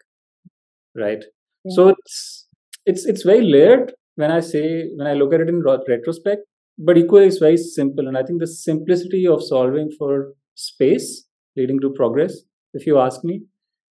right 0.95 1.23
yeah. 1.63 1.75
so 1.75 1.87
it's 1.89 2.47
it's 2.85 3.05
it's 3.05 3.23
very 3.23 3.41
layered 3.41 3.93
when 4.15 4.31
i 4.31 4.39
say 4.39 4.89
when 4.95 5.07
i 5.07 5.13
look 5.13 5.33
at 5.33 5.41
it 5.41 5.49
in 5.49 5.61
retrospect 5.63 6.41
but 6.77 6.97
equally 6.97 7.27
it's 7.27 7.37
very 7.37 7.57
simple 7.57 8.07
and 8.07 8.17
i 8.17 8.23
think 8.23 8.39
the 8.39 8.47
simplicity 8.47 9.25
of 9.27 9.43
solving 9.43 9.89
for 9.97 10.33
space 10.55 11.25
leading 11.55 11.79
to 11.79 11.89
progress 11.91 12.35
if 12.73 12.85
you 12.87 12.99
ask 12.99 13.23
me 13.23 13.41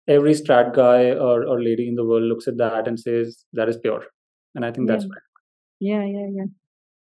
every 0.08 0.32
strat 0.32 0.74
guy 0.74 1.10
or, 1.10 1.46
or 1.46 1.62
lady 1.62 1.88
in 1.88 1.94
the 1.94 2.04
world 2.04 2.24
looks 2.24 2.48
at 2.48 2.56
that 2.56 2.88
and 2.88 2.98
says 2.98 3.44
that 3.52 3.68
is 3.68 3.76
pure. 3.76 4.02
And 4.54 4.64
i 4.64 4.72
think 4.72 4.88
yeah. 4.88 4.94
that's 4.94 5.04
right 5.04 5.22
yeah 5.80 6.04
yeah 6.04 6.26
yeah. 6.36 6.44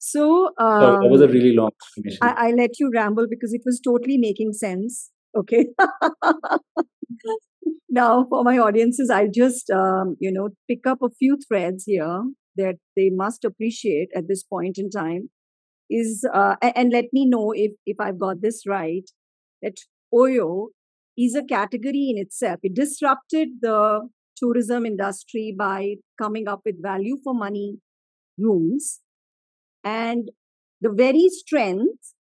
So 0.00 0.50
um, 0.60 0.80
Sorry, 0.80 1.04
that 1.04 1.10
was 1.10 1.20
a 1.22 1.24
um, 1.24 1.30
really 1.32 1.54
long 1.56 1.70
I, 2.22 2.48
I 2.48 2.50
let 2.52 2.78
you 2.78 2.90
ramble 2.94 3.26
because 3.28 3.52
it 3.52 3.62
was 3.64 3.80
totally 3.80 4.16
making 4.16 4.52
sense 4.52 5.10
okay? 5.36 5.66
Now 7.90 8.26
for 8.28 8.44
my 8.44 8.58
audiences 8.58 9.10
i'll 9.10 9.30
just 9.34 9.70
um, 9.70 10.16
you 10.20 10.30
know 10.30 10.50
pick 10.68 10.86
up 10.86 10.98
a 11.02 11.08
few 11.18 11.38
threads 11.48 11.84
here 11.86 12.22
that 12.58 12.76
they 12.96 13.10
must 13.10 13.44
appreciate 13.44 14.08
at 14.14 14.28
this 14.28 14.42
point 14.42 14.78
in 14.78 14.90
time 14.90 15.30
is 15.90 16.24
uh, 16.34 16.56
and 16.62 16.92
let 16.92 17.06
me 17.12 17.24
know 17.26 17.52
if 17.52 17.72
if 17.86 18.00
i've 18.06 18.18
got 18.18 18.42
this 18.42 18.64
right 18.66 19.10
that 19.62 19.78
oyo 20.14 20.68
is 21.18 21.34
a 21.34 21.42
category 21.42 22.08
in 22.14 22.16
itself. 22.16 22.60
It 22.62 22.74
disrupted 22.74 23.48
the 23.60 24.08
tourism 24.36 24.86
industry 24.86 25.54
by 25.58 25.96
coming 26.16 26.46
up 26.46 26.60
with 26.64 26.80
value 26.80 27.18
for 27.24 27.34
money 27.34 27.78
rooms 28.38 29.00
and 29.82 30.30
the 30.80 30.90
very 30.90 31.28
strength 31.28 32.14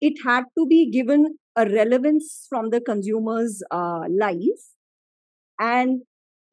it 0.00 0.14
had 0.24 0.44
to 0.58 0.66
be 0.66 0.90
given 0.90 1.36
a 1.56 1.68
relevance 1.68 2.46
from 2.48 2.70
the 2.70 2.80
consumer's 2.80 3.62
uh, 3.70 4.04
life 4.08 4.64
and 5.60 6.00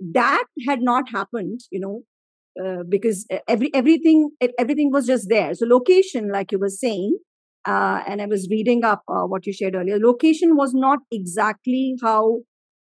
that 0.01 0.43
had 0.67 0.81
not 0.81 1.09
happened 1.09 1.61
you 1.71 1.79
know 1.79 2.01
uh, 2.63 2.83
because 2.87 3.25
every 3.47 3.73
everything 3.73 4.29
everything 4.57 4.91
was 4.91 5.05
just 5.05 5.29
there. 5.29 5.53
So 5.53 5.65
location 5.65 6.31
like 6.31 6.51
you 6.51 6.59
were 6.59 6.69
saying 6.69 7.17
uh, 7.65 8.01
and 8.07 8.21
i 8.21 8.25
was 8.25 8.47
reading 8.49 8.83
up 8.83 9.03
uh, 9.07 9.23
what 9.23 9.45
you 9.45 9.53
shared 9.53 9.75
earlier 9.75 9.99
location 9.99 10.55
was 10.55 10.73
not 10.73 10.99
exactly 11.11 11.95
how 12.01 12.39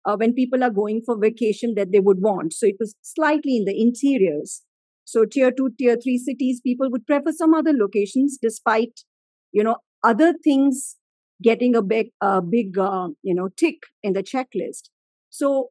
uh, 0.06 0.16
when 0.18 0.34
people 0.34 0.64
are 0.64 0.70
going 0.72 1.02
for 1.06 1.18
vacation 1.20 1.74
that 1.76 1.92
they 1.92 2.00
would 2.00 2.22
want. 2.22 2.54
So 2.54 2.66
it 2.66 2.76
was 2.80 2.96
slightly 3.02 3.58
in 3.58 3.66
the 3.66 3.80
interiors. 3.80 4.64
So 5.06 5.26
tier 5.26 5.52
2 5.52 5.72
tier 5.78 5.98
3 6.02 6.18
cities 6.18 6.62
people 6.62 6.90
would 6.92 7.06
prefer 7.06 7.32
some 7.32 7.54
other 7.54 7.74
locations 7.74 8.38
despite 8.42 9.02
you 9.52 9.64
know 9.64 9.78
other 10.04 10.34
things 10.44 10.98
getting 11.44 11.76
a 11.76 11.82
big 11.82 12.08
a 12.22 12.42
big 12.42 12.78
uh, 12.78 13.10
you 13.24 13.36
know 13.36 13.50
tick 13.58 13.76
in 14.04 14.14
the 14.14 14.24
checklist. 14.24 14.90
So 15.30 15.70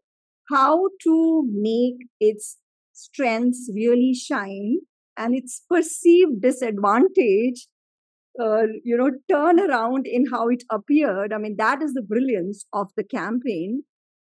how 0.51 0.89
to 1.05 1.45
make 1.53 2.09
its 2.21 2.59
strengths 3.05 3.71
really 3.75 4.15
shine 4.15 4.79
and 5.17 5.35
its 5.35 5.63
perceived 5.69 6.41
disadvantage 6.41 7.69
uh, 8.41 8.65
you 8.85 8.97
know 8.97 9.11
turn 9.29 9.61
around 9.61 10.07
in 10.07 10.27
how 10.31 10.49
it 10.49 10.63
appeared. 10.71 11.33
I 11.33 11.39
mean 11.39 11.57
that 11.59 11.83
is 11.83 11.95
the 11.95 12.03
brilliance 12.03 12.65
of 12.73 12.89
the 12.97 13.05
campaign. 13.05 13.83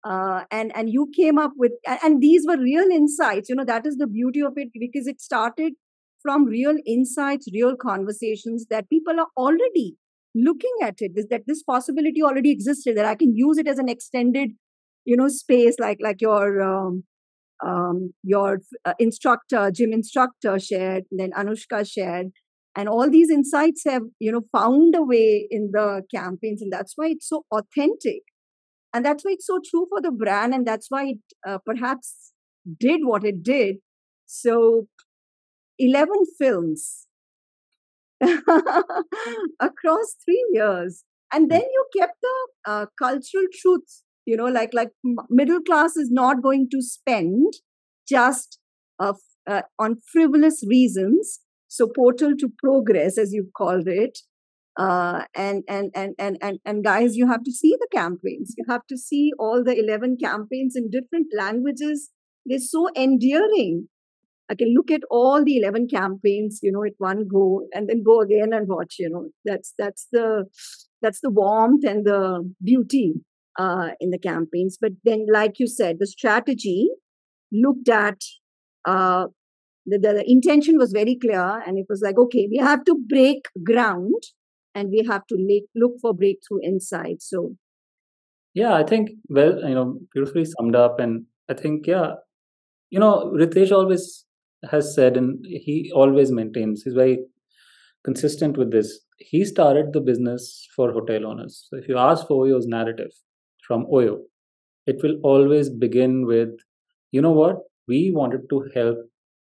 Uh, 0.02 0.44
and 0.50 0.74
and 0.74 0.88
you 0.88 1.10
came 1.14 1.38
up 1.38 1.52
with 1.56 1.72
and 2.02 2.22
these 2.22 2.46
were 2.48 2.56
real 2.56 2.88
insights 2.90 3.50
you 3.50 3.54
know 3.54 3.66
that 3.66 3.84
is 3.84 3.98
the 3.98 4.06
beauty 4.06 4.40
of 4.40 4.54
it 4.56 4.68
because 4.72 5.06
it 5.06 5.20
started 5.20 5.74
from 6.22 6.46
real 6.46 6.76
insights 6.86 7.46
real 7.52 7.76
conversations 7.76 8.64
that 8.70 8.88
people 8.88 9.20
are 9.20 9.28
already 9.36 9.96
looking 10.34 10.72
at 10.82 10.94
it. 11.00 11.12
Is 11.16 11.26
that 11.26 11.42
this 11.46 11.62
possibility 11.62 12.22
already 12.22 12.50
existed 12.50 12.96
that 12.96 13.04
i 13.04 13.14
can 13.14 13.36
use 13.36 13.58
it 13.58 13.68
as 13.68 13.78
an 13.78 13.90
extended 13.90 14.52
you 15.04 15.16
know 15.16 15.28
space 15.28 15.76
like 15.78 15.98
like 16.00 16.20
your 16.20 16.62
um, 16.62 17.04
um, 17.66 18.12
your 18.22 18.60
uh, 18.84 18.94
instructor 18.98 19.70
gym 19.70 19.92
instructor 19.92 20.58
shared 20.58 21.04
then 21.10 21.30
anushka 21.32 21.86
shared 21.90 22.28
and 22.76 22.88
all 22.88 23.10
these 23.10 23.30
insights 23.30 23.82
have 23.84 24.02
you 24.18 24.30
know 24.30 24.42
found 24.52 24.94
a 24.94 25.02
way 25.02 25.46
in 25.50 25.70
the 25.72 26.02
campaigns 26.14 26.62
and 26.62 26.72
that's 26.72 26.92
why 26.96 27.08
it's 27.08 27.28
so 27.28 27.44
authentic. 27.50 28.22
And 28.92 29.04
that's 29.04 29.24
why 29.24 29.32
it's 29.32 29.46
so 29.46 29.60
true 29.64 29.86
for 29.88 30.00
the 30.00 30.10
brand 30.10 30.52
and 30.52 30.66
that's 30.66 30.86
why 30.88 31.04
it 31.10 31.18
uh, 31.46 31.58
perhaps 31.64 32.32
did 32.78 33.02
what 33.04 33.24
it 33.24 33.42
did. 33.42 33.76
So 34.26 34.88
11 35.78 36.08
films 36.38 37.06
across 38.20 40.16
three 40.24 40.44
years. 40.52 41.04
And 41.32 41.44
hmm. 41.44 41.48
then 41.50 41.62
you 41.62 41.86
kept 41.96 42.14
the 42.20 42.46
uh, 42.66 42.86
cultural 42.98 43.44
truths 43.60 44.02
you 44.26 44.36
know 44.36 44.46
like 44.46 44.72
like 44.72 44.90
middle 45.28 45.60
class 45.60 45.96
is 45.96 46.10
not 46.10 46.42
going 46.42 46.68
to 46.70 46.82
spend 46.82 47.52
just 48.08 48.58
uh, 48.98 49.12
uh, 49.46 49.62
on 49.78 49.96
frivolous 50.12 50.64
reasons 50.68 51.40
so 51.68 51.86
portal 51.86 52.34
to 52.36 52.48
progress 52.62 53.18
as 53.18 53.32
you 53.32 53.48
called 53.56 53.86
it 53.86 54.18
uh, 54.78 55.24
and, 55.34 55.62
and 55.68 55.90
and 55.94 56.14
and 56.18 56.38
and 56.40 56.58
and 56.64 56.84
guys 56.84 57.16
you 57.16 57.26
have 57.26 57.42
to 57.42 57.52
see 57.52 57.76
the 57.78 57.88
campaigns. 57.92 58.54
You 58.56 58.64
have 58.68 58.86
to 58.88 58.96
see 58.96 59.32
all 59.38 59.62
the 59.64 59.76
11 59.78 60.16
campaigns 60.22 60.74
in 60.76 60.90
different 60.90 61.26
languages. 61.36 62.10
They're 62.46 62.58
so 62.58 62.88
endearing. 62.96 63.88
I 64.50 64.54
can 64.54 64.74
look 64.74 64.90
at 64.90 65.02
all 65.10 65.44
the 65.44 65.58
11 65.58 65.88
campaigns, 65.88 66.60
you 66.62 66.72
know, 66.72 66.82
at 66.84 66.94
one 66.98 67.28
go 67.28 67.66
and 67.72 67.88
then 67.88 68.02
go 68.02 68.20
again 68.20 68.52
and 68.52 68.66
watch, 68.66 68.96
you 68.98 69.08
know, 69.08 69.28
that's, 69.44 69.74
that's 69.78 70.08
the, 70.10 70.46
that's 71.00 71.20
the 71.20 71.30
warmth 71.30 71.84
and 71.84 72.04
the 72.04 72.52
beauty 72.60 73.14
uh, 73.60 73.88
in 74.00 74.10
the 74.10 74.18
campaigns. 74.18 74.78
But 74.80 74.92
then, 75.04 75.26
like 75.32 75.58
you 75.58 75.66
said, 75.66 75.96
the 75.98 76.06
strategy 76.06 76.88
looked 77.52 77.88
at 77.88 78.20
uh, 78.86 79.26
the, 79.86 79.98
the, 79.98 80.12
the 80.18 80.24
intention 80.30 80.78
was 80.78 80.92
very 80.92 81.16
clear 81.24 81.62
and 81.66 81.78
it 81.78 81.86
was 81.88 82.00
like 82.00 82.16
okay 82.16 82.46
we 82.50 82.58
have 82.58 82.84
to 82.84 82.94
break 83.08 83.46
ground 83.64 84.22
and 84.74 84.90
we 84.90 85.04
have 85.10 85.26
to 85.26 85.36
make, 85.38 85.64
look 85.74 85.94
for 86.00 86.14
breakthrough 86.14 86.60
insights. 86.62 87.28
So 87.28 87.56
yeah 88.52 88.74
i 88.74 88.82
think 88.82 89.10
well 89.28 89.52
you 89.68 89.76
know 89.76 89.98
beautifully 90.12 90.44
summed 90.44 90.74
up 90.74 90.98
and 90.98 91.24
i 91.48 91.54
think 91.54 91.86
yeah 91.86 92.14
you 92.94 92.98
know 93.02 93.12
ritesh 93.40 93.70
always 93.70 94.24
has 94.72 94.92
said 94.94 95.16
and 95.16 95.46
he 95.66 95.76
always 95.94 96.32
maintains 96.32 96.82
he's 96.82 96.94
very 96.94 97.18
consistent 98.04 98.56
with 98.56 98.72
this. 98.72 99.00
He 99.18 99.44
started 99.44 99.92
the 99.92 100.00
business 100.00 100.66
for 100.74 100.92
hotel 100.92 101.26
owners. 101.26 101.66
So 101.68 101.76
if 101.76 101.88
you 101.88 101.98
ask 101.98 102.26
for 102.26 102.46
oyo's 102.46 102.66
narrative 102.66 103.10
from 103.70 103.86
oyo 104.00 104.18
it 104.92 105.02
will 105.04 105.16
always 105.32 105.70
begin 105.84 106.26
with 106.32 106.50
you 107.12 107.22
know 107.26 107.32
what 107.42 107.58
we 107.88 108.00
wanted 108.20 108.42
to 108.50 108.58
help 108.74 108.98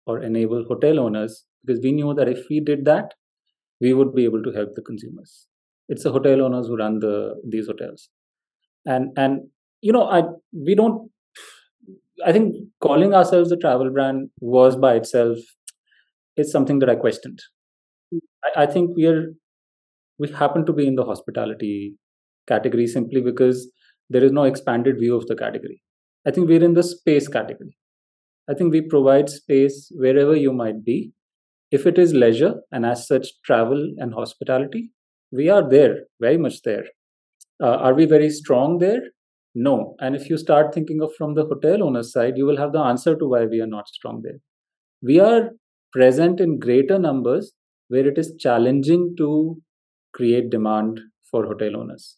or 0.07 0.21
enable 0.21 0.63
hotel 0.65 0.99
owners 0.99 1.45
because 1.63 1.81
we 1.83 1.91
knew 1.91 2.13
that 2.13 2.29
if 2.29 2.45
we 2.49 2.59
did 2.59 2.85
that, 2.85 3.13
we 3.81 3.93
would 3.93 4.13
be 4.15 4.23
able 4.25 4.43
to 4.43 4.51
help 4.51 4.75
the 4.75 4.81
consumers. 4.81 5.47
It's 5.89 6.03
the 6.03 6.11
hotel 6.11 6.41
owners 6.41 6.67
who 6.67 6.77
run 6.77 6.99
the 6.99 7.35
these 7.47 7.67
hotels, 7.67 8.09
and 8.85 9.09
and 9.17 9.41
you 9.81 9.93
know 9.93 10.03
I 10.09 10.23
we 10.53 10.75
don't. 10.75 11.11
I 12.25 12.31
think 12.31 12.55
calling 12.81 13.13
ourselves 13.13 13.51
a 13.51 13.57
travel 13.57 13.89
brand 13.91 14.29
was 14.39 14.75
by 14.75 14.95
itself 14.95 15.37
is 16.37 16.51
something 16.51 16.79
that 16.79 16.89
I 16.89 16.95
questioned. 16.95 17.39
I, 18.43 18.63
I 18.63 18.65
think 18.65 18.95
we 18.95 19.05
are 19.07 19.33
we 20.19 20.29
happen 20.31 20.65
to 20.65 20.73
be 20.73 20.87
in 20.87 20.95
the 20.95 21.05
hospitality 21.05 21.95
category 22.47 22.87
simply 22.87 23.21
because 23.21 23.69
there 24.09 24.23
is 24.23 24.31
no 24.31 24.43
expanded 24.43 24.97
view 24.99 25.15
of 25.15 25.27
the 25.27 25.35
category. 25.35 25.81
I 26.27 26.31
think 26.31 26.47
we're 26.47 26.63
in 26.63 26.73
the 26.73 26.83
space 26.83 27.27
category. 27.27 27.77
I 28.49 28.53
think 28.53 28.71
we 28.71 28.81
provide 28.81 29.29
space 29.29 29.91
wherever 29.95 30.35
you 30.35 30.53
might 30.53 30.83
be. 30.83 31.11
If 31.71 31.85
it 31.85 31.97
is 31.97 32.13
leisure 32.13 32.55
and 32.71 32.85
as 32.85 33.07
such 33.07 33.27
travel 33.43 33.91
and 33.97 34.13
hospitality, 34.13 34.91
we 35.31 35.49
are 35.49 35.67
there, 35.67 36.05
very 36.21 36.37
much 36.37 36.61
there. 36.61 36.85
Uh, 37.61 37.77
are 37.77 37.93
we 37.93 38.05
very 38.05 38.29
strong 38.29 38.77
there? 38.77 39.01
No. 39.55 39.95
And 39.99 40.15
if 40.15 40.29
you 40.29 40.37
start 40.37 40.73
thinking 40.73 41.01
of 41.01 41.13
from 41.17 41.33
the 41.33 41.45
hotel 41.45 41.83
owner's 41.83 42.11
side, 42.11 42.37
you 42.37 42.45
will 42.45 42.57
have 42.57 42.73
the 42.73 42.79
answer 42.79 43.15
to 43.15 43.25
why 43.25 43.45
we 43.45 43.61
are 43.61 43.67
not 43.67 43.87
strong 43.87 44.21
there. 44.21 44.39
We 45.01 45.19
are 45.19 45.51
present 45.93 46.39
in 46.39 46.59
greater 46.59 46.99
numbers 46.99 47.53
where 47.87 48.07
it 48.07 48.17
is 48.17 48.35
challenging 48.37 49.15
to 49.17 49.61
create 50.13 50.49
demand 50.49 50.99
for 51.29 51.45
hotel 51.45 51.77
owners. 51.77 52.17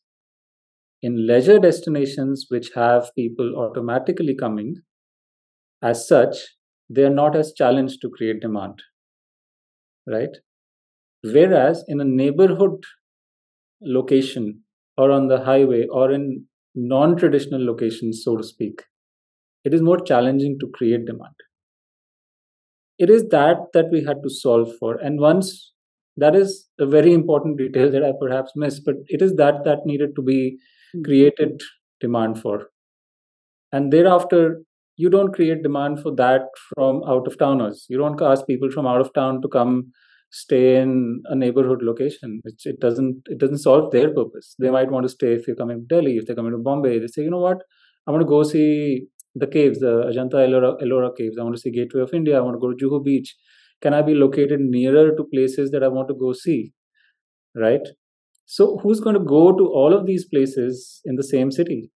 In 1.04 1.28
leisure 1.28 1.60
destinations 1.60 2.48
which 2.50 2.70
have 2.76 3.12
people 3.16 3.56
automatically 3.56 4.36
coming, 4.36 4.78
as 5.82 6.08
such, 6.08 6.38
they 6.90 7.04
are 7.04 7.14
not 7.14 7.36
as 7.36 7.54
challenged 7.54 8.02
to 8.02 8.10
create 8.10 8.42
demand. 8.42 8.82
Right? 10.08 10.36
Whereas 11.24 11.84
in 11.88 12.00
a 12.00 12.06
neighborhood 12.06 12.84
location 13.82 14.64
or 14.98 15.12
on 15.12 15.28
the 15.28 15.44
highway 15.44 15.86
or 15.88 16.12
in 16.12 16.46
non 16.74 17.16
traditional 17.16 17.64
locations, 17.64 18.24
so 18.24 18.38
to 18.38 18.44
speak, 18.44 18.84
it 19.64 19.74
is 19.74 19.82
more 19.82 20.00
challenging 20.00 20.58
to 20.60 20.70
create 20.74 21.06
demand. 21.06 21.36
It 22.98 23.10
is 23.10 23.28
that 23.30 23.58
that 23.74 23.90
we 23.92 24.04
had 24.04 24.24
to 24.24 24.30
solve 24.30 24.72
for. 24.80 24.96
And 24.96 25.20
once 25.20 25.74
that 26.16 26.36
is 26.36 26.68
a 26.80 26.86
very 26.86 27.14
important 27.14 27.58
detail 27.58 27.92
that 27.96 28.04
I 28.04 28.12
perhaps 28.20 28.54
missed, 28.56 28.84
but 28.86 28.96
it 29.08 29.22
is 29.22 29.36
that 29.36 29.64
that 29.66 29.86
needed 29.86 30.16
to 30.16 30.22
be. 30.22 30.58
Created 31.04 31.62
demand 32.00 32.42
for. 32.42 32.70
And 33.72 33.92
thereafter, 33.92 34.62
you 34.96 35.10
don't 35.10 35.34
create 35.34 35.62
demand 35.64 36.02
for 36.02 36.14
that 36.16 36.44
from 36.74 37.04
out 37.08 37.28
of 37.28 37.38
towners. 37.38 37.86
You 37.90 37.98
don't 37.98 38.22
ask 38.22 38.46
people 38.48 38.72
from 38.72 38.88
out 38.88 39.02
of 39.02 39.14
town 39.14 39.42
to 39.42 39.48
come 39.48 39.92
stay 40.32 40.78
in 40.78 41.22
a 41.26 41.36
neighborhood 41.36 41.82
location. 41.82 42.42
It, 42.46 42.56
it 42.66 42.80
doesn't 42.80 43.22
it 43.28 43.38
doesn't 43.38 43.60
solve 43.60 43.92
their 43.92 44.14
purpose. 44.14 44.56
They 44.60 44.70
might 44.70 44.92
want 44.92 45.04
to 45.06 45.10
stay 45.10 45.34
if 45.34 45.48
you're 45.48 45.56
coming 45.56 45.82
to 45.88 45.96
Delhi, 45.96 46.18
if 46.18 46.26
they're 46.26 46.36
coming 46.36 46.52
to 46.54 46.58
Bombay. 46.58 47.00
They 47.00 47.08
say, 47.08 47.24
you 47.24 47.30
know 47.30 47.40
what, 47.40 47.60
I 48.08 48.12
want 48.12 48.22
to 48.22 48.28
go 48.28 48.44
see 48.44 49.08
the 49.36 49.48
caves, 49.48 49.80
the 49.80 50.04
Ajanta 50.10 50.36
Ellora, 50.48 50.82
Ellora 50.82 51.16
caves. 51.16 51.38
I 51.38 51.44
want 51.44 51.56
to 51.56 51.62
see 51.62 51.72
Gateway 51.72 52.02
of 52.02 52.14
India. 52.14 52.38
I 52.38 52.42
want 52.42 52.56
to 52.56 52.60
go 52.60 52.72
to 52.74 52.86
Juhu 52.86 53.04
Beach. 53.04 53.36
Can 53.82 53.94
I 53.94 54.02
be 54.02 54.16
located 54.16 54.60
nearer 54.60 55.16
to 55.16 55.24
places 55.26 55.70
that 55.72 55.84
I 55.84 55.88
want 55.90 56.08
to 56.08 56.16
go 56.16 56.34
see? 56.34 56.74
Right. 57.56 57.82
So 58.48 58.80
who's 58.82 59.00
going 59.00 59.16
to 59.16 59.24
go 59.24 59.56
to 59.56 59.68
all 59.68 59.94
of 59.94 60.08
these 60.08 60.26
places 60.26 61.02
in 61.06 61.16
the 61.16 61.24
same 61.24 61.52
city? 61.52 61.92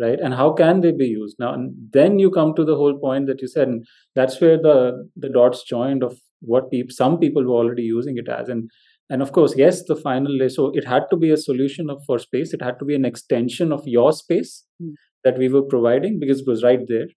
right? 0.00 0.18
And 0.20 0.34
how 0.34 0.52
can 0.52 0.80
they 0.80 0.92
be 0.92 1.06
used? 1.06 1.36
Now 1.38 1.54
and 1.54 1.74
then 1.92 2.18
you 2.18 2.30
come 2.30 2.54
to 2.56 2.64
the 2.64 2.76
whole 2.76 2.98
point 2.98 3.26
that 3.26 3.40
you 3.40 3.48
said 3.48 3.68
and 3.68 3.84
that's 4.14 4.40
where 4.40 4.56
the 4.56 5.08
the 5.16 5.28
dots 5.28 5.64
joined 5.64 6.02
of 6.02 6.18
what 6.40 6.70
people 6.70 6.92
some 6.94 7.18
people 7.18 7.44
were 7.44 7.54
already 7.54 7.82
using 7.82 8.16
it 8.18 8.28
as. 8.28 8.48
And 8.48 8.70
and 9.10 9.22
of 9.22 9.32
course 9.32 9.54
yes 9.56 9.84
the 9.84 9.96
final 9.96 10.36
so 10.48 10.70
it 10.74 10.86
had 10.86 11.04
to 11.10 11.16
be 11.16 11.30
a 11.30 11.36
solution 11.36 11.90
of 11.90 12.02
for 12.06 12.18
space. 12.18 12.52
It 12.52 12.62
had 12.62 12.78
to 12.78 12.84
be 12.84 12.94
an 12.94 13.04
extension 13.04 13.72
of 13.72 13.82
your 13.86 14.12
space 14.12 14.64
mm. 14.82 14.92
that 15.22 15.38
we 15.38 15.48
were 15.48 15.62
providing 15.62 16.18
because 16.18 16.40
it 16.40 16.46
was 16.46 16.64
right 16.64 16.80
there. 16.88 17.08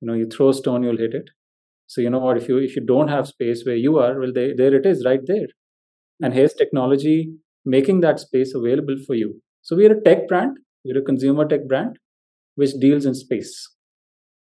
You 0.00 0.08
know 0.08 0.14
you 0.14 0.26
throw 0.26 0.50
a 0.50 0.54
stone 0.54 0.82
you'll 0.82 0.98
hit 0.98 1.14
it. 1.14 1.30
So 1.86 2.00
you 2.00 2.10
know 2.10 2.18
what? 2.18 2.36
If 2.36 2.48
you 2.48 2.58
if 2.58 2.74
you 2.74 2.84
don't 2.84 3.08
have 3.08 3.28
space 3.28 3.64
where 3.64 3.76
you 3.76 3.98
are 3.98 4.18
well 4.18 4.32
they, 4.34 4.52
there 4.52 4.74
it 4.74 4.86
is 4.86 5.04
right 5.04 5.20
there. 5.26 5.46
And 6.22 6.32
here's 6.32 6.54
technology 6.54 7.34
making 7.66 8.00
that 8.00 8.20
space 8.20 8.54
available 8.54 8.96
for 9.06 9.14
you. 9.14 9.42
So 9.62 9.76
we're 9.76 9.98
a 9.98 10.02
tech 10.02 10.28
brand. 10.28 10.56
We're 10.84 11.00
a 11.00 11.04
consumer 11.04 11.46
tech 11.46 11.66
brand 11.66 11.98
which 12.54 12.70
deals 12.80 13.04
in 13.04 13.14
space. 13.14 13.68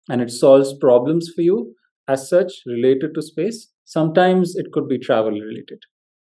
And 0.09 0.21
it 0.21 0.31
solves 0.31 0.75
problems 0.81 1.31
for 1.35 1.43
you 1.43 1.75
as 2.09 2.29
such 2.29 2.53
related 2.67 3.15
to 3.15 3.23
space. 3.23 3.69
Sometimes 3.85 4.57
it 4.57 4.73
could 4.73 4.89
be 4.89 4.99
travel 4.99 5.33
related. 5.33 5.79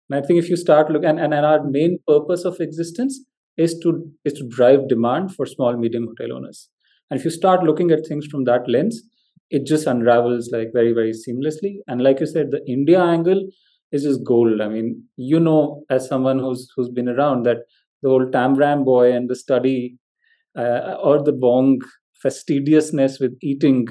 And 0.09 0.21
i 0.21 0.27
think 0.27 0.39
if 0.39 0.49
you 0.49 0.57
start 0.57 0.91
look 0.91 1.03
and, 1.03 1.19
and, 1.19 1.33
and 1.33 1.45
our 1.45 1.63
main 1.63 1.97
purpose 2.07 2.43
of 2.43 2.59
existence 2.59 3.23
is 3.57 3.79
to 3.83 4.11
is 4.25 4.33
to 4.33 4.47
drive 4.47 4.87
demand 4.89 5.33
for 5.35 5.45
small 5.45 5.77
medium 5.77 6.07
hotel 6.07 6.35
owners. 6.35 6.69
And 7.09 7.19
if 7.19 7.25
you 7.25 7.31
start 7.31 7.63
looking 7.63 7.91
at 7.91 8.05
things 8.07 8.27
from 8.27 8.43
that 8.45 8.67
lens 8.67 9.01
it 9.49 9.65
just 9.65 9.87
unravels 9.87 10.49
like 10.51 10.69
very 10.73 10.93
very 10.93 11.11
seamlessly. 11.11 11.75
And 11.87 12.01
like 12.01 12.19
you 12.19 12.25
said 12.25 12.51
the 12.51 12.61
india 12.67 13.01
angle 13.01 13.41
is 13.91 14.03
just 14.03 14.23
gold 14.23 14.61
i 14.61 14.67
mean 14.67 15.03
you 15.17 15.39
know 15.39 15.83
as 15.89 16.07
someone 16.07 16.39
who's 16.39 16.67
who's 16.75 16.89
been 16.89 17.09
around 17.09 17.43
that 17.43 17.57
the 18.03 18.09
whole 18.09 18.25
tambram 18.35 18.83
boy 18.85 19.11
and 19.11 19.29
the 19.29 19.35
study 19.35 19.97
uh, 20.57 20.95
or 21.03 21.23
the 21.23 21.31
bong 21.31 21.79
fastidiousness 22.21 23.19
with 23.19 23.37
eating, 23.41 23.87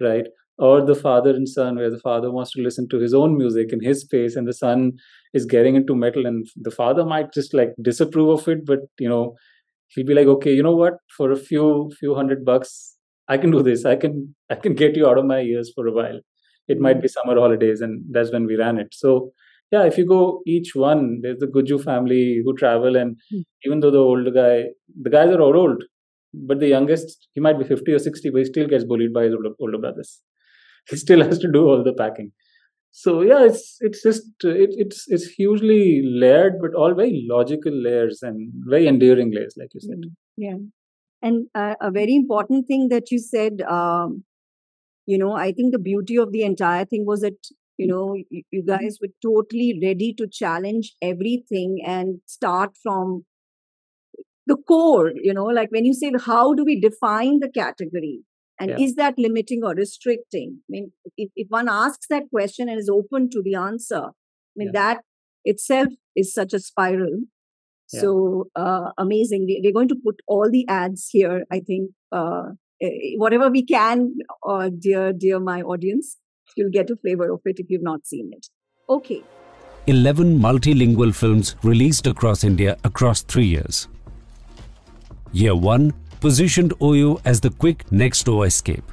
right? 0.00 0.26
Or 0.58 0.84
the 0.84 0.94
father 0.94 1.30
and 1.30 1.48
son, 1.48 1.76
where 1.76 1.90
the 1.90 1.98
father 1.98 2.30
wants 2.30 2.52
to 2.52 2.62
listen 2.62 2.88
to 2.88 2.98
his 2.98 3.12
own 3.12 3.36
music 3.36 3.72
in 3.72 3.82
his 3.82 4.02
space, 4.02 4.36
and 4.36 4.48
the 4.48 4.54
son 4.54 4.92
is 5.34 5.44
getting 5.44 5.76
into 5.76 5.94
metal, 5.94 6.24
and 6.26 6.46
the 6.56 6.70
father 6.70 7.04
might 7.04 7.32
just 7.32 7.52
like 7.52 7.70
disapprove 7.82 8.40
of 8.40 8.48
it, 8.48 8.64
but 8.64 8.80
you 8.98 9.08
know, 9.08 9.34
he'll 9.88 10.06
be 10.06 10.14
like, 10.14 10.26
okay, 10.26 10.52
you 10.54 10.62
know 10.62 10.74
what? 10.76 10.94
For 11.16 11.30
a 11.30 11.36
few 11.36 11.92
few 12.00 12.14
hundred 12.14 12.44
bucks, 12.44 12.96
I 13.28 13.36
can 13.36 13.50
do 13.50 13.62
this. 13.62 13.84
I 13.84 13.96
can 13.96 14.34
I 14.50 14.54
can 14.54 14.74
get 14.74 14.96
you 14.96 15.06
out 15.08 15.18
of 15.18 15.26
my 15.26 15.40
ears 15.40 15.72
for 15.74 15.86
a 15.86 15.92
while. 15.92 16.20
It 16.68 16.80
might 16.80 17.00
be 17.00 17.08
summer 17.08 17.38
holidays, 17.38 17.80
and 17.80 18.04
that's 18.10 18.32
when 18.32 18.46
we 18.46 18.56
ran 18.56 18.78
it. 18.78 18.88
So 18.92 19.32
yeah, 19.72 19.84
if 19.84 19.98
you 19.98 20.06
go 20.06 20.42
each 20.46 20.74
one, 20.74 21.20
there's 21.22 21.38
the 21.38 21.46
Guju 21.46 21.82
family 21.82 22.40
who 22.44 22.56
travel, 22.56 22.96
and 22.96 23.16
mm. 23.32 23.42
even 23.64 23.80
though 23.80 23.90
the 23.90 23.98
older 23.98 24.30
guy, 24.30 24.70
the 25.00 25.10
guys 25.10 25.30
are 25.30 25.40
all 25.40 25.56
old, 25.56 25.82
but 26.32 26.60
the 26.60 26.68
youngest, 26.68 27.28
he 27.34 27.40
might 27.40 27.58
be 27.58 27.64
50 27.64 27.92
or 27.92 27.98
60, 27.98 28.30
but 28.30 28.38
he 28.38 28.44
still 28.44 28.68
gets 28.68 28.84
bullied 28.84 29.12
by 29.12 29.24
his 29.24 29.34
older, 29.34 29.50
older 29.60 29.78
brothers. 29.78 30.20
He 30.88 30.96
still 30.96 31.24
has 31.24 31.40
to 31.40 31.50
do 31.50 31.66
all 31.66 31.82
the 31.82 31.92
packing. 31.92 32.30
So 32.92 33.20
yeah, 33.20 33.44
it's 33.44 33.76
it's 33.80 34.02
just 34.02 34.22
it, 34.44 34.70
it's 34.82 35.04
it's 35.08 35.26
hugely 35.26 36.02
layered, 36.04 36.54
but 36.62 36.74
all 36.74 36.94
very 36.94 37.26
logical 37.28 37.72
layers 37.72 38.20
and 38.22 38.52
very 38.70 38.86
enduring 38.86 39.32
layers, 39.34 39.54
like 39.58 39.74
you 39.74 39.80
said. 39.80 39.98
Hmm. 40.04 40.14
Yeah, 40.36 40.56
and 41.20 41.46
uh, 41.54 41.74
a 41.80 41.90
very 41.90 42.14
important 42.14 42.66
thing 42.66 42.88
that 42.90 43.10
you 43.10 43.18
said, 43.18 43.60
um, 43.62 44.24
you 45.06 45.18
know, 45.18 45.32
I 45.32 45.52
think 45.52 45.72
the 45.72 45.78
beauty 45.78 46.16
of 46.16 46.32
the 46.32 46.42
entire 46.42 46.84
thing 46.84 47.04
was 47.06 47.20
that 47.20 47.38
you 47.78 47.86
know 47.86 48.14
you, 48.14 48.42
you 48.50 48.62
mm-hmm. 48.62 48.84
guys 48.84 48.98
were 49.00 49.12
totally 49.22 49.78
ready 49.82 50.14
to 50.14 50.26
challenge 50.30 50.94
everything 51.02 51.78
and 51.84 52.20
start 52.26 52.76
from 52.82 53.24
the 54.46 54.56
core 54.68 55.12
you 55.14 55.34
know 55.34 55.44
like 55.44 55.70
when 55.70 55.84
you 55.84 55.92
say 55.92 56.10
how 56.24 56.54
do 56.54 56.64
we 56.64 56.80
define 56.80 57.40
the 57.40 57.50
category 57.50 58.20
and 58.58 58.70
yeah. 58.70 58.76
is 58.78 58.94
that 58.94 59.14
limiting 59.18 59.62
or 59.64 59.74
restricting 59.74 60.58
i 60.60 60.68
mean 60.68 60.92
if, 61.16 61.30
if 61.36 61.46
one 61.48 61.68
asks 61.68 62.06
that 62.08 62.24
question 62.32 62.68
and 62.68 62.78
is 62.78 62.88
open 62.88 63.28
to 63.28 63.42
the 63.42 63.54
answer 63.54 64.04
i 64.04 64.56
mean 64.56 64.70
yeah. 64.72 64.80
that 64.80 65.00
itself 65.44 65.88
is 66.14 66.32
such 66.32 66.52
a 66.52 66.60
spiral 66.60 67.20
yeah. 67.92 68.00
so 68.00 68.46
uh, 68.56 68.90
amazing 68.98 69.44
we, 69.46 69.68
are 69.68 69.72
going 69.72 69.88
to 69.88 70.00
put 70.04 70.20
all 70.26 70.48
the 70.50 70.66
ads 70.68 71.08
here 71.10 71.44
i 71.50 71.60
think 71.60 71.90
uh, 72.12 72.44
whatever 73.17 73.49
we 73.49 73.63
can, 73.63 74.15
uh, 74.47 74.69
dear, 74.69 75.13
dear 75.13 75.39
my 75.39 75.61
audience, 75.61 76.17
you'll 76.55 76.71
get 76.71 76.89
a 76.89 76.95
flavor 76.95 77.31
of 77.31 77.41
it 77.45 77.59
if 77.59 77.69
you've 77.69 77.83
not 77.83 78.05
seen 78.05 78.31
it. 78.33 78.47
Okay. 78.89 79.23
11 79.87 80.39
multilingual 80.39 81.13
films 81.13 81.55
released 81.63 82.07
across 82.07 82.43
India 82.43 82.77
across 82.83 83.21
three 83.21 83.45
years. 83.45 83.87
Year 85.31 85.55
1 85.55 85.93
positioned 86.19 86.73
Oyo 86.79 87.19
as 87.25 87.41
the 87.41 87.49
quick 87.49 87.91
next 87.91 88.25
door 88.25 88.45
escape. 88.45 88.83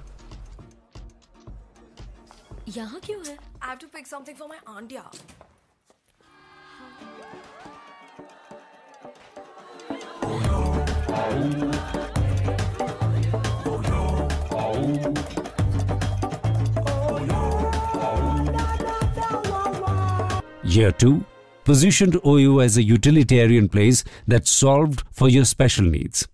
यहाँ 2.69 3.01
क्यों 3.01 3.25
है? 3.27 3.37
I 3.63 3.67
have 3.67 3.79
to 3.81 3.89
pick 3.89 4.07
something 4.07 4.37
for 4.37 4.49
my 4.49 4.59
aunt 4.67 4.93
yeah. 4.93 5.09
Year 20.64 20.92
2 20.92 21.24
positioned 21.66 22.14
Oyo 22.24 22.64
as 22.64 22.78
a 22.78 22.84
utilitarian 22.84 23.70
place 23.70 24.04
that 24.28 24.48
solved 24.48 25.04
for 25.12 25.30
your 25.30 25.46
special 25.46 25.86
needs. 25.86 26.28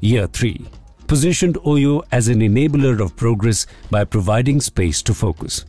Year 0.00 0.26
3 0.26 0.66
positioned 1.06 1.56
Oyo 1.64 2.02
as 2.12 2.28
an 2.28 2.40
enabler 2.40 3.00
of 3.00 3.16
progress 3.16 3.66
by 3.90 4.04
providing 4.04 4.60
space 4.60 5.02
to 5.02 5.14
focus. 5.14 5.64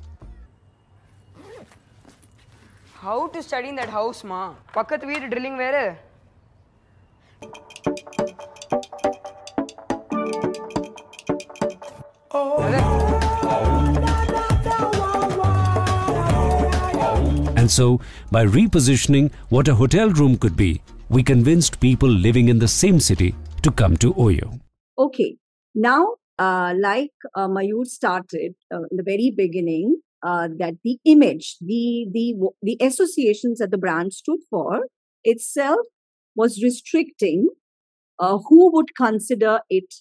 How 3.07 3.27
to 3.29 3.43
study 3.43 3.69
in 3.69 3.77
that 3.81 3.93
house, 3.99 4.21
ma? 4.33 4.41
பக்கத்து 4.79 5.07
வீடு 5.13 5.27
drilling 5.33 5.61
வேறு 5.65 5.85
And 17.63 17.71
so, 17.71 17.87
by 18.37 18.43
repositioning 18.45 19.27
what 19.55 19.69
a 19.73 19.75
hotel 19.81 20.09
room 20.21 20.37
could 20.37 20.57
be, 20.57 20.71
we 21.09 21.23
convinced 21.23 21.79
people 21.81 22.09
living 22.09 22.49
in 22.49 22.59
the 22.59 22.71
same 22.83 22.99
city 22.99 23.35
to 23.63 23.71
come 23.71 23.97
to 23.99 24.09
Oyo. 24.15 24.49
Okay. 24.99 25.37
Now, 25.75 26.01
uh, 26.39 26.75
like 26.77 27.13
uh, 27.35 27.49
Mayur 27.49 27.85
started 27.87 28.55
uh, 28.75 28.83
in 28.91 28.97
the 28.97 29.03
very 29.03 29.31
beginning, 29.43 30.01
uh, 30.24 30.48
that 30.58 30.76
the 30.84 30.98
image, 31.06 31.58
the 31.62 32.08
the 32.12 32.36
the 32.62 32.78
associations 32.82 33.60
that 33.60 33.72
the 33.72 33.78
brand 33.78 34.14
stood 34.14 34.40
for 34.50 34.88
itself 35.24 35.80
was 36.36 36.62
restricting 36.64 37.50
uh, 38.20 38.38
who 38.50 38.72
would 38.74 38.96
consider 38.96 39.60
it 39.70 39.94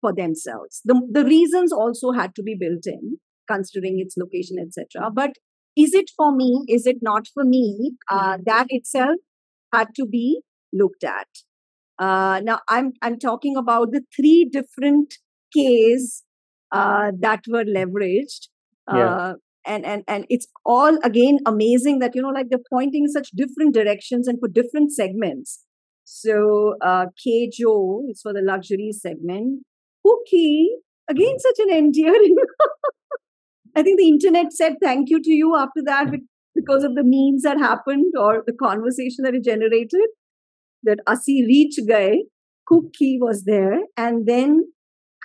for 0.00 0.14
themselves. 0.14 0.80
The 0.84 1.00
the 1.10 1.24
reasons 1.24 1.72
also 1.72 2.12
had 2.12 2.34
to 2.36 2.42
be 2.42 2.56
built 2.58 2.86
in, 2.86 3.18
considering 3.48 3.98
its 3.98 4.16
location, 4.16 4.56
etc. 4.58 5.10
But 5.10 5.32
is 5.76 5.92
it 5.92 6.10
for 6.16 6.34
me? 6.34 6.64
Is 6.68 6.86
it 6.86 6.98
not 7.02 7.26
for 7.32 7.44
me? 7.44 7.92
Uh, 8.10 8.38
that 8.46 8.66
itself 8.70 9.16
had 9.72 9.88
to 9.96 10.06
be 10.06 10.40
looked 10.72 11.04
at. 11.04 11.28
Uh, 11.98 12.40
now 12.42 12.60
I'm 12.68 12.92
I'm 13.02 13.18
talking 13.18 13.56
about 13.56 13.92
the 13.92 14.02
three 14.14 14.48
different 14.50 15.14
Ks 15.54 16.24
uh, 16.72 17.12
that 17.20 17.40
were 17.48 17.64
leveraged. 17.64 18.48
Yeah. 18.92 19.16
Uh, 19.16 19.34
and, 19.66 19.84
and 19.84 20.04
and 20.06 20.26
it's 20.28 20.46
all 20.64 20.96
again 21.02 21.38
amazing 21.44 21.98
that 21.98 22.14
you 22.14 22.22
know 22.22 22.28
like 22.28 22.46
they're 22.50 22.60
pointing 22.70 23.08
such 23.08 23.30
different 23.30 23.74
directions 23.74 24.28
and 24.28 24.38
for 24.38 24.48
different 24.48 24.92
segments. 24.92 25.64
So 26.04 26.76
uh, 26.82 27.06
K 27.22 27.50
Joe 27.52 28.04
is 28.08 28.20
for 28.22 28.32
the 28.32 28.42
luxury 28.42 28.92
segment. 28.92 29.64
Cookie 30.06 30.70
again 31.10 31.38
such 31.38 31.58
an 31.66 31.70
endearing. 31.70 32.36
I 33.76 33.82
think 33.82 33.98
the 33.98 34.08
internet 34.08 34.52
said 34.52 34.74
thank 34.80 35.10
you 35.10 35.20
to 35.20 35.32
you 35.32 35.56
after 35.56 35.82
that 35.84 36.06
because 36.54 36.84
of 36.84 36.94
the 36.94 37.02
memes 37.04 37.42
that 37.42 37.58
happened 37.58 38.14
or 38.18 38.44
the 38.46 38.52
conversation 38.52 39.24
that 39.24 39.34
it 39.34 39.44
generated. 39.44 40.08
That 40.84 41.00
Asi 41.08 41.44
reach 41.44 41.80
guy 41.88 42.18
Cookie 42.66 43.18
was 43.20 43.44
there, 43.44 43.80
and 43.96 44.26
then 44.26 44.72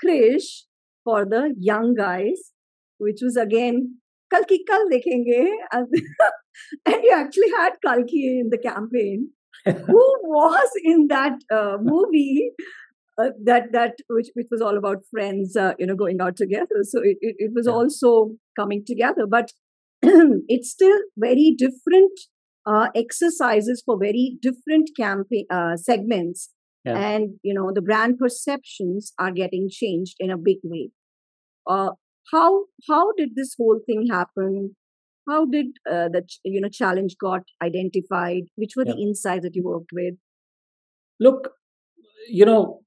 Krish 0.04 0.64
for 1.04 1.26
the 1.26 1.54
young 1.60 1.96
guys, 1.96 2.52
which 3.02 3.20
was 3.22 3.36
again 3.36 3.98
Kalki 4.32 4.64
Kal 4.68 4.86
Dekhenge. 4.92 5.52
and 5.74 5.88
you 7.04 7.14
actually 7.16 7.52
had 7.52 7.74
Kalki 7.86 8.40
in 8.40 8.50
the 8.50 8.58
campaign, 8.58 9.30
who 9.66 10.04
was 10.24 10.70
in 10.84 11.08
that 11.08 11.40
uh, 11.54 11.78
movie. 11.82 12.52
Uh, 13.22 13.32
that 13.44 13.74
that 13.74 13.92
which 14.10 14.30
which 14.36 14.48
was 14.50 14.62
all 14.62 14.78
about 14.78 15.04
friends, 15.12 15.58
uh, 15.58 15.74
you 15.78 15.86
know, 15.86 15.96
going 15.96 16.22
out 16.22 16.38
together. 16.38 16.82
So 16.84 17.02
it 17.02 17.18
it, 17.20 17.36
it 17.40 17.52
was 17.54 17.68
yeah. 17.68 17.74
also 17.74 18.32
coming 18.58 18.84
together, 18.88 19.28
but 19.30 19.52
it's 20.02 20.72
still 20.72 20.98
very 21.18 21.54
different 21.58 22.18
uh, 22.66 22.88
exercises 22.96 23.84
for 23.86 23.98
very 24.00 24.38
different 24.42 24.92
campaign 24.98 25.46
uh, 25.52 25.76
segments, 25.76 26.52
yeah. 26.86 26.98
and 26.98 27.36
you 27.44 27.54
know 27.54 27.72
the 27.76 27.82
brand 27.82 28.18
perceptions 28.18 29.12
are 29.20 29.32
getting 29.32 29.68
changed 29.70 30.16
in 30.20 30.32
a 30.32 30.38
big 30.38 30.58
way. 30.64 30.90
Uh, 31.70 31.92
how 32.32 32.66
how 32.88 33.12
did 33.14 33.36
this 33.36 33.56
whole 33.58 33.80
thing 33.86 34.08
happen 34.10 34.76
how 35.30 35.46
did 35.46 35.68
uh, 35.90 36.10
the 36.10 36.24
you 36.44 36.62
know 36.62 36.70
challenge 36.70 37.16
got 37.20 37.44
identified 37.62 38.44
which 38.56 38.76
were 38.76 38.86
the 38.86 38.98
Yeah. 38.98 39.08
insights 39.08 39.44
that 39.44 39.56
you 39.56 39.64
worked 39.64 39.92
with 39.94 40.16
Look, 41.20 41.54
you 42.28 42.46
know, 42.46 42.82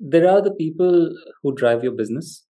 there 0.00 0.28
are 0.28 0.42
the 0.42 0.52
people 0.52 1.14
who 1.42 1.54
drive 1.54 1.82
your 1.82 1.92
business, 1.92 2.46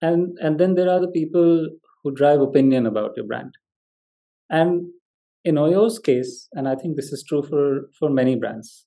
and 0.00 0.36
and 0.40 0.58
then 0.58 0.74
there 0.74 0.88
are 0.90 1.00
the 1.00 1.08
people 1.16 1.68
who 2.02 2.10
drive 2.12 2.40
opinion 2.40 2.86
about 2.86 3.12
your 3.16 3.26
brand. 3.26 3.52
And 4.50 4.88
in 5.44 5.56
Oyo's 5.58 5.98
case, 5.98 6.48
and 6.52 6.68
I 6.68 6.74
think 6.76 6.96
this 6.96 7.12
is 7.12 7.24
true 7.28 7.42
for 7.42 7.90
for 7.98 8.10
many 8.10 8.36
brands, 8.36 8.86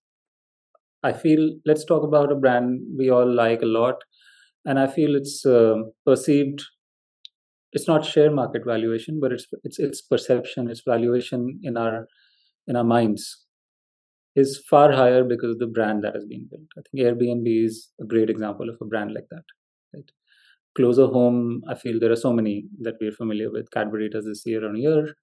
I 1.04 1.14
feel 1.14 1.52
let's 1.66 1.86
talk 1.86 2.04
about 2.04 2.32
a 2.32 2.36
brand 2.36 2.82
we 2.98 3.10
all 3.10 3.32
like 3.34 3.62
a 3.62 3.66
lot, 3.66 3.96
and 4.66 4.80
I 4.80 4.88
feel 4.88 5.16
it's 5.16 5.46
uh, 5.46 5.76
perceived. 6.06 6.64
It's 7.72 7.88
not 7.88 8.04
share 8.06 8.32
market 8.32 8.64
valuation, 8.66 9.20
but 9.22 9.32
it's 9.32 9.46
it's 9.64 9.80
it's 9.80 10.02
perception, 10.02 10.70
it's 10.70 10.82
valuation 10.86 11.60
in 11.64 11.78
our 11.78 12.08
in 12.68 12.76
our 12.76 12.84
minds 12.84 13.46
is 14.36 14.62
far 14.70 14.92
higher 14.92 15.24
because 15.24 15.52
of 15.52 15.60
the 15.60 15.68
brand 15.68 16.04
that 16.04 16.16
has 16.16 16.26
been 16.26 16.48
built. 16.50 16.68
I 16.78 16.82
think 16.82 17.06
Airbnb 17.06 17.66
is 17.66 17.90
a 18.00 18.06
great 18.06 18.30
example 18.30 18.70
of 18.70 18.78
a 18.82 18.86
brand 18.86 19.14
like 19.14 19.28
that. 19.32 19.44
Right? 19.94 20.10
Closer 20.76 21.08
home, 21.08 21.62
I 21.68 21.76
feel 21.76 22.00
there 22.00 22.12
are 22.12 22.24
so 22.28 22.32
many 22.32 22.66
that 22.82 22.96
we're 23.02 23.12
familiar 23.12 23.52
with. 23.52 23.72
Cadbury 23.72 24.10
does 24.10 24.26
this 24.26 24.44
year 24.46 24.68
on 24.68 24.78
year, 24.78 25.16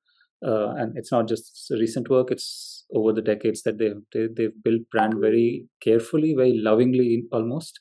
uh, 0.47 0.71
and 0.71 0.97
it's 0.97 1.13
not 1.13 1.29
just 1.29 1.69
recent 1.71 2.11
work; 2.11 2.31
it's 2.31 2.85
over 2.95 3.13
the 3.13 3.23
decades 3.23 3.63
that 3.63 3.79
they've 3.79 4.03
they, 4.13 4.27
they've 4.37 4.63
built 4.63 4.83
brand 4.91 5.15
very 5.21 5.67
carefully, 5.81 6.35
very 6.37 6.59
lovingly, 6.59 7.25
almost, 7.33 7.81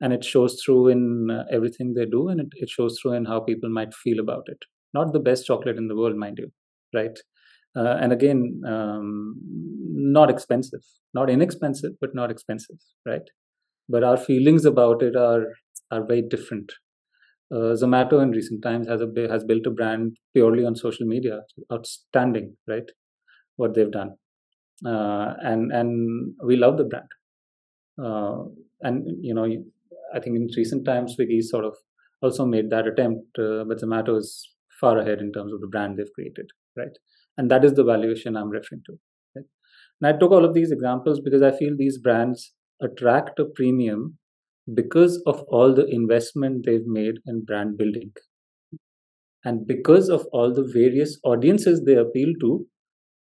and 0.00 0.12
it 0.12 0.24
shows 0.24 0.60
through 0.64 0.88
in 0.88 1.30
uh, 1.30 1.44
everything 1.50 1.94
they 1.94 2.06
do, 2.06 2.28
and 2.28 2.40
it, 2.40 2.48
it 2.52 2.68
shows 2.70 2.98
through 3.00 3.12
in 3.12 3.24
how 3.24 3.40
people 3.40 3.70
might 3.70 3.94
feel 3.94 4.20
about 4.20 4.44
it. 4.46 4.58
Not 4.94 5.12
the 5.12 5.20
best 5.20 5.46
chocolate 5.46 5.76
in 5.76 5.88
the 5.88 5.96
world, 5.96 6.16
mind 6.16 6.38
you, 6.38 6.52
right? 6.94 7.18
uh, 7.76 7.96
and 8.00 8.12
again 8.12 8.60
um, 8.66 9.34
not 9.92 10.30
expensive. 10.30 10.80
Not 11.14 11.30
inexpensive 11.30 11.92
but 12.00 12.14
not 12.14 12.30
expensive 12.30 12.76
right? 13.06 13.28
But 13.88 14.04
our 14.04 14.16
feelings 14.16 14.64
about 14.64 15.02
it 15.02 15.16
are 15.16 15.46
are 15.90 16.04
very 16.06 16.22
different. 16.22 16.72
Uh, 17.52 17.74
zomato 17.80 18.22
in 18.22 18.30
recent 18.32 18.62
times 18.62 18.88
has 18.88 19.00
a 19.00 19.08
has 19.30 19.44
built 19.44 19.66
a 19.66 19.70
brand 19.70 20.16
purely 20.34 20.64
on 20.64 20.74
social 20.76 21.06
media. 21.06 21.40
Outstanding 21.72 22.56
right? 22.68 22.90
What 23.56 23.74
they've 23.74 23.90
done. 23.90 24.12
Uh, 24.84 25.34
and 25.42 25.72
and 25.72 26.34
we 26.44 26.56
love 26.56 26.78
the 26.78 26.84
brand. 26.84 27.08
Uh, 28.02 28.44
and 28.82 29.06
you 29.22 29.34
know 29.34 29.46
i 30.16 30.20
think 30.20 30.36
in 30.40 30.48
recent 30.56 30.84
times 30.90 31.16
swiggy 31.16 31.40
sort 31.42 31.64
of 31.70 31.74
also 32.22 32.46
made 32.54 32.70
that 32.70 32.86
attempt 32.92 33.40
uh, 33.46 33.64
but 33.68 33.82
zomato 33.84 34.18
is 34.22 34.30
far 34.80 34.98
ahead 34.98 35.20
in 35.26 35.32
terms 35.32 35.52
of 35.52 35.60
the 35.60 35.72
brand 35.74 35.96
they've 35.96 36.16
created 36.18 36.48
right? 36.76 36.96
And 37.38 37.50
that 37.50 37.64
is 37.64 37.74
the 37.74 37.84
valuation 37.84 38.36
i'm 38.36 38.50
referring 38.50 38.82
to 38.86 38.98
right? 39.36 39.46
and 40.00 40.08
i 40.10 40.18
took 40.18 40.32
all 40.32 40.44
of 40.44 40.54
these 40.54 40.70
examples 40.76 41.20
because 41.20 41.42
i 41.42 41.56
feel 41.62 41.74
these 41.76 41.98
brands 41.98 42.52
attract 42.80 43.38
a 43.38 43.44
premium 43.44 44.18
because 44.74 45.22
of 45.26 45.42
all 45.48 45.74
the 45.74 45.86
investment 45.86 46.66
they've 46.66 46.86
made 46.86 47.14
in 47.26 47.44
brand 47.44 47.78
building. 47.78 48.12
And 49.44 49.66
because 49.66 50.08
of 50.08 50.26
all 50.32 50.52
the 50.52 50.68
various 50.72 51.18
audiences 51.24 51.84
they 51.84 51.94
appeal 51.94 52.32
to 52.40 52.66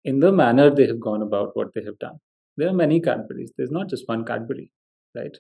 in 0.04 0.20
the 0.20 0.32
manner 0.32 0.74
they 0.74 0.88
have 0.88 1.00
gone 1.00 1.22
about 1.22 1.50
what 1.54 1.68
they 1.76 1.84
have 1.84 2.00
done. 2.00 2.20
There 2.58 2.68
are 2.68 2.74
many 2.74 3.00
cadburys 3.00 3.52
there's 3.58 3.72
not 3.72 3.90
just 3.90 4.08
one 4.08 4.26
cadbury 4.26 4.72
right 5.16 5.38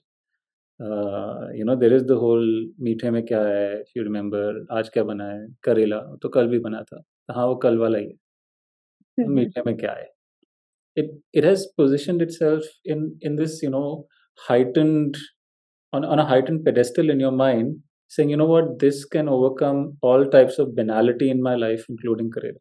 you 0.80 1.66
know 1.66 1.76
there 1.76 1.94
is 1.94 2.04
the 2.08 2.12
whole 2.22 2.46
मीठे 2.82 3.10
में 3.12 3.24
क्या 3.26 3.42
है 3.44 3.80
you 3.98 4.04
remember 4.04 4.66
आज 4.78 4.90
क्या 4.90 5.04
बना 5.04 5.26
है 5.32 5.48
करेला 5.64 6.00
तो 6.22 6.30
कल 6.30 6.48
भी 6.48 6.60
बना 6.60 6.82
था। 6.84 7.00
तो 7.00 7.34
हाँ 7.34 7.46
वो 7.48 7.56
कल 7.66 7.78
वाला 7.78 7.98
ही 7.98 8.06
है। 8.06 8.12
तो 8.12 9.24
हम्म, 9.24 9.26
हम्म। 9.26 9.40
मीठे 9.40 9.62
में 9.66 9.76
क्या 9.78 9.92
है? 9.94 10.08
It 10.98 11.12
it 11.36 11.46
has 11.46 11.66
position 11.78 12.22
itself 12.32 12.70
in 12.88 13.20
in 13.26 13.36
this 13.36 13.64
you 13.64 13.70
know 13.72 13.84
heightened 14.40 15.18
on 15.94 16.04
a 16.20 16.24
heightened 16.30 16.64
pedestal 16.66 17.12
in 17.12 17.22
your 17.22 17.34
mind 17.36 17.76
saying 18.12 18.32
you 18.32 18.38
know 18.38 18.48
what 18.48 18.70
this 18.82 19.04
can 19.14 19.30
overcome 19.30 19.86
all 20.04 20.26
types 20.32 20.60
of 20.60 20.70
banality 20.76 21.30
in 21.32 21.42
my 21.44 21.58
life 21.60 21.86
including 21.92 22.32
karela 22.34 22.60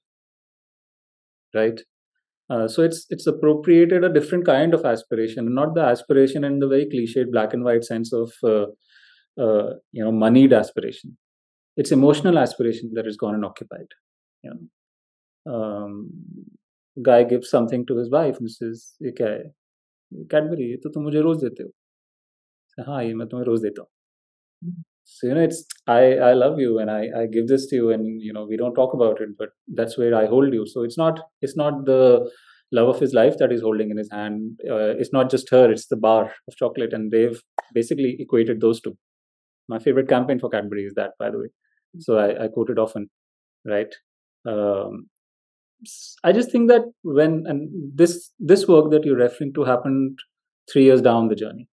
right 1.54 1.80
uh, 2.49 2.67
so 2.67 2.83
it's 2.83 3.05
it's 3.09 3.27
appropriated 3.27 4.03
a 4.03 4.13
different 4.13 4.45
kind 4.45 4.73
of 4.73 4.85
aspiration, 4.85 5.53
not 5.53 5.75
the 5.75 5.81
aspiration 5.81 6.43
in 6.43 6.59
the 6.59 6.67
very 6.67 6.85
cliched 6.85 7.31
black 7.31 7.53
and 7.53 7.63
white 7.63 7.83
sense 7.83 8.13
of 8.13 8.31
uh, 8.43 8.65
uh, 9.37 9.73
you 9.91 10.03
know 10.03 10.11
moneyed 10.11 10.53
aspiration. 10.53 11.17
It's 11.77 11.91
emotional 11.91 12.37
aspiration 12.37 12.91
that 12.93 13.05
has 13.05 13.17
gone 13.17 13.35
unoccupied. 13.35 13.87
You 14.43 14.51
know, 14.51 15.53
um, 15.53 16.11
guy 17.01 17.23
gives 17.23 17.49
something 17.49 17.85
to 17.87 17.97
his 17.97 18.09
wife 18.09 18.39
and 18.39 18.51
says, 18.51 18.97
"ये 19.01 19.11
क्या 19.11 19.27
है? 19.27 19.53
Cadbury 20.31 20.75
तो 20.83 20.89
तुम 20.89 21.03
मुझे 21.03 21.21
रोज 21.21 21.41
देते 21.43 21.63
हो." 21.63 21.69
हाँ, 22.87 23.03
ये 23.03 23.13
मैं 23.13 23.27
तुम्हें 23.27 23.45
रोज 23.45 23.61
देता 23.61 23.81
हूँ. 23.81 24.83
So 25.10 25.26
you 25.26 25.34
know, 25.34 25.40
it's 25.40 25.64
I 25.86 26.00
I 26.30 26.32
love 26.34 26.58
you 26.60 26.78
and 26.78 26.90
I 26.90 27.08
I 27.20 27.26
give 27.26 27.48
this 27.48 27.66
to 27.68 27.76
you 27.76 27.90
and 27.90 28.20
you 28.22 28.32
know 28.32 28.44
we 28.44 28.56
don't 28.58 28.74
talk 28.74 28.92
about 28.94 29.20
it, 29.22 29.30
but 29.38 29.50
that's 29.78 29.96
where 29.96 30.14
I 30.14 30.26
hold 30.26 30.52
you. 30.52 30.66
So 30.66 30.82
it's 30.82 30.98
not 30.98 31.20
it's 31.40 31.56
not 31.56 31.86
the 31.86 32.30
love 32.72 32.88
of 32.88 33.00
his 33.00 33.14
life 33.14 33.38
that 33.38 33.50
he's 33.50 33.62
holding 33.62 33.90
in 33.90 33.96
his 33.96 34.10
hand. 34.12 34.60
Uh, 34.70 34.92
it's 35.02 35.12
not 35.12 35.30
just 35.30 35.48
her; 35.50 35.70
it's 35.70 35.86
the 35.86 35.96
bar 35.96 36.24
of 36.46 36.56
chocolate, 36.56 36.92
and 36.92 37.10
they've 37.10 37.40
basically 37.74 38.16
equated 38.20 38.60
those 38.60 38.80
two. 38.82 38.96
My 39.68 39.78
favorite 39.78 40.08
campaign 40.08 40.38
for 40.38 40.50
Cadbury 40.50 40.84
is 40.84 40.94
that, 40.94 41.12
by 41.18 41.30
the 41.30 41.38
way. 41.38 41.48
So 42.00 42.18
I, 42.18 42.44
I 42.44 42.48
quote 42.48 42.70
it 42.70 42.78
often, 42.78 43.10
right? 43.64 43.94
Um, 44.46 45.08
I 46.24 46.32
just 46.32 46.50
think 46.50 46.68
that 46.68 46.82
when 47.02 47.44
and 47.46 47.70
this 47.94 48.32
this 48.38 48.66
work 48.68 48.90
that 48.90 49.04
you're 49.04 49.16
referring 49.16 49.54
to 49.54 49.64
happened 49.64 50.18
three 50.70 50.84
years 50.84 51.00
down 51.02 51.28
the 51.28 51.34
journey 51.34 51.68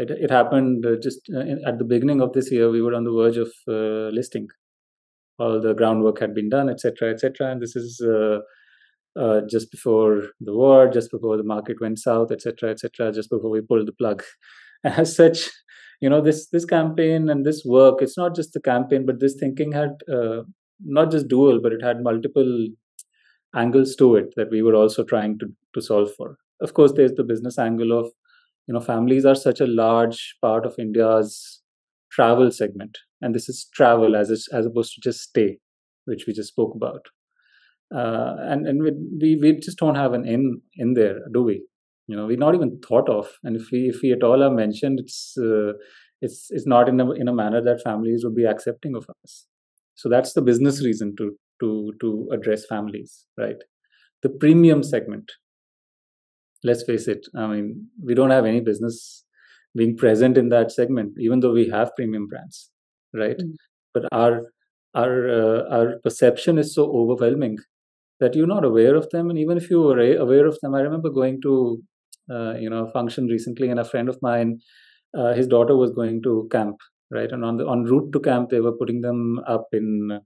it, 0.00 0.10
it 0.10 0.30
happened 0.30 0.84
uh, 0.86 0.96
just 1.02 1.20
uh, 1.34 1.68
at 1.68 1.78
the 1.78 1.84
beginning 1.84 2.20
of 2.20 2.32
this 2.32 2.50
year. 2.50 2.70
We 2.70 2.82
were 2.82 2.94
on 2.94 3.04
the 3.04 3.12
verge 3.12 3.36
of 3.36 3.52
uh, 3.68 4.14
listing. 4.14 4.48
All 5.38 5.60
the 5.60 5.74
groundwork 5.74 6.20
had 6.20 6.34
been 6.34 6.50
done, 6.50 6.68
etc., 6.68 7.10
etc. 7.10 7.50
And 7.50 7.62
this 7.62 7.74
is 7.74 8.02
uh, 9.18 9.40
just 9.48 9.70
before 9.70 10.22
the 10.40 10.54
war, 10.54 10.88
just 10.88 11.10
before 11.10 11.36
the 11.36 11.42
market 11.42 11.80
went 11.80 11.98
south, 11.98 12.30
etc., 12.30 12.70
etc., 12.70 13.12
just 13.12 13.30
before 13.30 13.50
we 13.50 13.60
pulled 13.60 13.86
the 13.86 13.92
plug. 13.92 14.22
As 14.84 15.14
such, 15.14 15.48
you 16.00 16.08
know, 16.08 16.20
this 16.20 16.48
this 16.48 16.64
campaign 16.64 17.28
and 17.28 17.44
this 17.44 17.62
work, 17.64 18.00
it's 18.00 18.16
not 18.16 18.34
just 18.34 18.52
the 18.52 18.60
campaign, 18.60 19.04
but 19.06 19.20
this 19.20 19.36
thinking 19.38 19.72
had 19.72 19.90
uh, 20.12 20.42
not 20.80 21.10
just 21.10 21.28
dual, 21.28 21.60
but 21.62 21.72
it 21.72 21.82
had 21.82 22.02
multiple 22.02 22.68
angles 23.54 23.96
to 23.96 24.14
it 24.14 24.32
that 24.36 24.50
we 24.50 24.62
were 24.62 24.74
also 24.74 25.04
trying 25.04 25.38
to 25.38 25.46
to 25.74 25.82
solve 25.82 26.10
for. 26.16 26.36
Of 26.60 26.74
course, 26.74 26.92
there's 26.92 27.14
the 27.14 27.24
business 27.24 27.58
angle 27.58 27.98
of 27.98 28.10
you 28.70 28.74
know 28.74 28.84
families 28.88 29.26
are 29.32 29.34
such 29.34 29.60
a 29.60 29.66
large 29.66 30.20
part 30.46 30.66
of 30.70 30.82
india's 30.86 31.34
travel 32.18 32.50
segment 32.50 32.98
and 33.20 33.34
this 33.34 33.48
is 33.48 33.66
travel 33.74 34.16
as 34.22 34.30
as 34.52 34.66
opposed 34.66 34.94
to 34.94 35.08
just 35.08 35.28
stay 35.30 35.50
which 36.10 36.24
we 36.26 36.32
just 36.32 36.50
spoke 36.50 36.74
about. 36.74 37.06
Uh, 37.94 38.36
and 38.50 38.68
and 38.68 38.82
we, 38.82 39.36
we 39.42 39.58
just 39.58 39.78
don't 39.78 39.96
have 39.96 40.12
an 40.12 40.26
in 40.26 40.60
in 40.76 40.94
there 40.94 41.18
do 41.34 41.42
we? 41.42 41.64
You 42.06 42.16
know 42.16 42.26
we're 42.26 42.44
not 42.44 42.54
even 42.54 42.78
thought 42.86 43.08
of 43.08 43.28
and 43.42 43.56
if 43.56 43.70
we 43.72 43.88
if 43.88 44.00
we 44.02 44.12
at 44.12 44.22
all 44.22 44.42
are 44.42 44.50
mentioned 44.50 45.00
it's 45.00 45.34
uh, 45.38 45.72
it's 46.20 46.46
it's 46.50 46.66
not 46.66 46.88
in 46.88 47.00
a 47.00 47.10
in 47.12 47.28
a 47.28 47.34
manner 47.34 47.62
that 47.62 47.82
families 47.82 48.22
would 48.24 48.36
be 48.36 48.44
accepting 48.44 48.94
of 48.94 49.06
us. 49.24 49.46
So 49.96 50.08
that's 50.08 50.32
the 50.34 50.42
business 50.42 50.84
reason 50.84 51.14
to 51.18 51.36
to 51.60 51.92
to 52.00 52.28
address 52.32 52.64
families 52.66 53.26
right? 53.36 53.62
The 54.22 54.28
premium 54.28 54.82
segment 54.82 55.32
let's 56.64 56.84
face 56.84 57.08
it 57.08 57.26
i 57.36 57.46
mean 57.46 57.86
we 58.02 58.14
don't 58.14 58.30
have 58.30 58.44
any 58.44 58.60
business 58.60 59.24
being 59.76 59.96
present 59.96 60.36
in 60.36 60.48
that 60.48 60.72
segment 60.72 61.12
even 61.18 61.40
though 61.40 61.52
we 61.52 61.68
have 61.68 61.94
premium 61.96 62.26
brands 62.26 62.70
right? 63.14 63.38
Mm. 63.38 63.54
but 63.94 64.04
our 64.12 64.42
our 64.94 65.28
uh, 65.28 65.76
our 65.76 65.98
perception 66.02 66.58
is 66.58 66.74
so 66.74 66.84
overwhelming 66.92 67.58
that 68.18 68.34
you're 68.34 68.46
not 68.46 68.64
aware 68.64 68.96
of 68.96 69.08
them. 69.10 69.30
And 69.30 69.38
even 69.38 69.56
if 69.56 69.70
you 69.70 69.80
were 69.80 69.98
aware 70.16 70.46
of 70.46 70.58
them 70.60 70.74
i 70.74 70.80
remember 70.80 71.10
going 71.10 71.40
to 71.42 71.82
uh, 72.30 72.54
you 72.54 72.70
know 72.70 72.84
a 72.86 72.92
function 72.92 73.26
recently 73.26 73.68
and 73.68 73.80
a 73.80 73.84
friend 73.84 74.08
of 74.08 74.18
mine 74.22 74.58
uh, 75.16 75.32
his 75.32 75.46
daughter 75.46 75.76
was 75.76 75.90
going 75.90 76.22
to 76.22 76.48
camp 76.50 76.76
right? 77.12 77.32
And 77.32 77.44
on 77.44 77.56
the 77.56 77.66
on 77.66 77.84
route 77.84 78.12
to 78.12 78.20
camp 78.20 78.50
they 78.50 78.60
were 78.60 78.72
putting 78.72 79.00
them 79.00 79.40
up 79.46 79.66
in 79.72 80.20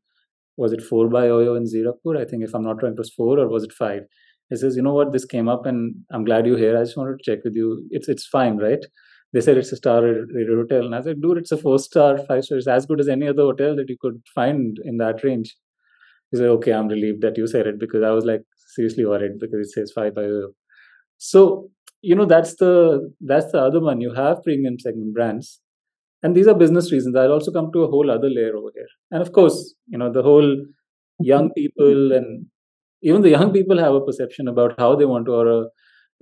was 0.57 0.73
it 0.73 0.83
4 0.83 1.09
by 1.09 1.27
oyo 1.27 1.57
in 1.57 1.65
Zirakpur 1.65 2.17
i 2.21 2.25
think 2.25 2.45
if 2.45 2.55
i'm 2.55 2.63
not 2.63 2.83
wrong 2.83 2.93
it 2.93 2.99
was 2.99 3.11
4 3.13 3.39
or 3.41 3.49
was 3.49 3.65
it 3.65 3.73
5 3.73 4.03
he 4.55 4.61
says, 4.61 4.77
you 4.77 4.83
know 4.83 4.95
what, 4.95 5.13
this 5.13 5.25
came 5.25 5.49
up 5.49 5.67
and 5.67 5.95
I'm 6.13 6.25
glad 6.25 6.47
you're 6.47 6.59
here. 6.59 6.77
I 6.77 6.85
just 6.85 6.97
wanted 6.97 7.19
to 7.19 7.25
check 7.25 7.45
with 7.45 7.55
you. 7.55 7.87
It's 7.91 8.09
it's 8.09 8.27
fine, 8.27 8.59
right? 8.59 8.85
They 9.33 9.41
said 9.41 9.57
it's 9.59 9.73
a 9.73 9.77
star 9.77 10.03
rated 10.03 10.49
hotel. 10.49 10.85
And 10.87 10.95
I 10.95 11.03
said, 11.03 11.21
dude, 11.21 11.39
it's 11.39 11.53
a 11.53 11.57
four 11.57 11.79
star, 11.79 12.19
five 12.29 12.45
stars, 12.45 12.69
as 12.69 12.87
good 12.87 13.01
as 13.01 13.09
any 13.09 13.27
other 13.29 13.43
hotel 13.43 13.75
that 13.77 13.89
you 13.89 13.97
could 14.01 14.23
find 14.35 14.79
in 14.85 14.99
that 14.99 15.25
range. 15.25 15.57
He 16.31 16.39
said, 16.39 16.49
okay, 16.57 16.73
I'm 16.73 16.89
relieved 16.89 17.23
that 17.23 17.37
you 17.37 17.47
said 17.47 17.67
it 17.67 17.81
because 17.81 18.03
I 18.03 18.11
was 18.11 18.25
like 18.25 18.43
seriously 18.75 19.05
worried 19.05 19.39
because 19.41 19.67
it 19.67 19.73
says 19.73 19.93
five 19.93 20.15
by 20.15 20.29
So, 21.19 21.71
you 22.03 22.15
know, 22.15 22.27
that's 22.27 22.57
the 22.57 23.13
that's 23.21 23.51
the 23.53 23.59
other 23.59 23.81
one. 23.81 24.01
You 24.01 24.15
have 24.15 24.43
premium 24.43 24.79
segment 24.79 25.15
brands. 25.15 25.61
And 26.23 26.35
these 26.35 26.47
are 26.47 26.55
business 26.55 26.91
reasons. 26.91 27.17
I'll 27.17 27.33
also 27.33 27.53
come 27.53 27.71
to 27.73 27.83
a 27.83 27.89
whole 27.89 28.11
other 28.11 28.31
layer 28.31 28.57
over 28.57 28.71
here. 28.75 28.89
And 29.11 29.21
of 29.21 29.33
course, 29.33 29.75
you 29.87 29.99
know, 29.99 30.11
the 30.11 30.23
whole 30.23 30.57
young 31.19 31.51
people 31.53 32.13
and 32.13 32.47
even 33.05 33.23
the 33.23 33.31
young 33.31 33.53
people 33.53 33.79
have 33.79 33.95
a 33.95 34.01
perception 34.01 34.49
about 34.49 34.75
how 34.79 34.97
they 34.97 35.05
want 35.05 35.27
to 35.27 35.33
or 35.33 35.49
a, 35.57 35.61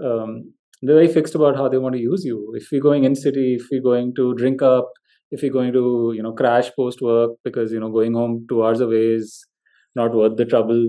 um, 0.07 0.53
they're 0.83 0.97
very 0.97 1.09
fixed 1.09 1.37
about 1.37 1.57
how 1.57 1.68
they 1.68 1.79
want 1.79 1.95
to 1.95 2.01
use 2.01 2.25
you. 2.25 2.53
If 2.55 2.73
you're 2.73 2.81
going 2.81 3.05
in 3.05 3.14
city 3.14 3.55
if 3.61 3.71
you're 3.71 3.88
going 3.90 4.14
to 4.16 4.35
drink 4.35 4.62
up 4.62 4.90
if 5.31 5.42
you're 5.42 5.53
going 5.59 5.73
to 5.73 6.12
you 6.16 6.23
know 6.23 6.33
crash 6.33 6.71
post 6.79 7.01
work 7.01 7.31
because 7.45 7.73
you 7.73 7.81
know 7.81 7.90
going 7.90 8.14
home 8.14 8.47
two 8.49 8.64
hours 8.64 8.81
away 8.81 9.05
is 9.21 9.47
not 9.95 10.14
worth 10.14 10.37
the 10.37 10.45
trouble. 10.45 10.88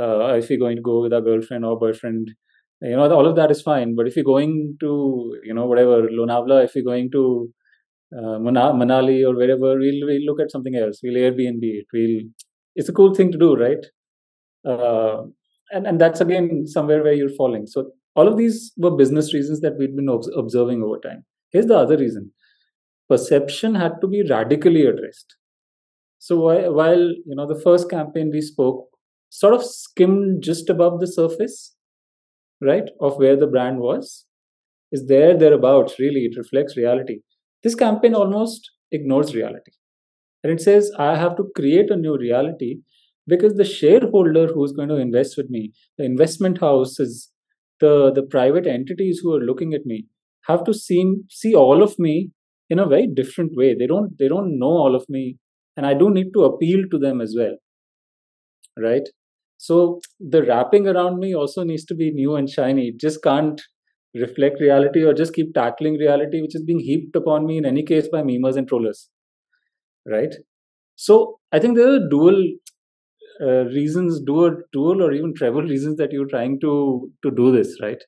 Uh, 0.00 0.34
if 0.34 0.50
you're 0.50 0.58
going 0.58 0.76
to 0.76 0.82
go 0.82 1.02
with 1.02 1.12
a 1.12 1.20
girlfriend 1.20 1.64
or 1.64 1.78
boyfriend 1.78 2.30
you 2.82 2.96
know 2.96 3.08
all 3.12 3.26
of 3.26 3.36
that 3.36 3.50
is 3.50 3.62
fine. 3.62 3.94
But 3.94 4.08
if 4.08 4.16
you're 4.16 4.30
going 4.32 4.76
to 4.80 4.92
you 5.44 5.54
know 5.54 5.66
whatever 5.66 6.02
Lonavala 6.08 6.64
if 6.64 6.74
you're 6.74 6.90
going 6.92 7.10
to 7.12 7.24
uh, 8.18 8.38
Manali 8.48 9.24
or 9.24 9.36
wherever 9.36 9.78
we'll, 9.78 10.06
we'll 10.06 10.26
look 10.26 10.40
at 10.40 10.50
something 10.50 10.74
else. 10.74 11.00
We'll 11.04 11.22
Airbnb 11.24 11.62
it. 11.62 11.86
We'll 11.92 12.20
it's 12.74 12.88
a 12.88 12.92
cool 12.92 13.14
thing 13.14 13.30
to 13.30 13.38
do 13.38 13.54
right 13.56 13.86
uh, 14.64 15.22
and 15.72 15.86
and 15.86 16.00
that's 16.00 16.20
again 16.20 16.66
somewhere 16.66 17.02
where 17.02 17.12
you're 17.12 17.36
falling. 17.36 17.66
So 17.66 17.92
all 18.16 18.28
of 18.28 18.36
these 18.36 18.72
were 18.76 18.90
business 18.90 19.32
reasons 19.32 19.60
that 19.60 19.78
we'd 19.78 19.96
been 19.96 20.08
observing 20.36 20.82
over 20.82 20.98
time. 20.98 21.24
Here's 21.52 21.66
the 21.66 21.76
other 21.76 21.96
reason. 21.96 22.32
Perception 23.08 23.74
had 23.74 24.00
to 24.00 24.06
be 24.06 24.22
radically 24.28 24.86
addressed. 24.86 25.36
So 26.18 26.36
while 26.72 27.00
you 27.00 27.34
know 27.34 27.46
the 27.46 27.60
first 27.60 27.88
campaign 27.88 28.30
we 28.32 28.40
spoke 28.40 28.88
sort 29.30 29.54
of 29.54 29.64
skimmed 29.64 30.42
just 30.42 30.68
above 30.68 31.00
the 31.00 31.06
surface 31.06 31.76
right 32.60 32.90
of 33.00 33.16
where 33.16 33.36
the 33.36 33.46
brand 33.46 33.78
was 33.78 34.26
is 34.92 35.06
there 35.06 35.36
thereabouts 35.38 35.98
really 35.98 36.24
it 36.24 36.36
reflects 36.36 36.76
reality. 36.76 37.20
This 37.62 37.74
campaign 37.74 38.14
almost 38.14 38.70
ignores 38.90 39.34
reality. 39.34 39.72
And 40.42 40.52
it 40.52 40.60
says 40.60 40.90
i 40.98 41.16
have 41.16 41.36
to 41.36 41.50
create 41.56 41.90
a 41.90 41.96
new 41.96 42.16
reality 42.16 42.80
because 43.30 43.54
the 43.54 43.64
shareholder 43.64 44.46
who's 44.48 44.72
going 44.72 44.88
to 44.88 44.96
invest 44.96 45.36
with 45.36 45.50
me, 45.50 45.72
the 45.98 46.04
investment 46.04 46.60
houses, 46.60 47.30
the 47.80 48.12
the 48.12 48.22
private 48.22 48.66
entities 48.66 49.20
who 49.22 49.34
are 49.34 49.44
looking 49.50 49.74
at 49.74 49.86
me 49.86 50.06
have 50.48 50.64
to 50.64 50.74
see 50.74 51.02
see 51.30 51.54
all 51.54 51.82
of 51.82 51.98
me 51.98 52.30
in 52.68 52.78
a 52.78 52.86
very 52.86 53.06
different 53.06 53.56
way. 53.62 53.74
They 53.74 53.86
don't 53.86 54.18
they 54.18 54.28
don't 54.28 54.58
know 54.58 54.74
all 54.84 54.94
of 54.94 55.08
me, 55.08 55.38
and 55.76 55.86
I 55.86 55.94
do 55.94 56.10
need 56.10 56.32
to 56.34 56.44
appeal 56.44 56.84
to 56.90 56.98
them 56.98 57.20
as 57.20 57.34
well, 57.38 57.56
right? 58.78 59.08
So 59.58 60.00
the 60.18 60.42
wrapping 60.42 60.88
around 60.88 61.18
me 61.18 61.34
also 61.34 61.64
needs 61.64 61.84
to 61.86 61.94
be 61.94 62.10
new 62.10 62.34
and 62.36 62.48
shiny. 62.48 62.88
It 62.88 63.00
just 63.00 63.22
can't 63.22 63.60
reflect 64.14 64.60
reality 64.60 65.02
or 65.04 65.12
just 65.14 65.34
keep 65.34 65.54
tackling 65.54 65.94
reality, 65.98 66.40
which 66.40 66.54
is 66.56 66.64
being 66.64 66.80
heaped 66.80 67.14
upon 67.14 67.46
me 67.46 67.58
in 67.58 67.66
any 67.66 67.82
case 67.84 68.08
by 68.08 68.22
memers 68.22 68.56
and 68.56 68.66
trollers, 68.66 69.08
right? 70.06 70.34
So 70.96 71.40
I 71.52 71.58
think 71.58 71.76
there 71.76 71.92
are 71.92 72.08
dual 72.10 72.42
uh, 73.42 73.64
reasons, 73.66 74.20
dual, 74.20 74.56
dual 74.72 75.02
or 75.02 75.12
even 75.12 75.34
treble 75.34 75.62
reasons 75.62 75.96
that 75.98 76.12
you're 76.12 76.28
trying 76.28 76.60
to 76.60 77.10
to 77.22 77.30
do 77.30 77.50
this, 77.52 77.76
right? 77.82 78.02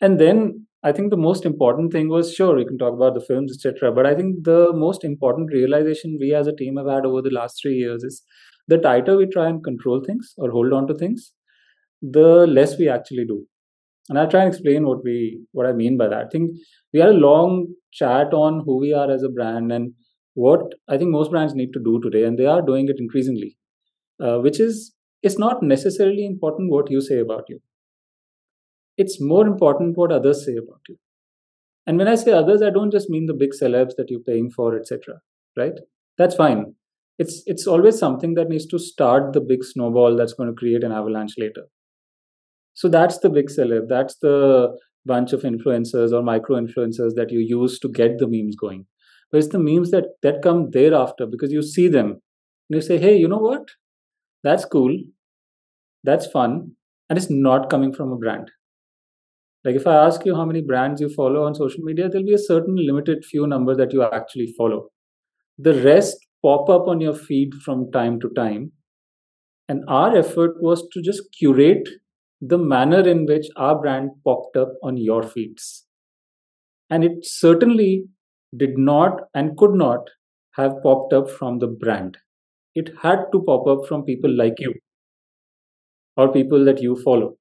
And 0.00 0.18
then 0.20 0.66
I 0.82 0.92
think 0.92 1.10
the 1.10 1.16
most 1.16 1.44
important 1.44 1.92
thing 1.92 2.08
was 2.08 2.34
sure 2.34 2.56
we 2.56 2.64
can 2.64 2.78
talk 2.78 2.94
about 2.94 3.14
the 3.14 3.20
films, 3.20 3.52
etc. 3.54 3.92
But 3.92 4.06
I 4.06 4.14
think 4.14 4.44
the 4.44 4.72
most 4.72 5.04
important 5.04 5.52
realization 5.52 6.16
we 6.20 6.34
as 6.34 6.46
a 6.46 6.56
team 6.56 6.76
have 6.76 6.86
had 6.86 7.04
over 7.06 7.22
the 7.22 7.30
last 7.30 7.60
three 7.60 7.74
years 7.76 8.02
is 8.02 8.22
the 8.68 8.78
tighter 8.78 9.16
we 9.16 9.26
try 9.26 9.48
and 9.48 9.62
control 9.62 10.02
things 10.06 10.32
or 10.38 10.50
hold 10.50 10.72
on 10.72 10.86
to 10.86 10.94
things, 10.94 11.32
the 12.02 12.46
less 12.46 12.78
we 12.78 12.88
actually 12.88 13.24
do. 13.26 13.46
And 14.08 14.18
I'll 14.18 14.30
try 14.30 14.42
and 14.42 14.52
explain 14.52 14.86
what 14.86 15.04
we 15.04 15.42
what 15.52 15.66
I 15.66 15.72
mean 15.72 15.96
by 15.96 16.08
that. 16.08 16.26
I 16.26 16.28
think 16.28 16.50
we 16.92 17.00
had 17.00 17.10
a 17.10 17.24
long 17.28 17.68
chat 17.92 18.32
on 18.34 18.62
who 18.64 18.78
we 18.78 18.92
are 18.92 19.10
as 19.10 19.22
a 19.22 19.28
brand 19.28 19.72
and 19.72 19.92
what 20.34 20.60
I 20.88 20.96
think 20.96 21.10
most 21.10 21.30
brands 21.30 21.54
need 21.54 21.72
to 21.74 21.80
do 21.80 22.00
today, 22.00 22.24
and 22.24 22.38
they 22.38 22.46
are 22.46 22.62
doing 22.62 22.88
it 22.88 22.96
increasingly, 22.98 23.56
uh, 24.20 24.38
which 24.38 24.60
is 24.60 24.94
it's 25.22 25.38
not 25.38 25.62
necessarily 25.62 26.24
important 26.24 26.70
what 26.70 26.90
you 26.90 27.00
say 27.00 27.18
about 27.18 27.44
you. 27.48 27.60
It's 28.96 29.20
more 29.20 29.46
important 29.46 29.96
what 29.96 30.12
others 30.12 30.44
say 30.44 30.56
about 30.56 30.80
you. 30.88 30.96
And 31.86 31.98
when 31.98 32.08
I 32.08 32.14
say 32.14 32.32
others, 32.32 32.62
I 32.62 32.70
don't 32.70 32.92
just 32.92 33.10
mean 33.10 33.26
the 33.26 33.34
big 33.34 33.50
celebs 33.60 33.96
that 33.96 34.10
you're 34.10 34.20
paying 34.20 34.50
for, 34.50 34.76
etc. 34.76 35.20
Right? 35.56 35.78
That's 36.18 36.34
fine. 36.34 36.74
It's 37.18 37.42
it's 37.46 37.66
always 37.66 37.98
something 37.98 38.34
that 38.34 38.48
needs 38.48 38.66
to 38.66 38.78
start 38.78 39.32
the 39.32 39.40
big 39.40 39.64
snowball 39.64 40.16
that's 40.16 40.32
going 40.32 40.48
to 40.48 40.54
create 40.54 40.84
an 40.84 40.92
avalanche 40.92 41.34
later. 41.38 41.64
So 42.74 42.88
that's 42.88 43.18
the 43.18 43.30
big 43.30 43.48
celeb. 43.48 43.88
That's 43.88 44.16
the 44.22 44.76
bunch 45.04 45.32
of 45.32 45.42
influencers 45.42 46.12
or 46.12 46.22
micro 46.22 46.56
influencers 46.56 47.14
that 47.16 47.30
you 47.30 47.40
use 47.40 47.78
to 47.80 47.88
get 47.88 48.18
the 48.18 48.26
memes 48.28 48.56
going. 48.56 48.86
But 49.30 49.38
it's 49.38 49.48
the 49.48 49.58
memes 49.58 49.90
that 49.90 50.04
that 50.22 50.42
come 50.42 50.70
thereafter 50.70 51.26
because 51.26 51.52
you 51.52 51.62
see 51.62 51.88
them 51.88 52.10
and 52.70 52.76
you 52.76 52.80
say, 52.80 52.98
hey, 52.98 53.16
you 53.16 53.28
know 53.28 53.38
what? 53.38 53.68
That's 54.42 54.64
cool. 54.64 54.96
That's 56.04 56.26
fun. 56.26 56.72
And 57.08 57.18
it's 57.18 57.30
not 57.30 57.70
coming 57.70 57.92
from 57.92 58.12
a 58.12 58.16
brand. 58.16 58.50
Like 59.64 59.74
if 59.74 59.86
I 59.86 59.94
ask 59.94 60.24
you 60.24 60.34
how 60.34 60.44
many 60.44 60.62
brands 60.62 61.00
you 61.00 61.08
follow 61.10 61.44
on 61.44 61.54
social 61.54 61.82
media, 61.82 62.08
there'll 62.08 62.26
be 62.26 62.34
a 62.34 62.38
certain 62.38 62.76
limited 62.76 63.24
few 63.24 63.46
numbers 63.46 63.76
that 63.76 63.92
you 63.92 64.02
actually 64.02 64.54
follow. 64.56 64.88
The 65.58 65.74
rest 65.82 66.16
pop 66.42 66.70
up 66.70 66.88
on 66.88 67.00
your 67.00 67.14
feed 67.14 67.54
from 67.64 67.90
time 67.92 68.18
to 68.20 68.30
time. 68.30 68.72
And 69.68 69.84
our 69.88 70.16
effort 70.16 70.56
was 70.60 70.88
to 70.92 71.02
just 71.02 71.22
curate 71.38 71.88
the 72.40 72.58
manner 72.58 73.06
in 73.06 73.26
which 73.26 73.46
our 73.56 73.78
brand 73.78 74.10
popped 74.24 74.56
up 74.56 74.72
on 74.82 74.96
your 74.96 75.22
feeds. 75.22 75.86
And 76.88 77.04
it 77.04 77.18
certainly 77.22 78.06
did 78.56 78.78
not 78.78 79.20
and 79.34 79.56
could 79.56 79.74
not 79.74 80.08
have 80.56 80.82
popped 80.82 81.12
up 81.12 81.30
from 81.30 81.58
the 81.58 81.68
brand. 81.68 82.16
It 82.74 82.90
had 83.02 83.26
to 83.32 83.42
pop 83.42 83.68
up 83.68 83.86
from 83.86 84.04
people 84.04 84.30
like 84.36 84.58
you 84.58 84.74
or 86.16 86.32
people 86.32 86.64
that 86.64 86.80
you 86.80 86.94
follow. 86.94 87.36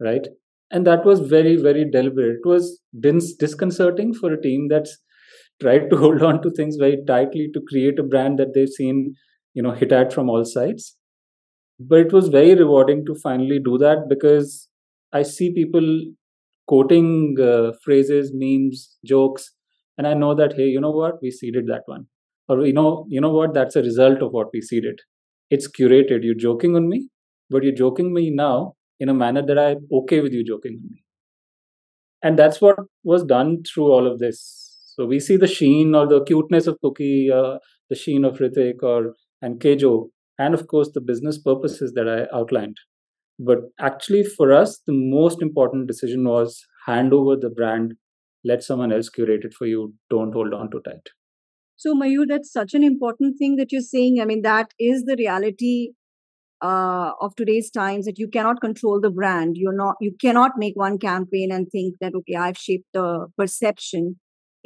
Right? 0.00 0.26
And 0.70 0.86
that 0.86 1.04
was 1.04 1.20
very, 1.20 1.56
very 1.56 1.88
deliberate. 1.88 2.40
It 2.44 2.48
was 2.48 2.80
disconcerting 3.00 4.14
for 4.14 4.32
a 4.32 4.40
team 4.40 4.68
that's 4.68 4.98
tried 5.60 5.90
to 5.90 5.96
hold 6.02 6.22
on 6.22 6.42
to 6.42 6.50
things 6.50 6.76
very 6.76 6.98
tightly 7.06 7.50
to 7.54 7.60
create 7.68 7.98
a 7.98 8.02
brand 8.02 8.38
that 8.38 8.54
they've 8.54 8.68
seen, 8.68 9.14
you 9.54 9.62
know, 9.62 9.72
hit 9.72 9.92
at 9.92 10.12
from 10.12 10.28
all 10.28 10.44
sides. 10.44 10.96
But 11.80 12.00
it 12.00 12.12
was 12.12 12.28
very 12.28 12.54
rewarding 12.54 13.06
to 13.06 13.14
finally 13.16 13.60
do 13.60 13.78
that 13.78 14.08
because 14.08 14.68
I 15.12 15.22
see 15.22 15.52
people 15.54 16.04
quoting 16.68 17.36
uh, 17.40 17.72
phrases, 17.84 18.32
memes, 18.34 18.96
jokes, 19.04 19.52
and 19.98 20.06
I 20.06 20.14
know 20.14 20.34
that 20.34 20.54
hey, 20.54 20.66
you 20.68 20.80
know 20.80 20.90
what, 20.92 21.22
we 21.22 21.30
seeded 21.30 21.66
that 21.68 21.82
one, 21.86 22.06
or 22.48 22.66
you 22.66 22.72
know, 22.72 23.06
you 23.08 23.20
know 23.20 23.32
what, 23.32 23.54
that's 23.54 23.76
a 23.76 23.82
result 23.82 24.22
of 24.22 24.32
what 24.32 24.48
we 24.52 24.60
seeded. 24.60 25.00
It's 25.50 25.68
curated. 25.68 26.22
You're 26.22 26.34
joking 26.34 26.76
on 26.76 26.88
me, 26.88 27.08
but 27.50 27.62
you're 27.62 27.74
joking 27.74 28.12
me 28.12 28.30
now 28.30 28.74
in 29.00 29.08
a 29.08 29.14
manner 29.14 29.44
that 29.46 29.58
I'm 29.58 29.86
okay 29.92 30.20
with 30.20 30.32
you 30.32 30.44
joking 30.44 30.80
on 30.82 30.90
me. 30.90 31.04
And 32.22 32.38
that's 32.38 32.60
what 32.60 32.76
was 33.04 33.24
done 33.24 33.62
through 33.62 33.92
all 33.92 34.06
of 34.10 34.18
this 34.18 34.66
so 34.96 35.04
we 35.04 35.20
see 35.20 35.36
the 35.36 35.46
sheen 35.46 35.94
or 35.94 36.06
the 36.06 36.24
cuteness 36.24 36.66
of 36.66 36.80
Cookie, 36.80 37.30
uh, 37.30 37.58
the 37.90 37.94
sheen 37.94 38.24
of 38.24 38.38
Hrithik 38.38 38.82
or 38.82 39.14
and 39.42 39.60
KJo, 39.60 40.08
and 40.38 40.54
of 40.54 40.66
course 40.68 40.90
the 40.94 41.02
business 41.02 41.36
purposes 41.38 41.92
that 41.94 42.08
I 42.08 42.34
outlined. 42.34 42.78
But 43.38 43.58
actually, 43.78 44.24
for 44.24 44.52
us, 44.54 44.80
the 44.86 44.94
most 44.94 45.42
important 45.42 45.86
decision 45.86 46.26
was 46.26 46.64
hand 46.86 47.12
over 47.12 47.36
the 47.36 47.50
brand, 47.50 47.94
let 48.42 48.62
someone 48.62 48.90
else 48.90 49.10
curate 49.10 49.44
it 49.44 49.52
for 49.52 49.66
you. 49.66 49.92
Don't 50.08 50.32
hold 50.32 50.54
on 50.54 50.70
too 50.70 50.80
tight. 50.82 51.10
So, 51.76 51.94
Mayur, 51.94 52.26
that's 52.28 52.52
such 52.52 52.74
an 52.74 52.82
important 52.82 53.38
thing 53.38 53.56
that 53.56 53.72
you're 53.72 53.82
saying. 53.82 54.20
I 54.20 54.24
mean, 54.24 54.42
that 54.42 54.72
is 54.78 55.04
the 55.04 55.16
reality 55.18 55.90
uh, 56.62 57.12
of 57.20 57.34
today's 57.36 57.70
times 57.70 58.06
that 58.06 58.18
you 58.18 58.28
cannot 58.28 58.60
control 58.60 59.00
the 59.00 59.10
brand. 59.10 59.56
You're 59.56 59.76
not. 59.76 59.96
You 60.00 60.12
cannot 60.20 60.52
make 60.56 60.74
one 60.76 60.98
campaign 60.98 61.50
and 61.52 61.68
think 61.70 61.96
that 62.00 62.14
okay, 62.14 62.34
I've 62.36 62.58
shaped 62.58 62.86
the 62.94 63.26
perception 63.38 64.16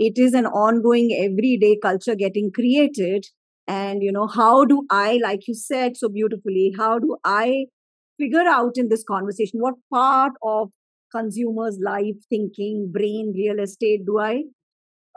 it 0.03 0.15
is 0.17 0.33
an 0.33 0.47
ongoing 0.47 1.11
everyday 1.23 1.77
culture 1.83 2.15
getting 2.15 2.51
created 2.51 3.27
and 3.67 4.03
you 4.03 4.11
know 4.11 4.27
how 4.27 4.65
do 4.65 4.87
i 4.91 5.19
like 5.23 5.41
you 5.47 5.55
said 5.55 5.97
so 5.97 6.09
beautifully 6.09 6.73
how 6.79 6.99
do 6.99 7.17
i 7.25 7.67
figure 8.19 8.47
out 8.49 8.73
in 8.77 8.89
this 8.89 9.05
conversation 9.07 9.61
what 9.61 9.75
part 9.93 10.33
of 10.43 10.71
consumers 11.13 11.79
life 11.85 12.17
thinking 12.31 12.91
brain 12.93 13.33
real 13.37 13.61
estate 13.63 14.07
do 14.07 14.19
i 14.19 14.43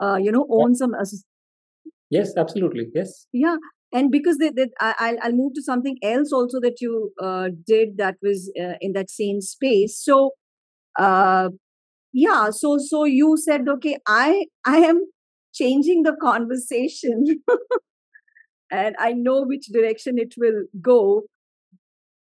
uh, 0.02 0.16
you 0.16 0.32
know 0.32 0.46
own 0.50 0.74
some 0.74 0.94
yes 2.18 2.36
absolutely 2.36 2.86
yes. 2.94 3.26
Yeah 3.32 3.56
and 3.92 4.10
because 4.10 4.38
they, 4.38 4.50
they, 4.50 4.70
I, 4.80 5.16
I'll 5.22 5.32
move 5.32 5.52
to 5.54 5.62
something 5.62 5.98
else 6.02 6.32
also 6.32 6.58
that 6.60 6.80
you 6.80 7.12
uh, 7.22 7.50
did 7.64 7.96
that 7.98 8.16
was 8.20 8.50
uh, 8.60 8.74
in 8.80 8.92
that 8.94 9.08
same 9.08 9.40
space. 9.40 10.02
So 10.02 10.32
uh, 10.98 11.50
yeah 12.14 12.48
so 12.50 12.78
so 12.78 13.04
you 13.04 13.36
said 13.36 13.68
okay 13.68 13.98
i 14.06 14.46
i 14.64 14.76
am 14.78 15.00
changing 15.52 16.04
the 16.04 16.16
conversation 16.22 17.24
and 18.70 18.94
i 18.98 19.12
know 19.12 19.42
which 19.42 19.66
direction 19.72 20.16
it 20.16 20.34
will 20.38 20.62
go 20.80 21.22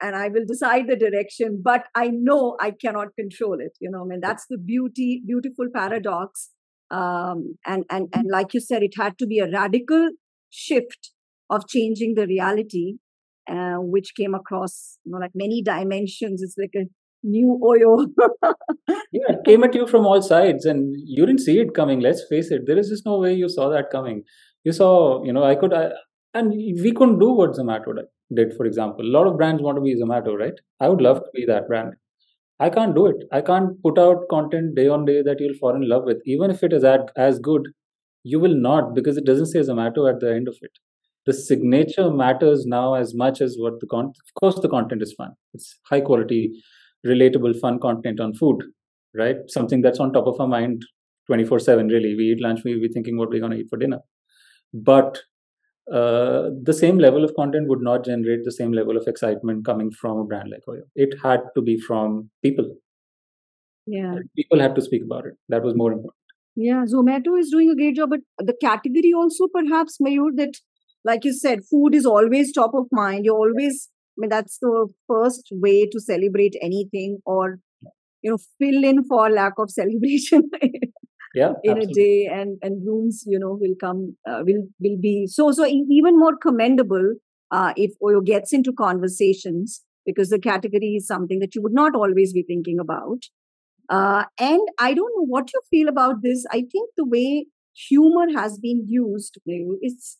and 0.01 0.15
i 0.15 0.29
will 0.29 0.45
decide 0.45 0.87
the 0.87 0.95
direction 0.95 1.61
but 1.61 1.83
i 1.93 2.07
know 2.07 2.55
i 2.61 2.71
cannot 2.71 3.09
control 3.19 3.59
it 3.59 3.77
you 3.81 3.91
know 3.91 4.03
i 4.03 4.05
mean 4.05 4.21
that's 4.21 4.45
the 4.49 4.57
beauty 4.57 5.21
beautiful 5.27 5.67
paradox 5.73 6.49
um, 6.91 7.55
and 7.65 7.83
and 7.89 8.07
and 8.13 8.29
like 8.29 8.53
you 8.53 8.59
said 8.59 8.83
it 8.83 8.93
had 8.97 9.17
to 9.17 9.25
be 9.25 9.39
a 9.39 9.49
radical 9.49 10.09
shift 10.49 11.11
of 11.49 11.67
changing 11.67 12.15
the 12.15 12.27
reality 12.27 12.95
uh, 13.49 13.77
which 13.77 14.13
came 14.15 14.33
across 14.35 14.97
you 15.03 15.11
know 15.11 15.17
like 15.17 15.31
many 15.33 15.61
dimensions 15.61 16.41
it's 16.41 16.55
like 16.57 16.75
a 16.75 16.85
new 17.23 17.59
Oyo. 17.63 18.07
yeah, 19.11 19.33
it 19.35 19.39
came 19.45 19.63
at 19.63 19.75
you 19.75 19.87
from 19.87 20.05
all 20.05 20.21
sides 20.21 20.65
and 20.65 20.95
you 21.05 21.25
didn't 21.25 21.41
see 21.41 21.59
it 21.59 21.73
coming. 21.73 21.99
Let's 21.99 22.23
face 22.29 22.51
it. 22.51 22.63
There 22.65 22.77
is 22.77 22.89
just 22.89 23.05
no 23.05 23.19
way 23.19 23.33
you 23.33 23.49
saw 23.49 23.69
that 23.69 23.89
coming. 23.91 24.23
You 24.63 24.71
saw, 24.71 25.23
you 25.23 25.33
know, 25.33 25.43
I 25.43 25.55
could, 25.55 25.73
I, 25.73 25.89
and 26.33 26.49
we 26.49 26.93
couldn't 26.95 27.19
do 27.19 27.31
what 27.31 27.51
Zomato 27.51 27.93
did, 28.33 28.53
for 28.55 28.65
example. 28.65 29.05
A 29.05 29.13
lot 29.17 29.27
of 29.27 29.37
brands 29.37 29.61
want 29.61 29.77
to 29.77 29.81
be 29.81 29.95
Zomato, 29.99 30.37
right? 30.37 30.53
I 30.79 30.89
would 30.89 31.01
love 31.01 31.17
to 31.17 31.29
be 31.33 31.45
that 31.45 31.67
brand. 31.67 31.93
I 32.61 32.69
can't 32.69 32.95
do 32.95 33.07
it. 33.07 33.23
I 33.31 33.41
can't 33.41 33.81
put 33.81 33.97
out 33.97 34.27
content 34.29 34.75
day 34.75 34.87
on 34.87 35.05
day 35.05 35.21
that 35.23 35.39
you'll 35.39 35.57
fall 35.59 35.75
in 35.75 35.89
love 35.89 36.03
with. 36.05 36.17
Even 36.25 36.51
if 36.51 36.63
it 36.63 36.71
is 36.71 36.83
at, 36.83 37.11
as 37.17 37.39
good, 37.39 37.67
you 38.23 38.39
will 38.39 38.55
not 38.55 38.93
because 38.93 39.17
it 39.17 39.25
doesn't 39.25 39.47
say 39.47 39.59
Zomato 39.59 40.07
at 40.07 40.19
the 40.19 40.31
end 40.33 40.47
of 40.47 40.55
it. 40.61 40.71
The 41.25 41.33
signature 41.33 42.11
matters 42.11 42.65
now 42.67 42.93
as 42.93 43.15
much 43.15 43.41
as 43.41 43.55
what 43.57 43.79
the 43.79 43.87
content. 43.87 44.17
Of 44.27 44.39
course, 44.39 44.61
the 44.61 44.69
content 44.69 45.01
is 45.01 45.13
fun. 45.13 45.31
It's 45.55 45.79
high 45.89 46.01
quality 46.01 46.51
relatable, 47.05 47.59
fun 47.59 47.79
content 47.79 48.19
on 48.19 48.35
food, 48.35 48.61
right? 49.15 49.37
Something 49.47 49.81
that's 49.81 49.99
on 49.99 50.13
top 50.13 50.27
of 50.27 50.39
our 50.39 50.47
mind 50.47 50.83
24 51.27 51.59
7, 51.59 51.87
really. 51.87 52.15
We 52.15 52.31
eat 52.31 52.41
lunch, 52.41 52.61
we 52.63 52.79
be 52.79 52.93
thinking 52.93 53.17
what 53.17 53.29
we're 53.29 53.39
going 53.39 53.53
to 53.53 53.57
eat 53.57 53.69
for 53.69 53.77
dinner. 53.77 53.99
But 54.73 55.19
uh, 55.91 56.49
the 56.63 56.73
same 56.73 56.97
level 56.97 57.23
of 57.23 57.33
content 57.35 57.67
would 57.67 57.81
not 57.81 58.05
generate 58.05 58.43
the 58.43 58.51
same 58.51 58.71
level 58.71 58.97
of 58.97 59.07
excitement 59.07 59.65
coming 59.65 59.91
from 59.91 60.17
a 60.17 60.23
brand 60.23 60.49
like 60.49 60.61
Oyo. 60.67 60.83
It 60.95 61.15
had 61.23 61.41
to 61.55 61.61
be 61.61 61.79
from 61.79 62.29
people. 62.43 62.75
Yeah. 63.87 64.15
People 64.35 64.59
had 64.59 64.75
to 64.75 64.81
speak 64.81 65.03
about 65.03 65.25
it. 65.25 65.33
That 65.49 65.63
was 65.63 65.75
more 65.75 65.91
important. 65.91 66.15
Yeah, 66.55 66.83
Zomato 66.85 67.39
is 67.39 67.49
doing 67.49 67.69
a 67.69 67.75
great 67.75 67.95
job, 67.95 68.09
but 68.09 68.19
the 68.37 68.55
category 68.61 69.13
also, 69.15 69.47
perhaps, 69.47 69.97
Mayur, 70.01 70.35
that, 70.35 70.53
like 71.05 71.23
you 71.23 71.33
said, 71.33 71.59
food 71.63 71.95
is 71.95 72.05
always 72.05 72.51
top 72.51 72.73
of 72.73 72.87
mind. 72.91 73.25
You're 73.25 73.37
always 73.37 73.89
I 74.17 74.21
mean, 74.21 74.29
that's 74.29 74.57
the 74.59 74.87
first 75.07 75.47
way 75.51 75.87
to 75.87 75.99
celebrate 75.99 76.55
anything 76.61 77.19
or, 77.25 77.59
you 78.21 78.31
know, 78.31 78.37
fill 78.59 78.83
in 78.83 79.03
for 79.05 79.29
lack 79.29 79.53
of 79.57 79.71
celebration. 79.79 80.49
Yeah 81.33 81.53
in 81.63 81.77
absolutely. 81.77 81.91
a 81.91 81.95
day 81.95 82.29
and 82.39 82.57
and 82.61 82.85
rooms 82.85 83.23
you 83.25 83.39
know 83.39 83.57
will 83.59 83.75
come 83.79 84.15
uh, 84.29 84.41
will 84.45 84.63
will 84.79 84.97
be 84.99 85.27
so 85.27 85.51
so 85.51 85.65
even 85.65 86.17
more 86.17 86.35
commendable 86.37 87.13
uh, 87.51 87.73
if 87.75 87.91
oyo 88.03 88.25
gets 88.25 88.53
into 88.53 88.73
conversations 88.73 89.81
because 90.05 90.29
the 90.29 90.39
category 90.39 90.93
is 90.99 91.07
something 91.07 91.39
that 91.39 91.55
you 91.55 91.61
would 91.61 91.73
not 91.73 91.95
always 91.95 92.33
be 92.33 92.43
thinking 92.43 92.79
about 92.79 93.29
uh, 93.89 94.23
and 94.39 94.75
i 94.79 94.93
don't 94.93 95.17
know 95.17 95.25
what 95.25 95.53
you 95.53 95.61
feel 95.69 95.87
about 95.87 96.21
this 96.21 96.45
i 96.51 96.61
think 96.75 96.89
the 96.97 97.05
way 97.05 97.45
humor 97.73 98.27
has 98.35 98.57
been 98.59 98.85
used 98.87 99.37
it's, 99.45 100.17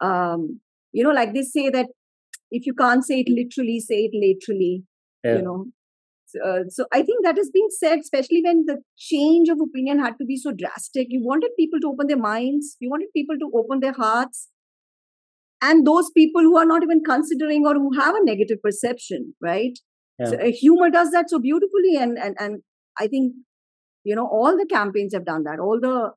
um, 0.00 0.60
you 0.92 1.04
know 1.04 1.10
like 1.10 1.34
they 1.34 1.42
say 1.42 1.68
that 1.68 1.86
if 2.50 2.66
you 2.66 2.74
can't 2.74 3.04
say 3.04 3.20
it 3.20 3.28
literally, 3.28 3.80
say 3.80 4.08
it 4.10 4.14
literally. 4.14 4.84
Yeah. 5.24 5.36
You 5.36 5.42
know. 5.42 5.66
So, 6.32 6.40
uh, 6.48 6.62
so 6.68 6.86
I 6.92 7.02
think 7.02 7.24
that 7.24 7.38
is 7.38 7.50
being 7.52 7.68
said, 7.70 7.98
especially 7.98 8.42
when 8.44 8.64
the 8.66 8.78
change 8.96 9.48
of 9.48 9.58
opinion 9.60 9.98
had 9.98 10.18
to 10.18 10.24
be 10.24 10.36
so 10.36 10.52
drastic. 10.52 11.08
You 11.10 11.22
wanted 11.24 11.50
people 11.58 11.80
to 11.80 11.88
open 11.88 12.06
their 12.06 12.16
minds. 12.16 12.76
You 12.80 12.90
wanted 12.90 13.08
people 13.14 13.36
to 13.38 13.50
open 13.54 13.80
their 13.80 13.92
hearts. 13.92 14.48
And 15.62 15.86
those 15.86 16.10
people 16.16 16.42
who 16.42 16.56
are 16.56 16.64
not 16.64 16.82
even 16.82 17.02
considering 17.04 17.66
or 17.66 17.74
who 17.74 17.98
have 17.98 18.14
a 18.14 18.24
negative 18.24 18.62
perception, 18.62 19.34
right? 19.42 19.78
Yeah. 20.18 20.26
So 20.26 20.36
uh, 20.36 20.50
humor 20.52 20.90
does 20.90 21.10
that 21.10 21.28
so 21.28 21.38
beautifully, 21.38 21.96
and 21.98 22.18
and 22.18 22.34
and 22.38 22.62
I 22.98 23.08
think 23.08 23.34
you 24.04 24.14
know 24.16 24.26
all 24.26 24.56
the 24.56 24.66
campaigns 24.66 25.12
have 25.12 25.26
done 25.26 25.44
that. 25.44 25.58
All 25.60 25.78
the 25.80 26.12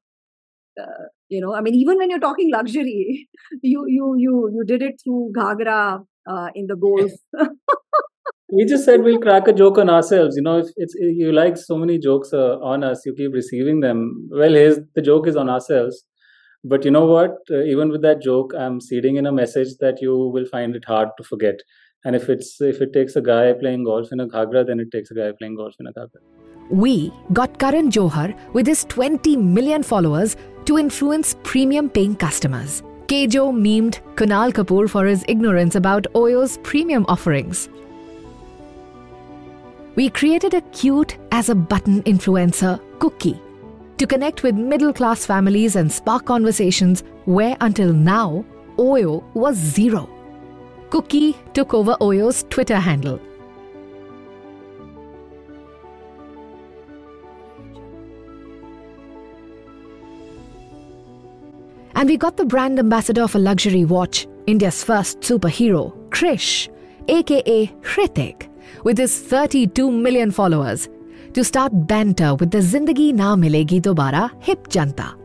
uh, 0.81 1.05
you 1.29 1.41
know, 1.41 1.53
I 1.53 1.61
mean, 1.61 1.75
even 1.75 1.97
when 1.97 2.09
you're 2.09 2.19
talking 2.19 2.51
luxury, 2.51 3.27
you 3.61 3.85
you 3.87 4.15
you 4.17 4.49
you 4.53 4.63
did 4.65 4.81
it 4.81 5.01
through 5.03 5.33
Ghagra 5.35 6.03
uh, 6.27 6.47
in 6.55 6.67
the 6.67 6.75
Golf. 6.85 7.11
we 8.51 8.65
just 8.65 8.85
said 8.85 9.03
we'll 9.03 9.19
crack 9.19 9.47
a 9.47 9.53
joke 9.53 9.77
on 9.77 9.89
ourselves. 9.89 10.35
You 10.35 10.43
know, 10.43 10.59
if 10.59 10.67
it's 10.75 10.95
if 10.95 11.17
you 11.17 11.31
like 11.31 11.57
so 11.57 11.77
many 11.77 11.97
jokes 11.97 12.33
uh, 12.33 12.57
on 12.59 12.83
us, 12.83 13.05
you 13.05 13.13
keep 13.13 13.33
receiving 13.33 13.79
them. 13.79 14.29
Well, 14.31 14.53
here's 14.53 14.79
the 14.95 15.01
joke 15.01 15.27
is 15.27 15.35
on 15.35 15.49
ourselves. 15.49 16.03
But 16.63 16.85
you 16.85 16.91
know 16.91 17.05
what? 17.05 17.31
Uh, 17.51 17.63
even 17.63 17.89
with 17.89 18.01
that 18.03 18.21
joke, 18.21 18.53
I'm 18.57 18.79
seeding 18.79 19.17
in 19.17 19.25
a 19.25 19.31
message 19.31 19.75
that 19.81 20.01
you 20.01 20.15
will 20.15 20.45
find 20.45 20.75
it 20.75 20.85
hard 20.85 21.09
to 21.17 21.23
forget. 21.23 21.59
And 22.05 22.15
if 22.15 22.29
it's 22.29 22.61
if 22.61 22.81
it 22.81 22.93
takes 22.93 23.15
a 23.15 23.21
guy 23.21 23.53
playing 23.53 23.83
golf 23.85 24.11
in 24.11 24.19
a 24.19 24.27
ghagra, 24.27 24.65
then 24.65 24.79
it 24.79 24.91
takes 24.91 25.11
a 25.11 25.15
guy 25.15 25.31
playing 25.37 25.55
golf 25.55 25.75
in 25.79 25.87
a 25.87 25.93
ghagra. 25.93 26.23
We 26.69 27.11
got 27.33 27.59
Karan 27.59 27.91
Johar 27.91 28.33
with 28.53 28.67
his 28.67 28.85
20 28.85 29.35
million 29.35 29.83
followers 29.83 30.35
to 30.65 30.77
influence 30.77 31.35
premium 31.43 31.89
paying 31.89 32.15
customers. 32.15 32.81
KJo 33.07 33.51
memed 33.53 33.99
Kunal 34.15 34.53
Kapoor 34.53 34.89
for 34.89 35.05
his 35.05 35.25
ignorance 35.27 35.75
about 35.75 36.07
Oyo's 36.13 36.57
premium 36.63 37.05
offerings. 37.09 37.69
We 39.95 40.09
created 40.09 40.55
a 40.55 40.61
cute 40.71 41.17
as 41.31 41.49
a 41.49 41.55
button 41.55 42.01
influencer, 42.03 42.79
Cookie, 42.97 43.39
to 43.97 44.07
connect 44.07 44.41
with 44.41 44.55
middle 44.55 44.91
class 44.91 45.23
families 45.23 45.75
and 45.75 45.91
spark 45.91 46.25
conversations 46.25 47.03
where 47.25 47.55
until 47.61 47.93
now, 47.93 48.43
Oyo 48.77 49.23
was 49.35 49.55
zero. 49.55 50.09
Cookie 50.89 51.35
took 51.53 51.75
over 51.75 51.95
Oyo's 52.01 52.43
Twitter 52.49 52.77
handle. 52.77 53.19
And 61.93 62.09
we 62.09 62.17
got 62.17 62.37
the 62.37 62.45
brand 62.45 62.79
ambassador 62.79 63.27
for 63.27 63.37
luxury 63.37 63.85
watch, 63.85 64.27
India's 64.47 64.83
first 64.83 65.19
superhero, 65.19 65.95
Krrish, 66.09 66.67
aka 67.07 67.67
Hrithik, 67.81 68.49
with 68.83 68.97
his 68.97 69.19
32 69.19 69.91
million 69.91 70.31
followers, 70.31 70.89
to 71.33 71.43
start 71.43 71.71
banter 71.87 72.35
with 72.35 72.51
the 72.51 72.59
Zindagi 72.59 73.13
Na 73.13 73.35
Milegi 73.35 73.81
Dobara 73.81 74.31
hip 74.43 74.67
janta. 74.67 75.15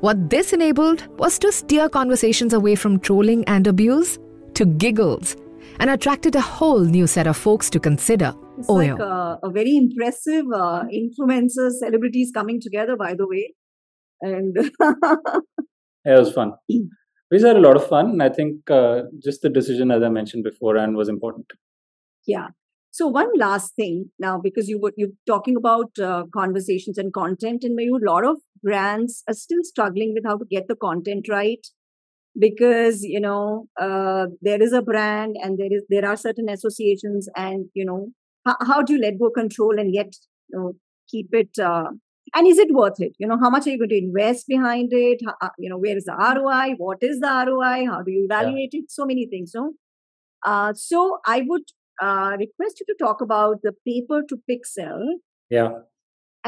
What 0.00 0.28
this 0.30 0.52
enabled 0.52 1.06
was 1.18 1.38
to 1.38 1.50
steer 1.52 1.88
conversations 1.88 2.52
away 2.52 2.74
from 2.74 3.00
trolling 3.00 3.44
and 3.46 3.66
abuse 3.66 4.18
to 4.54 4.66
giggles 4.66 5.36
and 5.80 5.90
attracted 5.90 6.36
a 6.36 6.40
whole 6.40 6.80
new 6.80 7.06
set 7.06 7.26
of 7.26 7.36
folks 7.36 7.70
to 7.70 7.80
consider 7.80 8.32
It's 8.58 8.68
Oyo. 8.68 8.92
like 8.92 9.00
a, 9.00 9.38
a 9.42 9.50
very 9.50 9.76
impressive 9.76 10.44
uh, 10.54 10.84
influencers, 10.92 11.72
celebrities 11.78 12.30
coming 12.34 12.60
together, 12.60 12.96
by 12.96 13.14
the 13.14 13.26
way. 13.26 13.54
And 14.20 14.56
Yeah, 16.04 16.16
it 16.16 16.18
was 16.20 16.32
fun. 16.32 16.52
We 17.30 17.38
just 17.38 17.46
had 17.46 17.56
a 17.56 17.60
lot 17.60 17.76
of 17.76 17.86
fun. 17.88 18.20
I 18.20 18.28
think 18.28 18.70
uh, 18.70 19.02
just 19.22 19.40
the 19.42 19.48
decision, 19.48 19.90
as 19.90 20.02
I 20.02 20.08
mentioned 20.08 20.44
before, 20.44 20.76
and 20.76 20.94
was 20.94 21.08
important. 21.08 21.46
Yeah. 22.26 22.48
So 22.90 23.08
one 23.08 23.30
last 23.36 23.74
thing 23.74 24.10
now, 24.20 24.38
because 24.38 24.68
you 24.68 24.78
were 24.80 24.92
you're 24.96 25.16
talking 25.26 25.56
about 25.56 25.98
uh, 25.98 26.24
conversations 26.32 26.96
and 26.96 27.12
content, 27.12 27.64
and 27.64 27.74
maybe 27.74 27.90
a 27.90 28.10
lot 28.10 28.24
of 28.24 28.36
brands 28.62 29.22
are 29.28 29.34
still 29.34 29.62
struggling 29.62 30.12
with 30.14 30.24
how 30.24 30.36
to 30.38 30.44
get 30.48 30.68
the 30.68 30.76
content 30.76 31.26
right, 31.28 31.66
because 32.38 33.02
you 33.02 33.20
know 33.20 33.66
uh, 33.80 34.26
there 34.42 34.62
is 34.62 34.72
a 34.72 34.82
brand 34.82 35.36
and 35.42 35.58
there 35.58 35.72
is 35.72 35.84
there 35.88 36.06
are 36.08 36.16
certain 36.16 36.48
associations, 36.48 37.28
and 37.36 37.66
you 37.74 37.84
know 37.84 38.08
how, 38.46 38.56
how 38.66 38.82
do 38.82 38.94
you 38.94 39.00
let 39.00 39.18
go 39.18 39.30
control 39.30 39.78
and 39.78 39.92
yet 39.94 40.14
you 40.52 40.58
know 40.58 40.72
keep 41.10 41.28
it 41.32 41.58
uh, 41.58 41.90
and 42.34 42.46
is 42.46 42.58
it 42.58 42.72
worth 42.72 43.00
it? 43.00 43.12
You 43.18 43.26
know 43.26 43.38
how 43.40 43.50
much 43.50 43.66
are 43.66 43.70
you 43.70 43.78
going 43.78 43.90
to 43.90 43.98
invest 43.98 44.46
behind 44.48 44.90
it? 44.92 45.18
How- 45.26 45.34
uh, 45.42 45.50
you 45.58 45.68
know 45.68 45.78
where 45.78 45.96
is 45.96 46.04
the 46.04 46.14
roi 46.14 46.74
what 46.78 46.98
is 47.02 47.18
the 47.20 47.44
roi 47.48 47.86
how 47.86 48.02
do 48.02 48.12
you 48.12 48.24
evaluate 48.30 48.70
it? 48.72 48.90
So 48.90 49.04
many 49.04 49.26
things 49.26 49.52
no 49.54 49.72
uh, 50.46 50.72
so 50.74 51.18
i 51.26 51.42
would 51.46 51.62
uh, 52.02 52.32
request 52.38 52.80
you 52.80 52.86
to 52.86 52.96
talk 52.98 53.20
about 53.20 53.62
the 53.62 53.72
paper 53.86 54.22
to 54.28 54.36
pixel. 54.50 55.02
Yeah. 55.50 55.68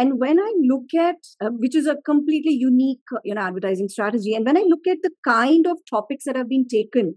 and 0.02 0.18
when 0.20 0.38
i 0.44 0.52
look 0.68 0.94
at 1.02 1.26
uh, 1.44 1.50
which 1.64 1.74
is 1.80 1.86
a 1.86 1.96
completely 2.08 2.54
unique 2.62 3.12
uh, 3.16 3.20
you 3.28 3.34
know 3.36 3.42
advertising 3.42 3.88
strategy 3.94 4.34
and 4.38 4.48
when 4.48 4.58
i 4.60 4.62
look 4.72 4.88
at 4.92 5.02
the 5.06 5.10
kind 5.28 5.68
of 5.72 5.78
topics 5.90 6.24
that 6.28 6.38
have 6.40 6.48
been 6.48 6.66
taken 6.72 7.12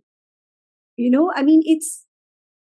you 1.06 1.10
know 1.16 1.24
i 1.42 1.44
mean 1.50 1.62
it's 1.74 1.90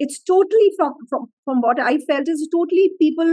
it's 0.06 0.20
totally 0.32 0.68
from 0.76 0.94
from 1.12 1.26
from 1.44 1.60
what 1.66 1.80
i 1.80 1.92
felt 2.10 2.32
is 2.34 2.48
totally 2.56 2.90
people 3.00 3.32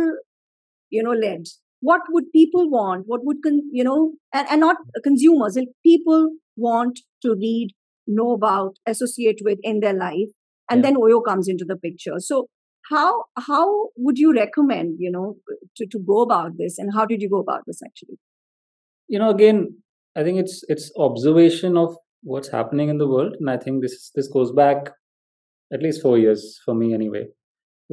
you 0.90 1.02
know 1.04 1.12
led. 1.12 1.46
What 1.80 2.02
would 2.10 2.26
people 2.32 2.70
want? 2.70 3.06
What 3.08 3.22
would 3.24 3.38
con- 3.44 3.70
you 3.72 3.84
know 3.84 4.14
and, 4.34 4.48
and 4.50 4.60
not 4.62 4.78
consumers 5.04 5.56
like 5.56 5.70
people 5.84 6.30
want 6.56 7.00
to 7.24 7.36
read 7.36 7.70
know 8.08 8.34
about 8.34 8.76
associate 8.86 9.40
with 9.44 9.60
in 9.64 9.80
their 9.80 9.94
life 9.94 10.30
and 10.72 10.84
Yeah. 10.84 10.90
then 10.90 11.00
oyo 11.06 11.22
comes 11.30 11.50
into 11.54 11.66
the 11.72 11.78
picture 11.86 12.18
so 12.32 12.40
how 12.90 13.08
how 13.48 13.64
would 14.08 14.18
you 14.26 14.34
recommend 14.38 14.96
you 15.06 15.12
know 15.16 15.26
to, 15.78 15.88
to 15.96 16.00
go 16.12 16.22
about 16.28 16.58
this 16.64 16.78
and 16.84 16.94
how 17.00 17.06
did 17.14 17.22
you 17.28 17.30
go 17.38 17.42
about 17.48 17.72
this 17.72 17.82
actually 17.92 18.20
You 19.14 19.20
know, 19.22 19.30
again, 19.32 19.58
I 20.20 20.24
think 20.26 20.40
it's 20.42 20.54
it's 20.74 20.86
observation 21.06 21.78
of 21.80 21.96
what's 22.34 22.52
happening 22.58 22.92
in 22.94 23.00
the 23.02 23.08
world, 23.14 23.34
and 23.40 23.50
I 23.54 23.58
think 23.64 23.82
this 23.86 23.96
this 24.18 24.30
goes 24.36 24.52
back 24.60 24.92
at 25.78 25.84
least 25.86 26.02
four 26.06 26.14
years 26.22 26.46
for 26.66 26.76
me 26.82 26.94
anyway, 27.00 27.24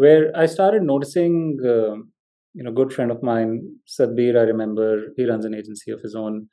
where 0.05 0.31
I 0.45 0.47
started 0.57 0.83
noticing. 0.93 1.41
um 1.75 2.07
you 2.59 2.65
know, 2.65 2.73
good 2.79 2.93
friend 2.93 3.11
of 3.15 3.23
mine, 3.23 3.51
Sadbir, 3.97 4.37
I 4.39 4.45
remember 4.51 4.87
he 5.17 5.25
runs 5.31 5.45
an 5.49 5.55
agency 5.55 5.93
of 5.97 6.01
his 6.07 6.15
own, 6.23 6.49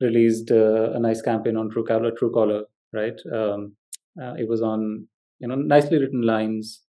released 0.00 0.50
uh, 0.50 0.86
a 0.92 0.98
nice 0.98 1.20
campaign 1.22 1.56
on 1.56 1.70
Truecaller, 1.74 2.10
Truecaller, 2.20 2.62
right? 2.92 3.20
Um, 3.40 3.76
uh, 4.22 4.34
it 4.42 4.48
was 4.48 4.62
on, 4.62 5.06
you 5.40 5.48
know, 5.48 5.54
nicely 5.56 5.98
written 5.98 6.22
lines. 6.22 6.82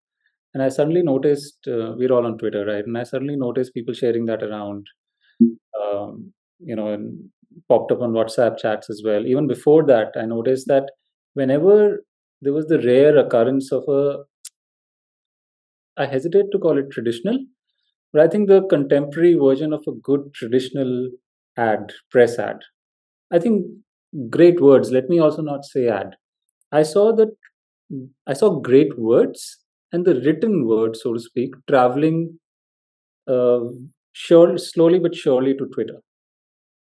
And 0.55 0.62
I 0.62 0.68
suddenly 0.68 1.03
noticed, 1.03 1.59
uh, 1.66 1.93
we're 1.97 2.12
all 2.12 2.26
on 2.26 2.38
Twitter, 2.38 2.66
right? 2.66 2.84
And 2.84 2.99
I 2.99 3.05
suddenly 3.05 3.36
noticed 3.36 3.74
people 3.74 3.95
sharing 3.95 4.26
that 4.26 4.43
around, 4.43 4.86
um, 5.80 6.32
you 6.61 6.76
know, 6.76 6.88
and 6.88 7.30
popped 7.68 7.93
up 7.93 8.01
on 8.03 8.12
WhatsApp 8.12 8.59
chats 8.59 8.90
as 8.90 9.03
well. 9.05 9.26
Even 9.26 9.47
before 9.47 9.84
that, 9.86 10.09
I 10.16 10.26
noticed 10.26 10.66
that 10.68 10.90
whenever 11.34 12.05
there 12.43 12.53
was 12.53 12.66
the 12.66 12.80
rare 12.80 13.16
occurrence 13.16 13.72
of 13.72 13.84
a, 13.88 14.18
I 15.97 16.07
hesitate 16.07 16.47
to 16.53 16.59
call 16.59 16.78
it 16.78 16.90
traditional, 16.90 17.38
but 18.12 18.22
I 18.22 18.28
think 18.28 18.49
the 18.49 18.66
contemporary 18.68 19.34
version 19.34 19.72
of 19.72 19.84
a 19.86 19.93
good 19.93 20.34
traditional 20.34 21.11
ad, 21.57 21.93
press 22.11 22.38
ad. 22.38 22.61
I 23.32 23.38
think 23.38 23.66
great 24.30 24.61
words. 24.61 24.90
Let 24.90 25.09
me 25.09 25.18
also 25.18 25.43
not 25.43 25.64
say 25.64 25.88
ad. 25.88 26.16
I 26.72 26.82
saw 26.82 27.14
that 27.16 27.34
I 28.26 28.32
saw 28.32 28.61
great 28.61 28.99
words 28.99 29.59
and 29.93 30.05
the 30.05 30.14
written 30.20 30.66
word, 30.66 30.97
so 30.97 31.12
to 31.12 31.20
speak, 31.20 31.55
traveling 31.68 32.38
uh, 33.28 33.61
sure, 34.12 34.57
slowly 34.59 34.99
but 34.99 35.14
surely 35.14 35.55
to 35.55 35.66
Twitter. 35.66 35.99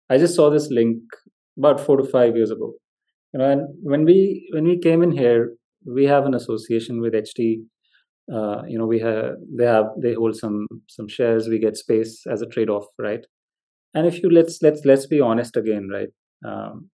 I 0.10 0.18
just 0.18 0.36
saw 0.36 0.50
this 0.50 0.70
link 0.70 1.02
about 1.58 1.80
four 1.80 1.98
to 1.98 2.04
five 2.04 2.36
years 2.36 2.52
ago. 2.52 2.74
You 3.34 3.39
know, 3.39 3.50
and 3.52 3.62
when 3.82 4.06
we 4.06 4.50
when 4.54 4.64
we 4.64 4.80
came 4.80 5.04
in 5.04 5.12
here, 5.12 5.54
we 5.86 6.06
have 6.06 6.26
an 6.26 6.34
association 6.34 7.02
with 7.02 7.14
HT 7.14 7.62
uh, 8.34 8.64
you 8.68 8.78
know 8.78 8.86
we 8.86 9.00
have 9.00 9.36
they 9.58 9.66
have 9.66 9.86
they 10.02 10.14
hold 10.14 10.36
some 10.36 10.68
some 10.88 11.08
shares 11.08 11.48
we 11.48 11.60
get 11.60 11.78
space 11.78 12.26
as 12.30 12.41
a 12.41 12.45
trade 12.45 12.70
off 12.70 12.86
right 13.00 13.26
and 13.93 14.06
if 14.06 14.22
you 14.22 14.30
let's 14.30 14.62
let's 14.62 14.82
let's 14.86 15.08
be 15.08 15.22
honest 15.22 15.56
again 15.56 15.89
right 15.89 16.10
um, 16.45 16.89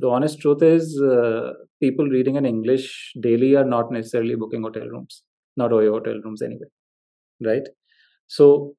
the 0.00 0.08
honest 0.08 0.40
truth 0.40 0.62
is 0.62 1.00
uh, 1.02 1.52
people 1.80 2.06
reading 2.16 2.36
in 2.36 2.46
english 2.46 3.12
daily 3.20 3.54
are 3.54 3.64
not 3.64 3.92
necessarily 3.92 4.34
booking 4.34 4.62
hotel 4.62 4.86
rooms 4.94 5.22
not 5.56 5.70
oyo 5.78 5.92
hotel 5.96 6.20
rooms 6.24 6.42
anyway 6.42 6.70
right 7.50 7.68
so 8.36 8.74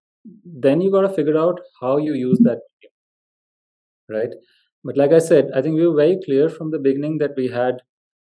then 0.68 0.82
you 0.82 0.91
got 0.91 1.08
to 1.08 1.18
figure 1.20 1.38
out 1.38 1.60
how 1.82 1.98
you 1.98 2.14
use 2.14 2.39
that 2.50 2.60
right 4.10 4.34
but 4.84 4.98
like 4.98 5.14
i 5.20 5.22
said 5.30 5.54
i 5.54 5.62
think 5.62 5.76
we 5.76 5.88
were 5.88 6.02
very 6.02 6.18
clear 6.26 6.50
from 6.50 6.72
the 6.72 6.84
beginning 6.88 7.18
that 7.20 7.38
we 7.38 7.48
had 7.60 7.86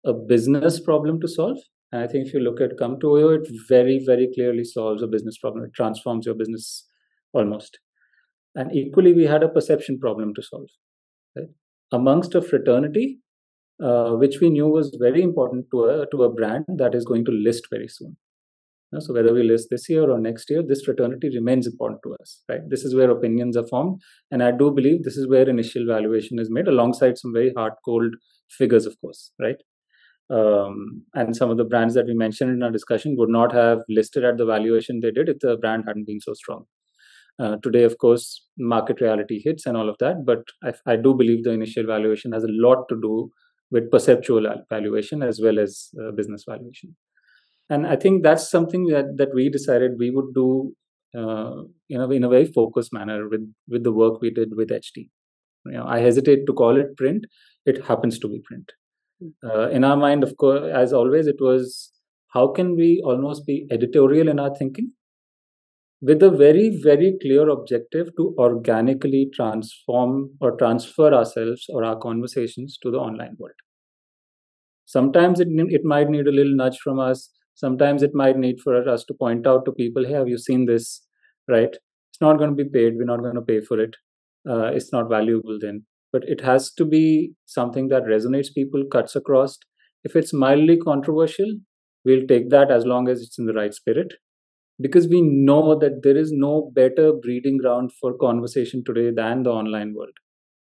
a 0.06 0.14
business 0.14 0.80
problem 0.80 1.20
to 1.22 1.28
solve 1.28 1.58
and 1.96 2.04
I 2.04 2.08
think 2.08 2.28
if 2.28 2.34
you 2.34 2.42
look 2.42 2.60
at 2.60 2.78
Come 2.78 3.00
to 3.00 3.08
Oyo, 3.08 3.40
it 3.40 3.48
very, 3.70 4.04
very 4.06 4.30
clearly 4.34 4.66
solves 4.66 5.02
a 5.02 5.08
business 5.08 5.38
problem. 5.38 5.64
It 5.64 5.74
transforms 5.74 6.26
your 6.26 6.36
business 6.36 6.86
almost. 7.32 7.80
And 8.54 8.76
equally, 8.76 9.14
we 9.14 9.26
had 9.26 9.44
a 9.44 9.48
perception 9.48 9.98
problem 10.00 10.34
to 10.36 10.42
solve. 10.44 10.68
Right? 11.38 11.48
Amongst 11.92 12.36
a 12.36 12.42
fraternity, 12.42 13.20
uh, 13.84 14.12
which 14.12 14.40
we 14.42 14.50
knew 14.50 14.68
was 14.68 14.98
very 15.00 15.22
important 15.22 15.66
to 15.72 15.86
a, 15.86 16.06
to 16.12 16.24
a 16.24 16.34
brand 16.34 16.66
that 16.78 16.96
is 16.96 17.06
going 17.06 17.26
to 17.26 17.32
list 17.32 17.68
very 17.70 17.88
soon. 17.88 18.18
So 19.00 19.14
whether 19.14 19.34
we 19.34 19.44
list 19.44 19.68
this 19.70 19.90
year 19.90 20.10
or 20.10 20.20
next 20.20 20.50
year, 20.50 20.64
this 20.66 20.84
fraternity 20.84 21.30
remains 21.36 21.68
important 21.68 22.00
to 22.06 22.16
us. 22.22 22.44
Right? 22.48 22.62
This 22.70 22.86
is 22.86 22.96
where 22.96 23.10
opinions 23.10 23.58
are 23.58 23.68
formed, 23.68 24.02
and 24.32 24.42
I 24.42 24.52
do 24.52 24.72
believe 24.72 25.04
this 25.04 25.18
is 25.18 25.28
where 25.28 25.50
initial 25.50 25.86
valuation 25.86 26.40
is 26.40 26.50
made, 26.50 26.68
alongside 26.68 27.18
some 27.18 27.34
very 27.34 27.52
hard, 27.58 27.74
cold 27.84 28.16
figures, 28.50 28.86
of 28.86 28.96
course. 29.02 29.32
Right? 29.40 29.58
um, 30.30 31.04
and 31.14 31.36
some 31.36 31.52
of 31.52 31.58
the 31.58 31.64
brands 31.64 31.94
that 31.94 32.08
we 32.08 32.14
mentioned 32.14 32.52
in 32.52 32.64
our 32.64 32.72
discussion 32.72 33.16
would 33.18 33.30
not 33.30 33.54
have 33.54 33.80
listed 33.90 34.24
at 34.24 34.38
the 34.38 34.46
valuation 34.46 35.00
they 35.00 35.12
did 35.12 35.30
if 35.30 35.40
the 35.40 35.58
brand 35.58 35.84
hadn't 35.88 36.08
been 36.08 36.20
so 36.20 36.34
strong. 36.34 36.66
Uh, 37.38 37.58
today, 37.62 37.84
of 37.84 37.98
course, 37.98 38.46
market 38.58 39.02
reality 39.02 39.42
hits 39.44 39.66
and 39.66 39.76
all 39.76 39.90
of 39.90 39.98
that, 40.00 40.26
but 40.26 40.44
I, 40.64 40.94
I, 40.94 40.96
do 40.96 41.14
believe 41.14 41.44
the 41.44 41.52
initial 41.52 41.86
valuation 41.86 42.32
has 42.32 42.46
a 42.46 42.50
lot 42.50 42.88
to 42.88 42.96
do 42.96 43.30
with 43.72 43.92
perceptual 43.92 44.48
valuation 44.70 45.22
as 45.22 45.42
well 45.44 45.60
as 45.60 45.90
uh, 46.02 46.12
business 46.12 46.46
valuation. 46.48 46.96
And 47.70 47.86
I 47.86 47.98
think 47.98 48.24
that's 48.24 48.50
something 48.50 48.86
that, 48.86 49.18
that 49.18 49.36
we 49.36 49.50
decided 49.50 50.00
we 50.00 50.12
would 50.12 50.34
do 50.34 50.74
uh, 51.16 51.64
you 51.88 51.98
know, 51.98 52.10
in 52.12 52.24
a 52.24 52.30
very 52.30 52.46
focused 52.46 52.92
manner 52.92 53.30
with, 53.30 53.42
with 53.70 53.84
the 53.84 53.92
work 53.92 54.22
we 54.22 54.30
did 54.30 54.56
with 54.56 54.70
HT. 54.70 55.10
You 55.66 55.72
know, 55.72 55.86
I 55.86 56.00
hesitate 56.00 56.46
to 56.46 56.54
call 56.54 56.78
it 56.78 56.96
print. 56.98 57.26
It 57.66 57.86
happens 57.86 58.20
to 58.20 58.28
be 58.28 58.42
print. 58.44 58.72
Uh, 59.44 59.70
in 59.70 59.84
our 59.84 59.96
mind, 59.96 60.24
of 60.24 60.36
course, 60.38 60.70
as 60.74 60.94
always, 60.94 61.26
it 61.26 61.38
was 61.40 61.92
how 62.30 62.48
can 62.48 62.76
we 62.76 63.02
almost 63.06 63.46
be 63.46 63.66
editorial 63.72 64.28
in 64.28 64.40
our 64.40 64.54
thinking 64.56 64.92
with 66.02 66.22
a 66.22 66.30
very, 66.30 66.80
very 66.84 67.18
clear 67.22 67.50
objective 67.50 68.08
to 68.18 68.36
organically 68.38 69.30
transform 69.34 70.32
or 70.42 70.56
transfer 70.58 71.14
ourselves 71.14 71.66
or 71.70 71.84
our 71.84 71.98
conversations 71.98 72.78
to 72.84 72.92
the 72.92 72.98
online 72.98 73.36
world. 73.40 73.56
Sometimes 74.86 75.40
it, 75.40 75.48
it 75.50 75.84
might 75.84 76.10
need 76.10 76.28
a 76.28 76.32
little 76.32 76.56
nudge 76.56 76.78
from 76.84 77.00
us. 77.00 77.30
Sometimes 77.56 78.04
it 78.04 78.14
might 78.14 78.38
need 78.38 78.60
for 78.64 78.88
us 78.88 79.04
to 79.06 79.14
point 79.14 79.48
out 79.48 79.66
to 79.66 79.72
people, 79.72 80.06
hey, 80.06 80.14
have 80.14 80.28
you 80.28 80.38
seen 80.38 80.66
this? 80.66 81.02
Right? 81.48 81.76
It's 82.12 82.22
not 82.22 82.38
going 82.38 82.56
to 82.56 82.64
be 82.64 82.70
paid. 82.70 82.94
We're 82.98 83.06
not 83.06 83.22
going 83.22 83.36
to 83.36 83.42
pay 83.42 83.62
for 83.62 83.80
it. 83.80 83.96
Uh, 84.48 84.68
it's 84.68 84.92
not 84.92 85.10
valuable 85.10 85.58
then 85.60 85.86
but 86.16 86.24
it 86.30 86.40
has 86.40 86.72
to 86.72 86.86
be 86.86 87.34
something 87.46 87.90
that 87.90 88.04
resonates 88.04 88.54
people, 88.54 88.86
cuts 88.90 89.18
across. 89.18 89.58
If 90.06 90.16
it's 90.16 90.32
mildly 90.32 90.78
controversial, 90.78 91.58
we'll 92.06 92.26
take 92.26 92.50
that 92.52 92.72
as 92.72 92.86
long 92.86 93.10
as 93.10 93.22
it's 93.22 93.38
in 93.38 93.48
the 93.48 93.54
right 93.54 93.74
spirit. 93.74 94.14
Because 94.80 95.08
we 95.08 95.22
know 95.22 95.78
that 95.80 96.04
there 96.04 96.18
is 96.18 96.32
no 96.32 96.72
better 96.74 97.14
breeding 97.14 97.58
ground 97.58 97.92
for 98.00 98.18
conversation 98.18 98.84
today 98.86 99.12
than 99.12 99.44
the 99.44 99.52
online 99.52 99.94
world. 99.94 100.12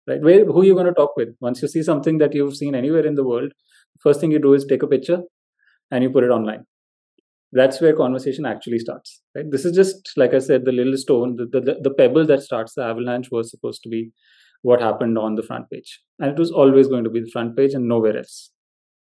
Right? 0.08 0.20
Where 0.20 0.44
who 0.44 0.62
are 0.62 0.64
you 0.64 0.74
going 0.74 0.86
to 0.86 0.92
talk 0.92 1.16
with? 1.16 1.28
Once 1.40 1.62
you 1.62 1.68
see 1.68 1.82
something 1.82 2.18
that 2.18 2.34
you've 2.34 2.56
seen 2.56 2.74
anywhere 2.74 3.06
in 3.06 3.14
the 3.14 3.24
world, 3.24 3.52
first 4.00 4.20
thing 4.20 4.32
you 4.32 4.40
do 4.40 4.54
is 4.54 4.64
take 4.64 4.82
a 4.82 4.88
picture 4.88 5.20
and 5.90 6.02
you 6.02 6.10
put 6.10 6.24
it 6.24 6.30
online. 6.30 6.64
That's 7.52 7.80
where 7.80 7.94
conversation 7.94 8.44
actually 8.44 8.80
starts. 8.80 9.22
Right? 9.36 9.44
This 9.48 9.64
is 9.64 9.76
just 9.76 10.12
like 10.16 10.34
I 10.34 10.38
said, 10.38 10.64
the 10.64 10.72
little 10.72 10.96
stone, 10.96 11.36
the, 11.36 11.60
the, 11.60 11.76
the 11.80 11.94
pebble 11.94 12.26
that 12.26 12.42
starts 12.42 12.74
the 12.74 12.82
avalanche 12.82 13.28
was 13.30 13.50
supposed 13.50 13.82
to 13.84 13.88
be 13.88 14.10
what 14.62 14.80
happened 14.80 15.18
on 15.18 15.34
the 15.34 15.42
front 15.42 15.68
page 15.70 16.00
and 16.18 16.30
it 16.30 16.38
was 16.38 16.50
always 16.50 16.88
going 16.88 17.04
to 17.04 17.10
be 17.10 17.20
the 17.20 17.30
front 17.30 17.56
page 17.56 17.74
and 17.74 17.86
nowhere 17.86 18.16
else 18.16 18.50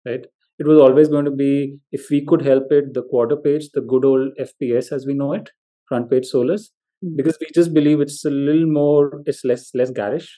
right 0.06 0.26
it 0.60 0.68
was 0.68 0.80
always 0.80 1.08
going 1.08 1.26
to 1.26 1.32
be 1.32 1.78
if 1.92 2.10
we 2.10 2.26
could 2.26 2.42
help 2.42 2.72
it 2.72 2.94
the 2.94 3.04
quarter 3.04 3.36
page 3.36 3.70
the 3.74 3.82
good 3.82 4.06
old 4.06 4.32
fps 4.48 4.92
as 4.92 5.06
we 5.06 5.14
know 5.14 5.34
it 5.34 5.50
front 5.88 6.10
page 6.10 6.26
solus 6.26 6.72
mm-hmm. 7.04 7.16
because 7.16 7.38
we 7.40 7.48
just 7.54 7.74
believe 7.74 8.02
it's 8.02 8.24
a 8.26 8.30
little 8.30 8.66
more 8.66 9.22
it's 9.26 9.44
less 9.44 9.70
less 9.74 9.92
garish 9.92 10.30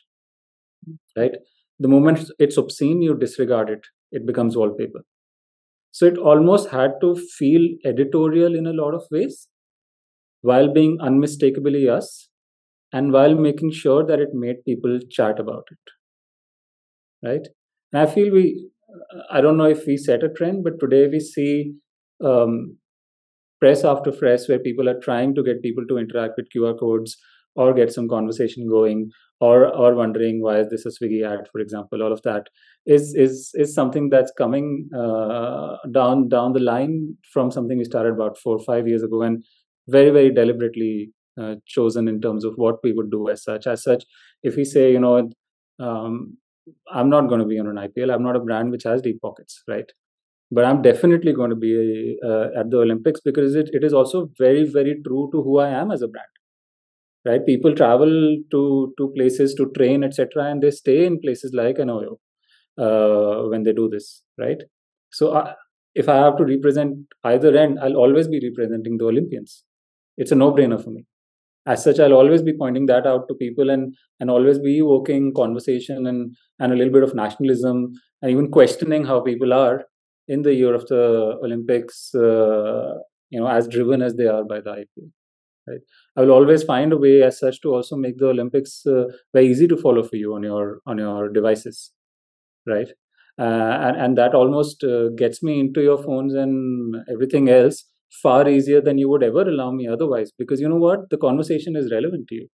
right? 1.18 1.32
The 1.80 1.88
moment 1.88 2.32
it's 2.40 2.58
obscene 2.58 3.02
you 3.02 3.18
disregard 3.18 3.70
it. 3.70 3.82
It 4.12 4.26
becomes 4.26 4.58
wallpaper. 4.58 5.02
So 5.92 6.06
it 6.06 6.18
almost 6.18 6.70
had 6.70 6.92
to 7.02 7.16
feel 7.16 7.68
editorial 7.86 8.56
in 8.56 8.68
a 8.68 8.74
lot 8.74 8.94
of 8.94 9.04
ways 9.12 9.48
while 10.42 10.72
being 10.72 10.98
unmistakably 11.02 11.90
us 11.90 12.30
and 12.94 13.12
while 13.12 13.36
making 13.36 13.72
sure 13.72 14.06
that 14.06 14.20
it 14.20 14.30
made 14.34 14.64
people 14.66 15.00
chat 15.10 15.40
about 15.40 15.66
it 15.72 17.28
right? 17.28 17.48
And 17.92 18.02
i 18.02 18.06
feel 18.06 18.32
we 18.32 18.70
i 19.32 19.42
don't 19.42 19.58
know 19.58 19.72
if 19.78 19.86
we 19.86 19.98
set 19.98 20.24
a 20.24 20.30
trend 20.30 20.64
but 20.64 20.80
today 20.80 21.08
we 21.08 21.20
see 21.20 21.74
um, 22.24 22.78
press 23.60 23.84
after 23.84 24.12
press 24.12 24.48
where 24.48 24.60
people 24.60 24.90
are 24.90 25.00
trying 25.00 25.34
to 25.36 25.44
get 25.44 25.62
people 25.62 25.86
to 25.88 25.98
interact 25.98 26.34
with 26.38 26.50
qr 26.56 26.78
codes 26.80 27.18
or 27.56 27.74
get 27.74 27.92
some 27.92 28.08
conversation 28.08 28.68
going 28.70 29.10
or 29.42 29.68
or 29.68 29.94
wondering 29.96 30.42
why 30.42 30.60
is 30.60 30.70
this 30.70 30.86
a 30.86 30.90
swiggy 30.90 31.22
ad 31.30 31.48
for 31.52 31.60
example 31.60 32.04
all 32.04 32.12
of 32.12 32.22
that 32.24 32.48
is 32.86 33.14
is 33.16 33.52
is 33.56 33.74
something 33.74 34.10
that's 34.10 34.34
coming 34.38 34.90
uh, 35.04 35.78
down 35.92 36.28
down 36.28 36.54
the 36.54 36.66
line 36.72 37.16
from 37.34 37.52
something 37.52 37.78
we 37.78 37.86
started 37.86 38.14
about 38.14 38.38
four 38.38 38.56
or 38.58 38.66
five 38.66 38.88
years 38.88 39.04
ago 39.04 39.22
and 39.22 39.44
very 39.88 40.10
very 40.10 40.32
deliberately 40.32 41.12
uh, 41.40 41.56
chosen 41.66 42.08
in 42.08 42.20
terms 42.20 42.44
of 42.44 42.54
what 42.56 42.78
we 42.84 42.92
would 42.92 43.10
do 43.10 43.30
as 43.30 43.44
such. 43.44 43.66
As 43.66 43.84
such, 43.84 44.04
if 44.44 44.56
we 44.56 44.66
say, 44.66 44.92
you 44.92 45.00
know, 45.00 45.30
um, 45.80 46.38
I'm 46.92 47.10
not 47.10 47.28
going 47.28 47.40
to 47.40 47.46
be 47.46 47.60
on 47.60 47.68
an 47.68 47.76
IPL, 47.76 48.14
I'm 48.14 48.24
not 48.24 48.36
a 48.36 48.40
brand 48.40 48.72
which 48.72 48.84
has 48.84 49.02
deep 49.02 49.22
pockets, 49.22 49.64
right? 49.68 49.90
But 50.52 50.66
I'm 50.66 50.82
definitely 50.82 51.34
going 51.34 51.52
to 51.52 51.56
be 51.56 52.18
uh, 52.24 52.48
at 52.60 52.72
the 52.72 52.80
Olympics 52.80 53.22
because 53.22 53.56
it, 53.56 53.70
it 53.72 53.84
is 53.84 53.94
also 53.94 54.30
very, 54.38 54.68
very 54.68 55.00
true 55.06 55.30
to 55.32 55.44
who 55.44 55.60
I 55.60 55.70
am 55.70 55.92
as 55.92 56.02
a 56.02 56.08
brand. 56.08 56.26
Right? 57.26 57.46
People 57.46 57.76
travel 57.76 58.38
to 58.52 58.94
to 58.98 59.12
places 59.16 59.54
to 59.56 59.70
train, 59.76 60.04
etc., 60.04 60.46
and 60.46 60.64
they 60.64 60.72
stay 60.72 61.06
in 61.06 61.20
places 61.20 61.54
like 61.54 61.78
an 61.78 61.90
Oyo 61.90 62.18
uh, 62.78 63.50
when 63.50 63.64
they 63.64 63.74
do 63.74 63.90
this, 63.90 64.24
right? 64.38 64.64
So 65.12 65.34
uh, 65.34 65.54
if 65.94 66.08
I 66.08 66.16
have 66.16 66.38
to 66.38 66.46
represent 66.46 66.96
either 67.26 67.56
end, 67.58 67.78
I'll 67.80 67.98
always 67.98 68.30
be 68.30 68.40
representing 68.42 68.98
the 68.98 69.06
Olympians. 69.06 69.66
It's 70.18 70.32
a 70.32 70.36
no-brainer 70.36 70.82
for 70.82 70.92
me 70.92 71.06
as 71.72 71.84
such 71.84 72.00
i'll 72.00 72.18
always 72.20 72.42
be 72.42 72.56
pointing 72.62 72.86
that 72.88 73.06
out 73.12 73.28
to 73.28 73.36
people 73.36 73.70
and 73.70 73.96
and 74.20 74.32
always 74.36 74.60
be 74.60 74.78
evoking 74.80 75.34
conversation 75.42 76.08
and 76.12 76.36
and 76.60 76.74
a 76.74 76.76
little 76.76 76.94
bit 76.94 77.04
of 77.08 77.16
nationalism 77.16 77.86
and 78.22 78.32
even 78.32 78.50
questioning 78.58 79.06
how 79.06 79.20
people 79.20 79.54
are 79.54 79.84
in 80.28 80.42
the 80.42 80.54
year 80.54 80.74
of 80.74 80.86
the 80.88 81.04
olympics 81.48 82.14
uh, 82.16 82.94
you 83.30 83.40
know 83.40 83.48
as 83.48 83.68
driven 83.68 84.02
as 84.02 84.16
they 84.16 84.28
are 84.36 84.44
by 84.44 84.60
the 84.62 84.76
ipl 84.82 85.10
right? 85.68 85.82
I 86.18 86.22
will 86.22 86.32
always 86.32 86.64
find 86.64 86.94
a 86.94 86.98
way 86.98 87.22
as 87.24 87.40
such 87.40 87.62
to 87.62 87.74
also 87.76 87.96
make 87.96 88.18
the 88.18 88.28
olympics 88.28 88.86
uh, 88.86 89.06
very 89.34 89.48
easy 89.48 89.68
to 89.68 89.78
follow 89.78 90.04
for 90.04 90.16
you 90.16 90.34
on 90.36 90.44
your 90.44 90.80
on 90.86 90.98
your 90.98 91.30
devices 91.30 91.92
right? 92.68 92.90
Uh, 93.40 93.76
and 93.88 93.98
and 94.04 94.18
that 94.18 94.36
almost 94.36 94.84
uh, 94.84 95.10
gets 95.22 95.42
me 95.42 95.60
into 95.60 95.82
your 95.82 95.98
phones 95.98 96.34
and 96.34 96.98
everything 97.10 97.50
else 97.50 97.86
far 98.10 98.48
easier 98.50 98.82
than 98.82 98.98
you 98.98 99.10
would 99.10 99.24
ever 99.24 99.42
allow 99.42 99.72
me 99.72 99.88
otherwise 99.88 100.32
because 100.38 100.60
you 100.60 100.68
know 100.68 100.76
what? 100.76 101.10
The 101.10 101.18
conversation 101.18 101.76
is 101.76 101.92
relevant 101.92 102.28
to 102.30 102.36
you. 102.36 102.48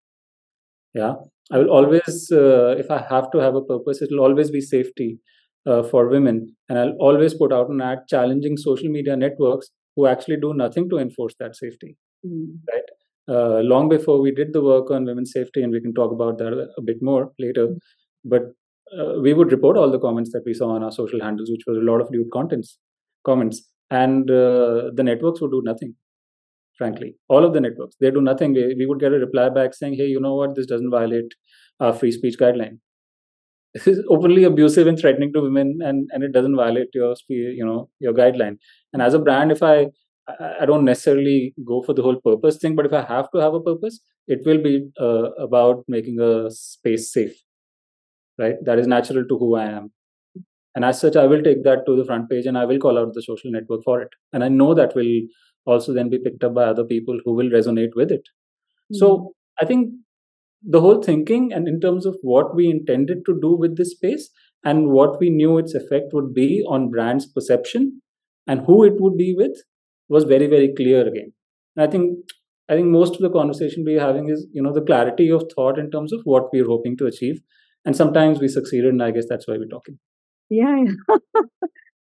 Yeah? 0.94 1.14
I 1.52 1.60
will 1.60 1.70
always 1.70 2.32
uh, 2.32 2.76
if 2.78 2.90
i 2.90 3.06
have 3.10 3.30
to 3.32 3.40
have 3.40 3.56
a 3.56 3.62
purpose 3.62 4.02
it 4.02 4.10
will 4.12 4.22
always 4.22 4.50
be 4.50 4.62
safety 4.62 5.20
uh, 5.68 5.84
for 5.84 6.08
women. 6.10 6.56
And 6.70 6.80
i'll 6.80 6.96
always 7.00 7.34
put 7.34 7.54
out 7.54 7.70
an 7.70 7.82
ad 7.82 8.00
challenging 8.10 8.58
social 8.58 8.90
media 8.90 9.16
networks 9.16 9.70
who 9.96 10.08
actually 10.08 10.38
do 10.38 10.54
nothing 10.54 10.90
to 10.90 10.98
enforce 10.98 11.36
that 11.40 11.56
safety 11.56 11.98
mm. 12.26 12.48
right? 12.72 12.90
Uh, 13.28 13.60
long 13.62 13.90
before 13.90 14.22
we 14.22 14.32
did 14.32 14.54
the 14.54 14.62
work 14.62 14.92
on 14.92 15.06
women's 15.06 15.32
safety 15.32 15.62
and 15.62 15.72
we 15.72 15.82
can 15.82 15.94
talk 15.94 16.12
about 16.12 16.38
that 16.38 16.54
a 16.78 16.82
bit 16.82 16.98
more 17.02 17.32
later 17.40 17.68
mm. 17.68 17.78
but 18.24 18.42
uh, 18.98 19.20
we 19.22 19.34
would 19.34 19.52
report 19.52 19.78
all 19.78 19.92
the 19.92 20.00
comments 20.00 20.32
that 20.32 20.44
we 20.46 20.54
saw 20.54 20.70
on 20.70 20.84
our 20.84 20.92
social 20.92 21.22
handles 21.22 21.50
which 21.52 21.64
was 21.68 21.78
a 21.78 21.92
lot 21.92 22.02
of 22.02 22.10
lewd 22.12 22.28
contents 22.32 22.78
comments 23.26 23.70
and 23.90 24.30
uh, 24.30 24.92
the 24.94 25.04
networks 25.04 25.42
would 25.42 25.52
do 25.52 25.62
nothing 25.64 25.96
frankly. 26.78 27.16
All 27.30 27.46
of 27.46 27.54
the 27.54 27.62
networks. 27.62 27.96
They 28.00 28.12
do 28.12 28.22
nothing. 28.22 28.54
We, 28.54 28.76
we 28.78 28.86
would 28.86 29.00
get 29.00 29.14
a 29.14 29.20
reply 29.20 29.50
back 29.50 29.74
saying 29.74 29.96
hey 29.96 30.08
you 30.08 30.20
know 30.20 30.36
what? 30.36 30.56
This 30.56 30.66
doesn't 30.66 30.92
violate 30.92 31.34
our 31.80 31.94
free 31.94 32.12
speech 32.12 32.38
guideline. 32.40 32.80
This 33.76 33.88
is 33.88 34.06
openly 34.10 34.46
abusive 34.46 34.88
and 34.88 34.98
threatening 34.98 35.34
to 35.34 35.42
women 35.42 35.80
and 35.84 36.10
and 36.14 36.24
it 36.24 36.32
doesn't 36.32 36.56
violate 36.56 36.88
your 36.94 37.14
you 37.28 37.66
know 37.66 37.90
your 38.00 38.14
guideline. 38.14 38.58
And 38.94 39.02
as 39.02 39.14
a 39.14 39.20
brand 39.20 39.52
if 39.52 39.64
i 39.64 39.88
i 40.62 40.66
don't 40.66 40.86
necessarily 40.86 41.54
go 41.72 41.82
for 41.88 41.94
the 41.94 42.02
whole 42.02 42.20
purpose 42.28 42.58
thing 42.58 42.76
but 42.76 42.86
if 42.88 42.94
i 43.00 43.02
have 43.10 43.28
to 43.34 43.40
have 43.40 43.54
a 43.54 43.60
purpose 43.60 44.00
it 44.28 44.40
will 44.46 44.62
be 44.68 44.72
uh, 45.00 45.30
about 45.48 45.84
making 45.88 46.20
a 46.20 46.50
space 46.50 47.12
safe. 47.14 47.36
Right? 48.40 48.56
That 48.66 48.80
is 48.80 48.88
natural 48.88 49.26
to 49.28 49.38
who 49.38 49.56
i 49.56 49.66
am 49.66 49.92
and 50.76 50.86
as 50.86 51.00
such 51.00 51.16
i 51.16 51.26
will 51.26 51.44
take 51.48 51.64
that 51.64 51.86
to 51.88 51.96
the 51.96 52.06
front 52.06 52.30
page 52.30 52.46
and 52.46 52.58
i 52.58 52.66
will 52.66 52.80
call 52.86 53.00
out 53.00 53.14
the 53.14 53.22
social 53.22 53.52
network 53.52 53.84
for 53.84 54.02
it. 54.02 54.10
And 54.34 54.44
i 54.44 54.50
know 54.50 54.74
that 54.76 54.96
will 54.96 55.22
also 55.66 55.94
then 55.94 56.10
be 56.10 56.20
picked 56.20 56.44
up 56.44 56.54
by 56.54 56.66
other 56.66 56.84
people 56.84 57.20
who 57.24 57.34
will 57.34 57.50
resonate 57.50 57.96
with 57.96 58.12
it. 58.12 58.22
Mm-hmm. 58.22 58.98
so 58.98 59.34
i 59.62 59.66
think 59.66 59.94
the 60.76 60.82
whole 60.82 61.02
thinking 61.02 61.52
and 61.54 61.68
in 61.68 61.80
terms 61.80 62.06
of 62.06 62.18
what 62.22 62.56
we 62.56 62.70
intended 62.70 63.26
to 63.26 63.40
do 63.42 63.56
with 63.56 63.78
this 63.78 63.92
space 63.92 64.30
and 64.64 64.90
what 64.90 65.20
we 65.20 65.30
knew 65.30 65.58
its 65.58 65.76
effect 65.76 66.14
would 66.14 66.34
be 66.34 66.64
on 66.68 66.90
brands 66.90 67.28
perception 67.28 68.02
and 68.48 68.66
who 68.66 68.84
it 68.84 68.94
would 69.00 69.18
be 69.18 69.34
with 69.38 69.62
was 70.10 70.24
very 70.24 70.48
very 70.48 70.74
clear 70.76 71.08
again. 71.08 71.32
And 71.76 71.88
i 71.88 71.92
think 71.92 72.34
i 72.70 72.76
think 72.76 72.88
most 72.88 73.16
of 73.16 73.22
the 73.22 73.36
conversation 73.38 73.86
we're 73.86 74.08
having 74.08 74.30
is 74.30 74.48
you 74.52 74.64
know 74.64 74.74
the 74.74 74.88
clarity 74.90 75.30
of 75.30 75.46
thought 75.56 75.80
in 75.84 75.92
terms 75.92 76.14
of 76.14 76.22
what 76.24 76.52
we're 76.54 76.74
hoping 76.74 76.98
to 76.98 77.08
achieve. 77.14 77.40
And 77.88 77.96
sometimes 77.96 78.40
we 78.40 78.48
succeeded 78.48 78.94
and 78.94 79.04
i 79.04 79.12
guess 79.12 79.28
that's 79.30 79.48
why 79.48 79.58
we're 79.58 79.74
talking 79.74 80.00
yeah 80.50 80.84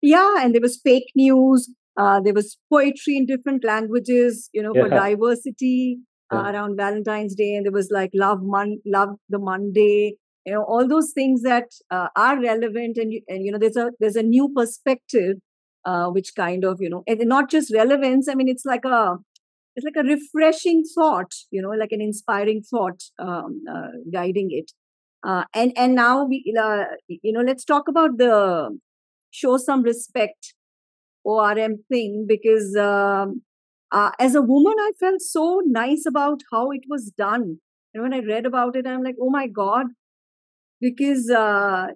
yeah. 0.01 0.35
And 0.39 0.53
there 0.53 0.61
was 0.61 0.79
fake 0.83 1.11
news 1.15 1.69
uh, 1.97 2.19
there 2.21 2.33
was 2.33 2.57
poetry 2.71 3.17
in 3.17 3.25
different 3.25 3.63
languages 3.63 4.49
you 4.53 4.61
know 4.61 4.71
yeah. 4.73 4.83
for 4.83 4.89
diversity 4.89 5.99
uh, 6.31 6.51
around 6.51 6.75
valentine's 6.75 7.35
day 7.35 7.55
and 7.55 7.65
there 7.65 7.71
was 7.71 7.89
like 7.91 8.09
love 8.13 8.39
mon 8.41 8.79
love 8.85 9.09
the 9.29 9.39
monday 9.39 10.15
you 10.45 10.53
know 10.53 10.63
all 10.63 10.87
those 10.87 11.11
things 11.13 11.41
that 11.43 11.65
uh, 11.91 12.07
are 12.15 12.41
relevant 12.41 12.97
and 12.97 13.13
you, 13.13 13.21
and 13.27 13.45
you 13.45 13.51
know 13.51 13.59
there's 13.59 13.77
a 13.77 13.91
there's 13.99 14.15
a 14.15 14.23
new 14.23 14.49
perspective 14.55 15.37
uh, 15.85 16.07
which 16.07 16.33
kind 16.35 16.63
of 16.63 16.81
you 16.81 16.89
know 16.89 17.03
and 17.07 17.19
not 17.25 17.49
just 17.49 17.73
relevance 17.73 18.27
i 18.27 18.35
mean 18.35 18.47
it's 18.47 18.65
like 18.65 18.85
a 18.85 19.17
it's 19.75 19.85
like 19.85 20.03
a 20.03 20.07
refreshing 20.07 20.83
thought 20.95 21.31
you 21.51 21.61
know 21.61 21.69
like 21.69 21.91
an 21.91 22.01
inspiring 22.01 22.61
thought 22.61 23.01
um, 23.19 23.61
uh, 23.71 23.89
guiding 24.11 24.47
it 24.51 24.71
uh, 25.23 25.43
and 25.53 25.71
and 25.77 25.95
now 25.95 26.25
we 26.25 26.43
uh, 26.59 26.85
you 27.07 27.31
know 27.33 27.41
let's 27.41 27.65
talk 27.65 27.87
about 27.87 28.17
the 28.17 28.77
show 29.31 29.57
some 29.57 29.83
respect 29.83 30.53
orm 31.23 31.77
thing 31.91 32.25
because 32.27 32.75
um, 32.77 33.41
uh, 33.91 34.11
as 34.19 34.35
a 34.35 34.41
woman 34.41 34.75
i 34.79 34.91
felt 34.99 35.21
so 35.21 35.61
nice 35.65 36.05
about 36.07 36.41
how 36.51 36.71
it 36.71 36.81
was 36.89 37.11
done. 37.17 37.59
And 37.93 38.03
when 38.03 38.13
i 38.13 38.19
read 38.19 38.45
about 38.45 38.75
it 38.75 38.87
i'm 38.87 39.03
like 39.03 39.15
oh 39.21 39.29
my 39.29 39.47
god 39.47 39.87
because 40.81 41.29
uh, 41.29 41.87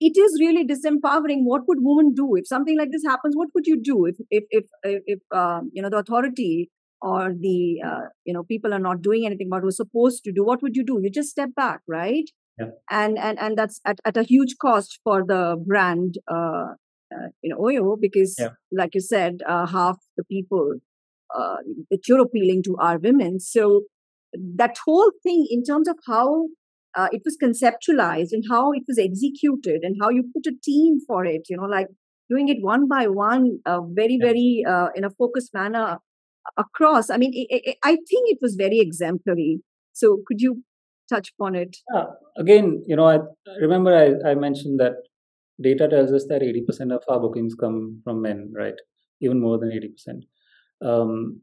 it 0.00 0.16
is 0.16 0.38
really 0.40 0.66
disempowering. 0.66 1.44
What 1.44 1.62
would 1.68 1.78
women 1.80 2.14
do? 2.14 2.36
If 2.36 2.46
something 2.46 2.78
like 2.78 2.90
this 2.92 3.04
happens 3.04 3.36
what 3.36 3.48
would 3.54 3.66
you 3.66 3.80
do? 3.82 4.06
If 4.06 4.16
if 4.30 4.44
if 4.84 5.02
if, 5.06 5.20
um, 5.32 5.70
you 5.72 5.82
know 5.82 5.90
the 5.90 5.98
authority 5.98 6.70
or 7.02 7.32
the 7.38 7.80
uh, 7.86 8.08
you 8.24 8.32
know 8.34 8.44
people 8.44 8.74
are 8.74 8.78
not 8.80 9.02
doing 9.02 9.26
anything 9.26 9.48
what 9.50 9.62
we're 9.62 9.70
supposed 9.70 10.24
to 10.24 10.32
do 10.32 10.44
what 10.44 10.62
would 10.62 10.76
you 10.76 10.84
do? 10.84 11.00
You 11.02 11.10
just 11.10 11.30
step 11.30 11.50
back 11.56 11.80
right 11.88 12.30
yeah. 12.58 12.66
and 12.90 13.18
and 13.18 13.38
and 13.38 13.56
that's 13.56 13.80
at, 13.84 13.98
at 14.04 14.16
a 14.16 14.22
huge 14.22 14.56
cost 14.60 15.00
for 15.04 15.24
the 15.24 15.56
brand 15.66 16.18
uh, 16.30 16.74
uh, 17.14 17.28
you 17.42 17.50
know 17.50 17.58
oyo 17.58 17.96
because 18.00 18.36
yeah. 18.38 18.50
like 18.72 18.94
you 18.94 19.00
said 19.00 19.38
uh, 19.48 19.66
half 19.66 19.96
the 20.16 20.24
people 20.24 20.74
uh, 21.36 21.56
that 21.90 22.08
you're 22.08 22.20
appealing 22.20 22.62
to 22.62 22.76
are 22.78 22.98
women 22.98 23.38
so 23.40 23.82
that 24.34 24.76
whole 24.84 25.10
thing 25.22 25.46
in 25.50 25.62
terms 25.62 25.88
of 25.88 25.96
how 26.06 26.46
uh, 26.96 27.08
it 27.12 27.22
was 27.24 27.36
conceptualized 27.42 28.32
and 28.32 28.44
how 28.50 28.72
it 28.72 28.82
was 28.88 28.98
executed 28.98 29.80
and 29.82 29.96
how 30.00 30.08
you 30.08 30.24
put 30.34 30.46
a 30.46 30.56
team 30.62 30.98
for 31.06 31.24
it 31.24 31.42
you 31.48 31.56
know 31.56 31.64
like 31.64 31.88
doing 32.30 32.48
it 32.48 32.58
one 32.60 32.86
by 32.88 33.06
one 33.06 33.58
uh, 33.66 33.80
very 33.80 34.18
Yeah. 34.20 34.26
very 34.26 34.64
uh, 34.68 34.88
in 34.94 35.04
a 35.04 35.10
focused 35.10 35.54
manner 35.54 35.98
across 36.56 37.10
i 37.10 37.16
mean 37.16 37.32
i 37.38 37.60
i 37.70 37.74
i 37.90 37.94
think 38.10 38.30
it 38.34 38.38
was 38.40 38.54
very 38.54 38.78
exemplary 38.80 39.60
so 39.92 40.22
could 40.26 40.40
you 40.40 40.62
touch 41.08 41.32
upon 41.36 41.54
it 41.54 41.76
Yeah. 41.94 42.06
Again, 42.36 42.82
you 42.86 42.96
know, 42.96 43.08
I 43.08 43.18
remember 43.60 43.94
I, 43.96 44.30
I 44.30 44.34
mentioned 44.34 44.78
that 44.80 44.94
data 45.60 45.88
tells 45.88 46.12
us 46.12 46.26
that 46.28 46.42
80% 46.42 46.94
of 46.94 47.02
our 47.08 47.20
bookings 47.20 47.54
come 47.54 48.00
from 48.04 48.22
men, 48.22 48.52
right? 48.54 48.74
Even 49.20 49.40
more 49.40 49.58
than 49.58 49.70
80%. 49.70 50.88
Um, 50.88 51.40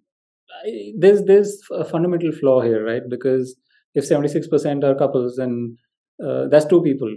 I, 0.64 0.94
there's 0.98 1.24
there's 1.24 1.60
a 1.72 1.84
fundamental 1.84 2.32
flaw 2.32 2.62
here, 2.62 2.86
right? 2.86 3.02
Because 3.10 3.58
if 3.94 4.06
76% 4.06 4.84
are 4.84 4.96
couples, 4.96 5.36
then 5.38 5.78
uh, 6.24 6.48
that's 6.48 6.66
two 6.66 6.82
people, 6.82 7.14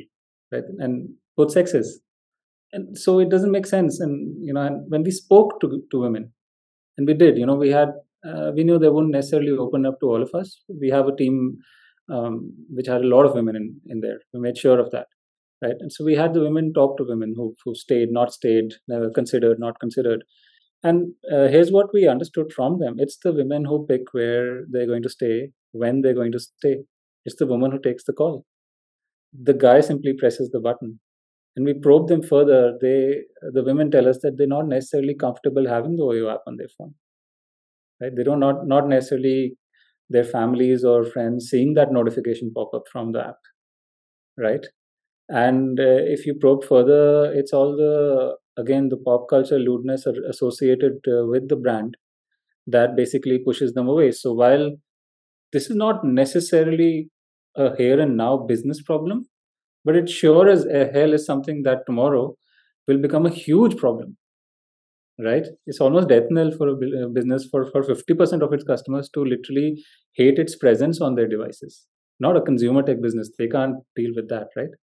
right? 0.53 0.65
And 0.79 1.11
both 1.37 1.53
sexes. 1.53 2.01
And 2.73 2.99
so 2.99 3.19
it 3.19 3.31
doesn't 3.31 3.51
make 3.51 3.67
sense. 3.67 4.01
And, 4.01 4.45
you 4.45 4.53
know, 4.53 4.63
and 4.63 4.85
when 4.89 5.03
we 5.03 5.11
spoke 5.11 5.61
to, 5.61 5.83
to 5.91 6.01
women, 6.01 6.33
and 6.97 7.07
we 7.07 7.15
did, 7.15 7.39
you 7.39 7.47
know, 7.47 7.55
we 7.55 7.71
had, 7.71 7.91
uh, 8.27 8.51
we 8.55 8.65
knew 8.65 8.79
they 8.79 8.89
wouldn't 8.89 9.13
necessarily 9.13 9.51
open 9.51 9.87
up 9.87 10.01
to 10.01 10.07
all 10.07 10.23
of 10.23 10.35
us. 10.35 10.63
We 10.81 10.91
have 10.91 11.07
a 11.07 11.17
team 11.17 11.59
um, 12.11 12.53
which 12.71 12.87
had 12.87 13.03
a 13.03 13.09
lot 13.09 13.25
of 13.25 13.35
women 13.35 13.57
in, 13.57 13.81
in 13.87 14.01
there. 14.01 14.21
We 14.33 14.41
made 14.41 14.59
sure 14.59 14.79
of 14.79 14.91
that, 14.91 15.07
right? 15.63 15.77
And 15.79 15.93
so 15.93 16.05
we 16.05 16.15
had 16.15 16.35
the 16.35 16.41
women 16.41 16.73
talk 16.73 16.97
to 16.99 17.05
women 17.07 17.35
who, 17.37 17.55
who 17.65 17.75
stayed, 17.75 18.11
not 18.11 18.33
stayed, 18.33 18.75
uh, 18.93 19.11
considered, 19.15 19.59
not 19.59 19.79
considered. 19.81 20.25
And 20.83 21.15
uh, 21.33 21.49
here's 21.49 21.71
what 21.71 21.87
we 21.93 22.07
understood 22.07 22.53
from 22.53 22.79
them 22.79 22.97
it's 22.99 23.19
the 23.23 23.33
women 23.33 23.65
who 23.65 23.87
pick 23.87 24.03
where 24.13 24.65
they're 24.71 24.87
going 24.87 25.03
to 25.03 25.09
stay, 25.09 25.51
when 25.73 26.03
they're 26.03 26.15
going 26.15 26.33
to 26.33 26.41
stay. 26.41 26.79
It's 27.25 27.37
the 27.37 27.47
woman 27.47 27.73
who 27.73 27.81
takes 27.81 28.05
the 28.05 28.13
call. 28.13 28.45
The 29.33 29.55
guy 29.55 29.81
simply 29.81 30.15
presses 30.19 30.51
the 30.51 30.61
button. 30.61 31.01
And 31.57 31.67
we 31.67 31.75
probe 31.75 32.07
them 32.07 32.23
further. 32.23 32.79
They, 32.81 33.23
the 33.53 33.65
women 33.65 33.91
tell 33.91 34.09
us 34.09 34.21
that 34.23 34.39
they're 34.39 34.47
not 34.47 34.69
necessarily 34.69 35.15
comfortable 35.15 35.69
having 35.69 35.97
the 35.97 36.05
OYO 36.05 36.33
app 36.33 36.43
on 36.47 36.57
their 36.57 36.69
phone. 36.79 36.95
Right? 38.01 38.13
They 38.15 38.23
don't 38.23 38.39
not 38.39 38.69
not 38.69 38.87
necessarily 38.87 39.57
their 40.11 40.25
families 40.25 40.85
or 40.85 41.05
friends 41.05 41.49
seeing 41.51 41.75
that 41.75 41.93
notification 41.93 42.53
pop 42.55 42.73
up 42.75 42.85
from 42.93 43.13
the 43.13 43.21
app, 43.27 43.37
right? 44.37 44.67
And 45.31 45.81
uh, 45.81 46.03
if 46.15 46.27
you 46.27 46.35
probe 46.35 46.65
further, 46.65 47.33
it's 47.35 47.53
all 47.55 47.77
the 47.77 48.37
again 48.61 48.91
the 48.91 48.99
pop 48.99 49.29
culture 49.31 49.59
lewdness 49.59 50.07
associated 50.07 50.95
uh, 51.09 51.27
with 51.27 51.49
the 51.49 51.57
brand 51.57 51.97
that 52.67 52.97
basically 52.97 53.39
pushes 53.39 53.75
them 53.75 53.89
away. 53.89 54.13
So 54.13 54.35
while 54.35 54.73
this 55.53 55.71
is 55.71 55.77
not 55.77 56.05
necessarily 56.05 57.11
a 57.57 57.77
here 57.77 58.01
and 58.01 58.17
now 58.17 58.39
business 58.39 58.83
problem, 58.83 59.27
but 59.85 59.97
it 59.97 60.11
sure 60.11 60.49
as 60.51 60.67
hell 60.95 61.15
is 61.15 61.27
something 61.27 61.65
that 61.65 61.87
tomorrow 61.87 62.37
will 62.89 62.99
become 62.99 63.27
a 63.27 63.31
huge 63.31 63.79
problem 63.79 64.18
right? 65.25 65.47
It's 65.67 65.81
almost 65.81 66.09
death 66.09 66.25
knell 66.31 66.51
for 66.53 66.69
a 66.69 66.73
uh, 66.73 67.09
business 67.13 67.47
for 67.51 67.67
for 67.71 67.83
50% 67.83 68.43
of 68.43 68.53
its 68.53 68.65
customers 68.65 69.11
to 69.15 69.25
literally 69.25 69.83
hate 70.15 70.39
its 70.39 70.57
presence 70.57 71.01
on 71.01 71.15
their 71.15 71.29
devices. 71.29 71.87
Not 72.21 72.37
a 72.37 72.41
consumer 72.41 72.83
tech 72.83 73.01
business. 73.01 73.31
They 73.39 73.49
can't 73.49 73.77
deal 73.97 74.13
with 74.15 74.29
that 74.29 74.49
right? 74.57 74.75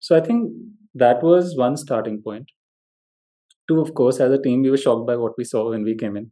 So 0.00 0.16
i 0.16 0.20
think 0.20 0.52
that 0.94 1.22
was 1.22 1.56
one 1.56 1.76
starting 1.76 2.22
point. 2.22 2.46
Two 3.68 3.80
of 3.80 3.94
course 3.94 4.20
as 4.20 4.32
a 4.32 4.42
team 4.42 4.62
we 4.62 4.70
were 4.70 4.82
shocked 4.86 5.06
by 5.06 5.16
what 5.16 5.32
we 5.38 5.44
saw 5.44 5.70
when 5.70 5.82
we 5.84 5.96
came 5.96 6.16
in 6.16 6.30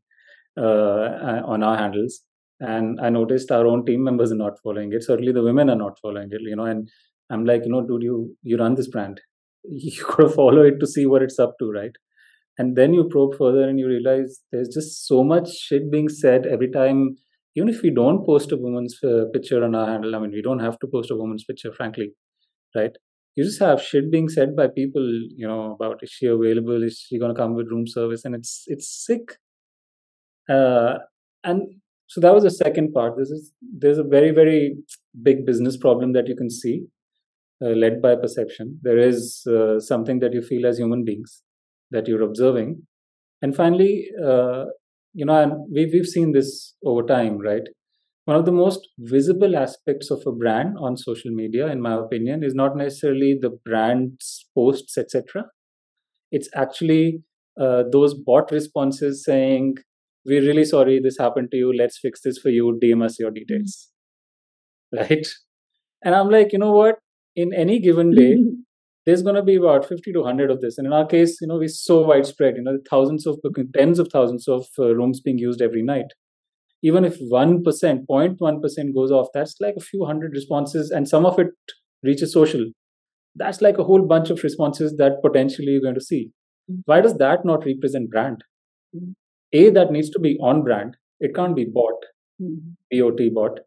uh, 0.59 1.09
uh, 1.31 1.43
on 1.45 1.63
our 1.63 1.77
handles. 1.77 2.23
And 2.61 3.01
i 3.01 3.11
noticed 3.11 3.51
our 3.53 3.67
own 3.67 3.85
team 3.87 4.03
members 4.03 4.33
are 4.33 4.43
not 4.43 4.63
following 4.63 4.93
it. 4.93 5.05
Certainly 5.05 5.33
the 5.33 5.43
women 5.43 5.71
are 5.71 5.83
not 5.85 5.99
following 6.01 6.31
it 6.33 6.41
you 6.51 6.57
know 6.57 6.65
and 6.65 6.89
i'm 7.31 7.45
like 7.45 7.65
you 7.65 7.73
know 7.73 7.83
dude 7.87 8.03
you 8.03 8.37
you 8.43 8.57
run 8.57 8.75
this 8.75 8.89
brand. 8.89 9.21
You 9.69 10.05
gotta 10.09 10.29
follow 10.29 10.63
it 10.63 10.79
to 10.81 10.87
see 10.87 11.07
what 11.07 11.23
it's 11.23 11.41
up 11.45 11.55
to 11.61 11.71
right 11.77 11.97
and 12.59 12.77
then 12.77 12.95
you 12.95 13.09
probe 13.09 13.37
further 13.37 13.69
and 13.69 13.79
you 13.79 13.87
realize 13.87 14.41
there's 14.51 14.69
just 14.69 15.07
so 15.07 15.23
much 15.23 15.51
shit 15.55 15.91
being 15.91 16.09
said 16.09 16.47
every 16.47 16.71
time. 16.71 17.17
Even 17.55 17.71
if 17.71 17.81
we 17.83 17.91
don't 17.91 18.27
post 18.27 18.53
a 18.53 18.57
woman's 18.57 18.99
uh, 19.03 19.25
picture 19.33 19.65
on 19.65 19.75
our 19.75 19.87
handle 19.87 20.15
i 20.15 20.19
mean 20.19 20.31
we 20.31 20.43
don't 20.43 20.59
have 20.59 20.79
to 20.79 20.87
post 20.87 21.11
a 21.11 21.17
woman's 21.17 21.43
picture 21.43 21.73
frankly 21.73 22.13
right? 22.77 22.97
You 23.35 23.45
just 23.45 23.61
have 23.61 23.83
shit 23.83 24.11
being 24.11 24.29
said 24.29 24.57
by 24.57 24.69
people 24.69 25.07
you 25.37 25.47
know 25.47 25.73
about 25.73 26.03
is 26.03 26.11
she 26.11 26.27
available 26.27 26.83
is 26.83 26.99
she 26.99 27.19
going 27.19 27.35
to 27.35 27.41
come 27.41 27.55
with 27.55 27.69
room 27.69 27.87
service? 27.87 28.25
And 28.25 28.35
it's 28.35 28.65
it's 28.67 28.89
sick. 29.07 29.37
Uh, 30.49 30.99
and 31.45 31.63
so 32.07 32.21
that 32.21 32.33
was 32.33 32.45
the 32.45 32.51
second 32.51 32.93
part. 32.93 33.17
This 33.19 33.31
is 33.31 33.53
there's 33.61 33.99
a 33.99 34.05
very 34.05 34.31
very 34.31 34.77
big 35.23 35.45
business 35.45 35.77
problem 35.77 36.13
that 36.15 36.29
you 36.29 36.37
can 36.37 36.51
see 36.51 36.85
uh, 37.63 37.75
led 37.85 38.01
by 38.01 38.15
perception. 38.17 38.79
There 38.83 38.99
is 38.99 39.47
uh, 39.47 39.81
something 39.81 40.21
that 40.21 40.33
you 40.33 40.43
feel 40.43 40.67
as 40.67 40.79
human 40.79 41.05
beings 41.05 41.43
that 41.91 42.09
you're 42.09 42.23
observing. 42.23 42.83
And 43.43 43.55
finally 43.55 44.09
uh, 44.23 44.65
you 45.15 45.25
know 45.25 45.41
and 45.43 45.53
we've, 45.73 45.93
we've 45.93 46.07
seen 46.07 46.33
this 46.33 46.75
over 46.85 47.03
time 47.03 47.39
right? 47.39 47.63
One 48.25 48.37
of 48.37 48.45
the 48.45 48.53
most 48.53 48.89
visible 48.99 49.57
aspects 49.57 50.11
of 50.11 50.23
a 50.27 50.33
brand 50.33 50.75
on 50.81 50.97
social 50.97 51.31
media 51.31 51.69
in 51.69 51.81
my 51.81 51.95
opinion 51.95 52.43
is 52.43 52.55
not 52.55 52.77
necessarily 52.77 53.39
the 53.41 53.51
brand's 53.65 54.47
posts 54.55 54.99
etc 54.99 55.45
it's 56.33 56.49
actually 56.55 57.23
uh, 57.61 57.85
those 57.91 58.15
bot 58.15 58.51
responses 58.51 59.25
saying 59.25 59.75
we're 60.25 60.43
really 60.43 60.65
sorry 60.65 61.01
this 61.03 61.19
happened 61.19 61.51
to 61.53 61.57
you. 61.57 61.73
Let's 61.77 61.99
fix 61.99 62.21
this 62.23 62.39
for 62.39 62.49
you. 62.51 62.79
Dm 62.83 63.05
us 63.05 63.19
your 63.19 63.31
details. 63.31 63.89
Right? 64.93 65.27
And 66.05 66.15
i'm 66.15 66.31
like 66.31 66.53
you 66.53 66.59
know 66.59 66.73
what? 66.73 66.97
In 67.35 67.53
any 67.53 67.81
given 67.81 68.15
day 68.15 68.37
there's 69.07 69.23
going 69.23 69.37
to 69.37 69.43
be 69.43 69.55
about 69.55 69.89
50 69.89 70.13
to 70.13 70.19
100 70.21 70.51
of 70.51 70.61
this. 70.61 70.79
And 70.79 70.87
in 70.87 70.93
our 70.93 71.07
case 71.07 71.39
you 71.41 71.47
know 71.47 71.59
we're 71.59 71.69
so 71.69 72.03
widespread 72.03 72.57
you 72.57 72.63
know 72.63 72.79
thousands 72.91 73.27
of 73.27 73.39
tens 73.75 73.99
of 73.99 74.09
thousands 74.09 74.49
of 74.49 74.67
uh, 74.79 74.95
rooms 74.95 75.21
being 75.21 75.39
used 75.39 75.63
every 75.63 75.83
night. 75.83 76.13
Even 76.83 77.05
if 77.05 77.19
1% 77.21 77.63
0.1% 77.63 78.95
goes 78.95 79.11
off 79.11 79.29
that's 79.33 79.57
like 79.61 79.75
a 79.77 79.81
few 79.81 80.05
hundred 80.05 80.33
responses 80.33 80.91
and 80.91 81.09
some 81.09 81.25
of 81.25 81.39
it 81.39 81.49
reaches 82.03 82.33
social. 82.33 82.67
That's 83.35 83.61
like 83.61 83.79
a 83.79 83.85
whole 83.85 84.07
bunch 84.07 84.31
of 84.31 84.43
responses 84.43 84.97
that 84.97 85.23
potentially 85.23 85.73
you're 85.73 85.83
going 85.83 85.95
to 85.95 86.01
see. 86.01 86.31
Why 86.85 87.01
does 87.01 87.15
that 87.19 87.45
not 87.45 87.65
represent 87.65 88.11
brand? 88.11 88.43
A 89.53 89.71
that 89.71 89.93
needs 89.93 90.11
to 90.11 90.19
be 90.19 90.39
on 90.41 90.63
brand. 90.63 90.97
It 91.21 91.35
can't 91.35 91.55
be 91.55 91.65
bot 91.65 91.95
bot 92.91 93.19
bot 93.35 93.59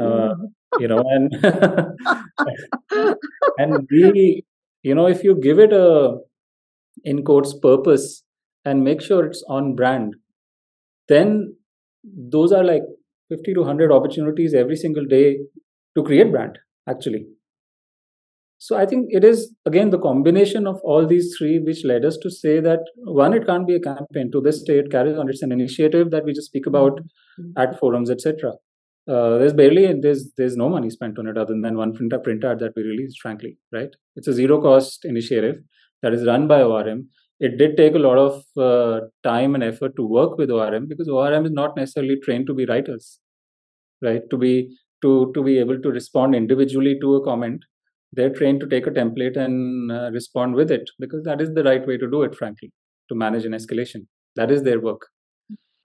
uh, 0.00 0.34
you 0.78 0.88
know 0.88 1.02
and 1.06 1.32
and 3.58 3.86
b 3.88 4.44
you 4.88 4.94
know 4.94 5.06
if 5.14 5.22
you 5.24 5.34
give 5.46 5.58
it 5.58 5.72
a 5.72 5.86
in 7.12 7.22
quotes 7.28 7.54
purpose 7.66 8.22
and 8.64 8.84
make 8.88 9.00
sure 9.06 9.24
it's 9.26 9.44
on 9.48 9.74
brand 9.80 10.16
then 11.08 11.32
those 12.34 12.52
are 12.52 12.64
like 12.64 12.82
50 13.30 13.54
to 13.54 13.60
100 13.60 13.92
opportunities 13.92 14.54
every 14.54 14.76
single 14.76 15.04
day 15.04 15.38
to 15.96 16.04
create 16.04 16.30
brand 16.30 16.58
actually. 16.88 17.26
So 18.58 18.76
i 18.82 18.84
think 18.90 19.08
it 19.18 19.24
is 19.30 19.40
again 19.70 19.90
the 19.94 19.98
combination 20.04 20.66
of 20.66 20.78
all 20.92 21.06
these 21.06 21.34
three 21.38 21.58
which 21.70 21.82
led 21.84 22.06
us 22.10 22.16
to 22.22 22.30
say 22.36 22.54
that 22.60 22.86
one 23.22 23.34
it 23.38 23.46
can't 23.46 23.66
be 23.66 23.74
a 23.74 23.80
campaign. 23.80 24.30
To 24.32 24.40
this 24.40 24.62
day 24.62 24.78
it 24.84 24.90
carries 24.90 25.18
on. 25.18 25.28
It's 25.28 25.42
an 25.42 25.52
initiative 25.52 26.10
that 26.12 26.24
we 26.24 26.32
just 26.32 26.48
speak 26.52 26.66
about 26.66 27.00
mm-hmm. 27.00 27.58
at 27.64 27.78
forums 27.78 28.10
etc 28.10 28.54
uh, 29.08 29.38
there's 29.38 29.52
barely 29.52 29.92
there's 30.00 30.32
there's 30.36 30.56
no 30.56 30.68
money 30.68 30.90
spent 30.90 31.18
on 31.18 31.28
it 31.28 31.38
other 31.38 31.54
than 31.60 31.76
one 31.76 31.92
print 31.94 32.12
print 32.24 32.44
ad 32.44 32.58
that 32.58 32.72
we 32.74 32.82
released. 32.82 33.20
Frankly, 33.20 33.56
right? 33.72 33.90
It's 34.16 34.28
a 34.28 34.32
zero 34.32 34.60
cost 34.60 35.04
initiative 35.04 35.58
that 36.02 36.12
is 36.12 36.26
run 36.26 36.48
by 36.48 36.62
ORM. 36.62 37.08
It 37.38 37.56
did 37.58 37.76
take 37.76 37.94
a 37.94 37.98
lot 37.98 38.18
of 38.18 38.42
uh, 38.56 39.06
time 39.22 39.54
and 39.54 39.62
effort 39.62 39.94
to 39.96 40.06
work 40.06 40.38
with 40.38 40.50
ORM 40.50 40.88
because 40.88 41.08
ORM 41.08 41.46
is 41.46 41.52
not 41.52 41.76
necessarily 41.76 42.18
trained 42.24 42.46
to 42.48 42.54
be 42.54 42.66
writers, 42.66 43.20
right? 44.02 44.22
To 44.30 44.36
be 44.36 44.76
to 45.02 45.30
to 45.34 45.42
be 45.42 45.58
able 45.58 45.80
to 45.80 45.90
respond 45.90 46.34
individually 46.34 46.98
to 47.00 47.14
a 47.16 47.24
comment, 47.24 47.62
they're 48.12 48.34
trained 48.34 48.58
to 48.60 48.66
take 48.66 48.88
a 48.88 48.90
template 48.90 49.36
and 49.36 49.92
uh, 49.92 50.10
respond 50.10 50.56
with 50.56 50.72
it 50.72 50.90
because 50.98 51.22
that 51.24 51.40
is 51.40 51.54
the 51.54 51.62
right 51.62 51.86
way 51.86 51.96
to 51.96 52.10
do 52.10 52.22
it. 52.22 52.34
Frankly, 52.34 52.72
to 53.08 53.14
manage 53.14 53.44
an 53.44 53.52
escalation, 53.52 54.06
that 54.34 54.50
is 54.50 54.64
their 54.64 54.80
work. 54.80 55.06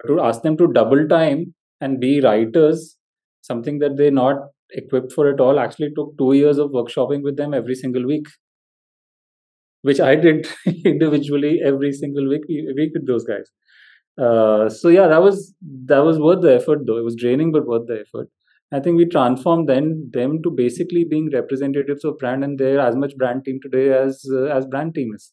To 0.08 0.20
ask 0.22 0.42
them 0.42 0.58
to 0.58 0.74
double 0.74 1.08
time 1.08 1.54
and 1.82 2.00
be 2.00 2.20
writers 2.22 2.98
something 3.42 3.80
that 3.80 3.98
they're 3.98 4.12
not 4.12 4.38
equipped 4.72 5.12
for 5.12 5.30
at 5.30 5.40
all 5.40 5.60
actually 5.60 5.92
took 5.96 6.18
two 6.18 6.34
years 6.34 6.58
of 6.58 6.72
workshopping 6.72 7.22
with 7.24 7.38
them 7.38 7.54
every 7.54 7.76
single 7.76 8.06
week 8.06 8.28
which 9.82 10.00
i 10.00 10.16
did 10.16 10.48
individually 10.86 11.60
every 11.66 11.92
single 11.92 12.28
week 12.30 12.48
week 12.50 12.92
with 12.94 13.08
those 13.08 13.24
guys. 13.24 13.50
Uh, 14.22 14.70
so 14.70 14.90
yeah 14.90 15.08
that 15.08 15.22
was 15.22 15.54
that 15.86 16.00
was 16.00 16.20
worth 16.20 16.42
the 16.42 16.54
effort 16.54 16.80
though. 16.86 16.98
It 16.98 17.04
was 17.04 17.16
draining 17.16 17.52
but 17.52 17.66
worth 17.66 17.88
the 17.88 18.02
effort. 18.02 18.30
I 18.74 18.80
think 18.80 18.98
we 18.98 19.06
transformed 19.06 19.68
then 19.68 20.10
them 20.14 20.42
to 20.44 20.52
basically 20.52 21.04
being 21.04 21.30
representatives 21.34 22.06
of 22.06 22.18
brand 22.20 22.44
and 22.44 22.58
they're 22.58 22.80
as 22.80 22.96
much 22.96 23.16
brand 23.18 23.44
team 23.46 23.60
today 23.62 23.92
as 23.94 24.24
uh, 24.32 24.46
as 24.46 24.66
brand 24.66 24.96
team 24.96 25.14
is. 25.16 25.32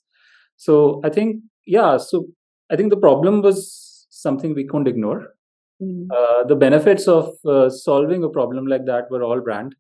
So 0.56 1.00
i 1.04 1.11
think 1.11 1.42
yeah 1.66 1.96
so 1.96 2.26
i 2.70 2.76
think 2.76 2.90
the 2.90 3.02
problem 3.09 3.42
was 3.42 4.06
something 4.11 4.54
we 4.54 4.66
couldn't 4.66 4.88
ignore 4.88 5.26
Mm. 5.82 6.07
Uh, 6.16 6.43
the 6.45 6.55
benefits 6.55 7.07
of 7.07 7.34
uh, 7.45 7.70
solving 7.70 8.24
a 8.24 8.30
problem 8.30 8.68
like 8.68 8.86
that 8.86 9.09
were 9.09 9.24
all 9.24 9.41
brand. 9.41 9.76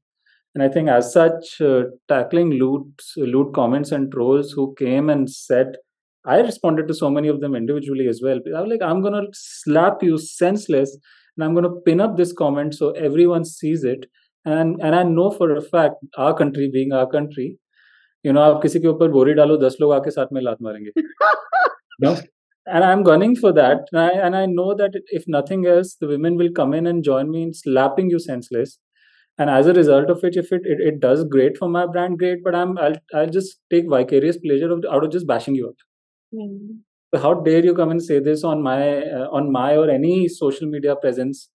And 0.55 0.63
I 0.63 0.69
think, 0.69 0.89
as 0.89 1.11
such, 1.11 1.61
uh, 1.61 1.83
tackling 2.07 2.51
loot, 2.51 2.85
loot 3.17 3.53
comments 3.53 3.91
and 3.91 4.11
trolls 4.11 4.51
who 4.51 4.75
came 4.77 5.09
and 5.09 5.29
said, 5.29 5.75
I 6.25 6.39
responded 6.39 6.87
to 6.87 6.93
so 6.93 7.09
many 7.09 7.27
of 7.27 7.41
them 7.41 7.55
individually 7.55 8.07
as 8.07 8.21
well. 8.23 8.39
I 8.55 8.61
was 8.61 8.69
like, 8.69 8.81
I'm 8.81 9.01
going 9.01 9.13
to 9.13 9.27
slap 9.33 10.03
you 10.03 10.17
senseless 10.17 10.95
and 11.35 11.43
I'm 11.43 11.53
going 11.53 11.63
to 11.63 11.81
pin 11.85 11.99
up 11.99 12.17
this 12.17 12.31
comment 12.31 12.75
so 12.75 12.91
everyone 12.91 13.45
sees 13.45 13.83
it. 13.83 14.05
And, 14.45 14.79
and 14.81 14.95
I 14.95 15.03
know 15.03 15.31
for 15.31 15.55
a 15.55 15.61
fact, 15.61 15.95
our 16.17 16.33
country 16.33 16.69
being 16.71 16.93
our 16.93 17.09
country, 17.09 17.57
you 18.23 18.31
know, 18.31 18.41
आप 18.41 18.61
किसी 18.61 18.79
के 18.79 18.87
ऊपर 18.87 19.07
बोरी 19.11 19.33
डालो 19.33 19.57
दस 19.57 19.77
लोग 19.81 19.93
आके 19.93 20.11
साथ 20.11 20.27
में 20.33 20.41
लात 20.41 20.57
मारेंगे 20.61 20.91
no? 21.99 22.15
and 22.70 22.84
I'm 22.84 23.02
gunning 23.02 23.36
for 23.36 23.52
that. 23.52 23.88
And 23.92 24.00
I, 24.00 24.10
and 24.10 24.36
I 24.36 24.46
know 24.46 24.74
that 24.74 24.92
if 25.08 25.24
nothing 25.26 25.66
else, 25.66 25.96
the 26.00 26.06
women 26.06 26.36
will 26.36 26.50
come 26.50 26.74
in 26.74 26.86
and 26.86 27.02
join 27.04 27.30
me 27.30 27.42
in 27.42 27.54
slapping 27.54 28.10
you 28.10 28.18
senseless. 28.18 28.78
And 29.38 29.48
as 29.48 29.66
a 29.66 29.72
result 29.72 30.10
of 30.10 30.22
it, 30.24 30.36
if 30.36 30.52
it, 30.52 30.62
it, 30.64 30.80
it 30.80 31.00
does 31.00 31.24
great 31.24 31.56
for 31.56 31.68
my 31.68 31.86
brand, 31.86 32.18
great. 32.18 32.42
But 32.42 32.54
I'm 32.54 32.76
I'll 32.78 32.96
I'll 33.14 33.30
just 33.30 33.60
take 33.70 33.88
vicarious 33.88 34.36
pleasure 34.36 34.72
of, 34.72 34.84
out 34.90 35.04
of 35.04 35.12
just 35.12 35.26
bashing 35.26 35.54
you 35.54 35.68
up. 35.68 35.76
Mm. 36.34 36.78
So 37.14 37.20
how 37.20 37.34
dare 37.34 37.64
you 37.64 37.74
come 37.74 37.90
and 37.90 38.02
say 38.02 38.18
this 38.18 38.42
on 38.42 38.62
my 38.62 39.02
uh, 39.02 39.28
on 39.30 39.52
my 39.52 39.76
or 39.76 39.88
any 39.88 40.28
social 40.28 40.68
media 40.68 40.96
presence? 40.96 41.50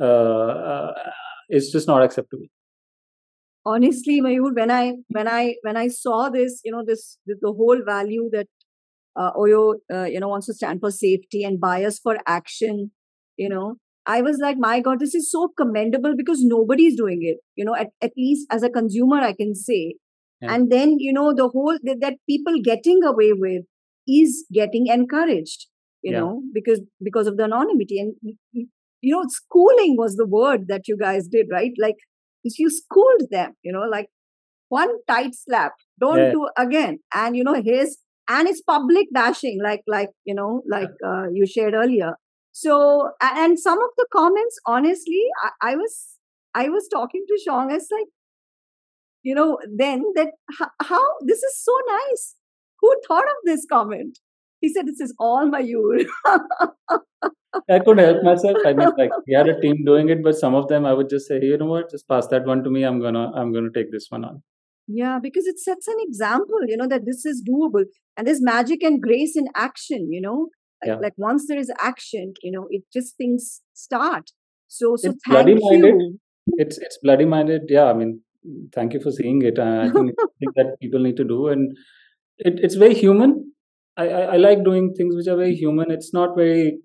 Uh, 0.00 0.04
uh, 0.04 0.92
it's 1.48 1.70
just 1.70 1.86
not 1.86 2.02
acceptable 2.02 2.46
honestly 3.66 4.20
mayur 4.22 4.50
when 4.58 4.70
i 4.70 4.94
when 5.08 5.28
i 5.28 5.54
when 5.62 5.76
i 5.76 5.88
saw 5.88 6.28
this 6.30 6.60
you 6.64 6.72
know 6.72 6.82
this, 6.84 7.18
this 7.26 7.36
the 7.42 7.52
whole 7.52 7.82
value 7.84 8.30
that 8.32 8.48
uh, 9.16 9.32
Oyo, 9.32 9.74
uh, 9.92 10.04
you 10.04 10.20
know, 10.20 10.28
wants 10.28 10.46
to 10.46 10.54
stand 10.54 10.80
for 10.80 10.90
safety 10.90 11.44
and 11.44 11.60
bias 11.60 11.98
for 11.98 12.18
action. 12.26 12.90
You 13.36 13.48
know, 13.48 13.76
I 14.06 14.22
was 14.22 14.38
like, 14.40 14.56
my 14.58 14.80
God, 14.80 15.00
this 15.00 15.14
is 15.14 15.30
so 15.30 15.48
commendable 15.56 16.14
because 16.16 16.42
nobody's 16.42 16.96
doing 16.96 17.20
it. 17.22 17.38
You 17.54 17.64
know, 17.64 17.74
at, 17.74 17.88
at 18.02 18.12
least 18.16 18.46
as 18.50 18.62
a 18.62 18.70
consumer, 18.70 19.18
I 19.18 19.32
can 19.32 19.54
say. 19.54 19.94
Yeah. 20.40 20.54
And 20.54 20.70
then, 20.70 20.96
you 20.98 21.12
know, 21.12 21.34
the 21.34 21.48
whole 21.48 21.78
that, 21.82 21.98
that, 22.00 22.14
people 22.28 22.54
getting 22.64 23.04
away 23.04 23.32
with 23.32 23.64
is 24.08 24.46
getting 24.52 24.86
encouraged. 24.86 25.66
You 26.02 26.12
yeah. 26.12 26.20
know, 26.20 26.42
because 26.54 26.80
because 27.02 27.26
of 27.26 27.36
the 27.36 27.44
anonymity 27.44 27.98
and 27.98 28.14
you 29.02 29.14
know, 29.14 29.24
schooling 29.28 29.96
was 29.98 30.16
the 30.16 30.26
word 30.26 30.66
that 30.68 30.88
you 30.88 30.96
guys 30.96 31.28
did, 31.28 31.46
right? 31.50 31.72
Like 31.78 31.96
you 32.42 32.70
schooled 32.70 33.30
them. 33.30 33.54
You 33.62 33.72
know, 33.72 33.86
like 33.90 34.08
one 34.68 34.88
tight 35.06 35.34
slap, 35.34 35.72
don't 36.00 36.18
yeah. 36.18 36.30
do 36.32 36.48
again. 36.56 37.00
And 37.14 37.36
you 37.36 37.44
know, 37.44 37.60
his 37.62 37.98
and 38.36 38.48
it's 38.48 38.62
public 38.70 39.08
bashing 39.18 39.60
like 39.66 39.82
like 39.94 40.10
you 40.24 40.34
know 40.34 40.62
like 40.74 41.04
uh, 41.10 41.26
you 41.38 41.46
shared 41.54 41.74
earlier 41.82 42.12
so 42.52 43.10
and 43.20 43.58
some 43.66 43.82
of 43.86 43.90
the 43.96 44.06
comments 44.16 44.58
honestly 44.76 45.22
i, 45.44 45.72
I 45.72 45.76
was 45.82 45.98
i 46.62 46.68
was 46.68 46.88
talking 46.96 47.24
to 47.28 47.38
Shong 47.44 47.72
as 47.78 47.88
like 47.98 48.10
you 49.22 49.34
know 49.34 49.58
then 49.82 50.04
that 50.14 50.32
how, 50.58 50.70
how 50.82 51.04
this 51.32 51.42
is 51.50 51.62
so 51.62 51.78
nice 51.92 52.34
who 52.80 52.94
thought 53.06 53.30
of 53.34 53.40
this 53.44 53.66
comment 53.72 54.18
he 54.60 54.72
said 54.72 54.86
this 54.86 55.00
is 55.00 55.14
all 55.18 55.46
my 55.46 55.60
you 55.60 56.06
I 57.68 57.78
couldn't 57.80 58.04
help 58.04 58.22
myself. 58.22 58.58
I 58.64 58.72
mean, 58.72 58.90
like 58.96 59.10
we 59.26 59.34
had 59.34 59.48
a 59.48 59.60
team 59.60 59.84
doing 59.84 60.08
it, 60.08 60.22
but 60.22 60.36
some 60.36 60.54
of 60.54 60.68
them 60.68 60.86
I 60.86 60.92
would 60.92 61.08
just 61.10 61.26
say, 61.26 61.40
hey, 61.40 61.46
you 61.46 61.58
know 61.58 61.66
what, 61.66 61.90
just 61.90 62.08
pass 62.08 62.28
that 62.28 62.46
one 62.46 62.62
to 62.64 62.70
me. 62.70 62.84
I'm 62.84 63.00
gonna, 63.00 63.32
I'm 63.32 63.52
gonna 63.52 63.70
take 63.74 63.90
this 63.90 64.06
one 64.08 64.24
on. 64.24 64.42
Yeah, 64.92 65.18
because 65.22 65.46
it 65.46 65.58
sets 65.58 65.86
an 65.86 65.96
example, 66.00 66.58
you 66.66 66.76
know, 66.76 66.88
that 66.88 67.06
this 67.06 67.24
is 67.24 67.42
doable. 67.48 67.84
And 68.16 68.26
there's 68.26 68.42
magic 68.42 68.82
and 68.82 69.00
grace 69.00 69.36
in 69.36 69.46
action, 69.54 70.08
you 70.10 70.20
know. 70.20 70.48
Yeah. 70.84 70.94
Like, 70.94 71.02
like 71.02 71.12
once 71.16 71.46
there 71.46 71.58
is 71.58 71.70
action, 71.80 72.34
you 72.42 72.50
know, 72.50 72.66
it 72.70 72.82
just 72.92 73.16
things 73.16 73.60
start. 73.74 74.30
So 74.68 74.96
so 74.96 75.10
it's 75.10 75.22
thank 75.28 75.48
you. 75.48 76.18
It's 76.56 76.78
it's 76.78 76.98
bloody 77.02 77.26
minded. 77.26 77.62
Yeah, 77.68 77.84
I 77.84 77.92
mean, 77.92 78.22
thank 78.74 78.94
you 78.94 79.00
for 79.00 79.12
seeing 79.12 79.42
it. 79.42 79.58
Uh, 79.58 79.82
I 79.82 79.90
think, 79.90 80.12
think 80.40 80.54
that 80.56 80.76
people 80.80 81.00
need 81.00 81.16
to 81.16 81.24
do, 81.24 81.48
and 81.48 81.76
it, 82.38 82.58
it's 82.62 82.74
very 82.74 82.94
human. 82.94 83.52
I, 83.96 84.08
I, 84.08 84.20
I 84.20 84.36
like 84.36 84.64
doing 84.64 84.94
things 84.94 85.14
which 85.14 85.26
are 85.26 85.36
very 85.36 85.54
human. 85.54 85.90
It's 85.90 86.12
not 86.14 86.36
very, 86.36 86.78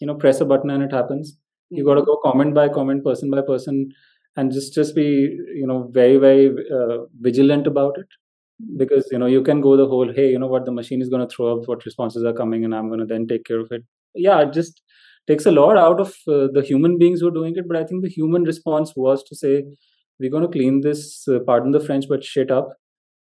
you 0.00 0.06
know, 0.06 0.14
press 0.14 0.40
a 0.40 0.44
button 0.44 0.70
and 0.70 0.82
it 0.82 0.92
happens. 0.92 1.36
You 1.70 1.84
got 1.84 1.94
to 1.94 2.00
mm-hmm. 2.00 2.06
go 2.06 2.30
comment 2.30 2.54
by 2.54 2.68
comment, 2.68 3.04
person 3.04 3.30
by 3.30 3.42
person 3.46 3.90
and 4.36 4.52
just 4.52 4.74
just 4.74 4.94
be 4.94 5.06
you 5.54 5.66
know 5.66 5.88
very 5.92 6.16
very 6.16 6.48
uh, 6.48 6.98
vigilant 7.20 7.66
about 7.66 7.98
it. 7.98 8.06
Because 8.76 9.08
you 9.10 9.18
know 9.18 9.26
you 9.26 9.42
can 9.42 9.60
go 9.60 9.76
the 9.76 9.86
whole 9.86 10.12
hey 10.12 10.30
you 10.30 10.38
know 10.38 10.46
what? 10.46 10.64
The 10.66 10.72
machine 10.72 11.00
is 11.02 11.08
going 11.08 11.26
to 11.26 11.34
throw 11.34 11.58
up. 11.58 11.68
What 11.68 11.84
responses 11.84 12.24
are 12.24 12.34
coming 12.34 12.64
and 12.64 12.74
i'm 12.74 12.88
going 12.88 13.00
to 13.00 13.06
then 13.06 13.26
take 13.26 13.44
care 13.44 13.60
of 13.60 13.68
it. 13.70 13.84
Yeah 14.14 14.40
it 14.42 14.52
just 14.52 14.82
takes 15.26 15.46
a 15.46 15.50
lot 15.50 15.76
out 15.76 16.00
of 16.00 16.08
uh, 16.28 16.48
the 16.52 16.62
human 16.66 16.98
beings 16.98 17.20
who 17.20 17.28
are 17.28 17.38
doing 17.38 17.54
it 17.56 17.66
but 17.68 17.76
i 17.76 17.84
think 17.84 18.02
the 18.02 18.08
human 18.08 18.42
response 18.42 18.92
was 18.96 19.22
to 19.22 19.36
say 19.36 19.64
we're 20.18 20.30
going 20.30 20.42
to 20.42 20.48
clean 20.48 20.80
this 20.80 21.26
uh, 21.28 21.38
pardon 21.46 21.70
the 21.72 21.80
french 21.80 22.06
but 22.08 22.24
shit 22.24 22.50
up. 22.50 22.68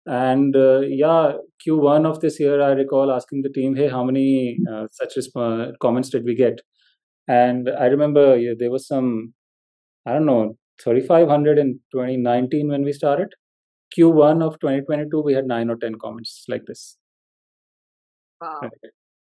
And 0.07 0.55
uh, 0.55 0.81
yeah 0.81 1.33
q1 1.67 2.07
of 2.07 2.21
this 2.21 2.39
year 2.39 2.61
i 2.63 2.73
recall 2.73 3.11
asking 3.11 3.43
the 3.43 3.49
team 3.49 3.75
hey 3.75 3.89
how 3.89 4.05
many 4.05 4.59
uh, 4.71 4.87
such 4.93 5.15
resp- 5.17 5.73
comments 5.81 6.11
did 6.11 6.25
we 6.25 6.35
get? 6.35 6.61
And 7.29 7.71
i 7.71 7.87
remember 7.87 8.37
yeah, 8.37 8.53
there 8.59 8.71
was 8.71 8.87
some 8.87 9.35
i 10.07 10.13
don't 10.13 10.27
know 10.27 10.59
3500 10.83 11.59
in 11.59 11.81
2019 11.93 12.69
when 12.69 12.83
we 12.83 12.93
started. 12.93 13.29
Q1 13.97 14.43
of 14.43 14.59
2022, 14.61 15.23
we 15.23 15.35
had 15.35 15.47
nine 15.47 15.71
or 15.71 15.77
10 15.77 15.97
comments 16.01 16.45
like 16.49 16.63
this. 16.67 16.97
Wow. 18.41 18.71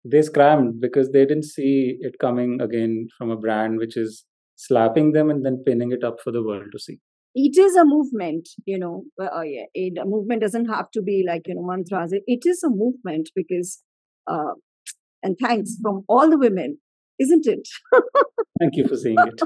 They 0.05 0.23
scrammed 0.23 0.81
because 0.81 1.11
they 1.11 1.27
didn't 1.27 1.45
see 1.45 1.97
it 2.01 2.19
coming 2.19 2.61
again 2.61 3.09
from 3.17 3.31
a 3.31 3.37
brand 3.37 3.79
which 3.79 3.97
is 3.97 4.25
slapping 4.57 5.13
them 5.13 5.31
and 5.31 5.45
then 5.45 5.63
pinning 5.65 5.93
it 5.93 6.03
up 6.03 6.17
for 6.23 6.33
the 6.33 6.43
world 6.43 6.67
to 6.73 6.79
see. 6.79 6.99
It 7.35 7.57
is 7.59 7.77
a 7.77 7.85
movement, 7.85 8.49
you 8.67 8.79
know. 8.79 9.05
Uh, 9.21 9.43
yeah, 9.43 9.65
it, 9.75 9.99
a 9.99 10.05
movement 10.05 10.43
doesn't 10.43 10.67
have 10.67 10.91
to 10.93 11.03
be 11.03 11.25
like, 11.27 11.43
you 11.47 11.55
know, 11.55 11.63
mantras. 11.63 12.13
It, 12.13 12.23
it 12.27 12.41
is 12.45 12.63
a 12.63 12.69
movement 12.69 13.31
because, 13.35 13.83
uh, 14.27 14.53
and 15.23 15.37
thanks 15.41 15.77
from 15.81 16.03
all 16.09 16.29
the 16.29 16.39
women, 16.39 16.79
isn't 17.19 17.47
it? 17.47 17.67
Thank 18.59 18.77
you 18.77 18.87
for 18.87 18.97
saying 18.97 19.17
it. 19.19 19.41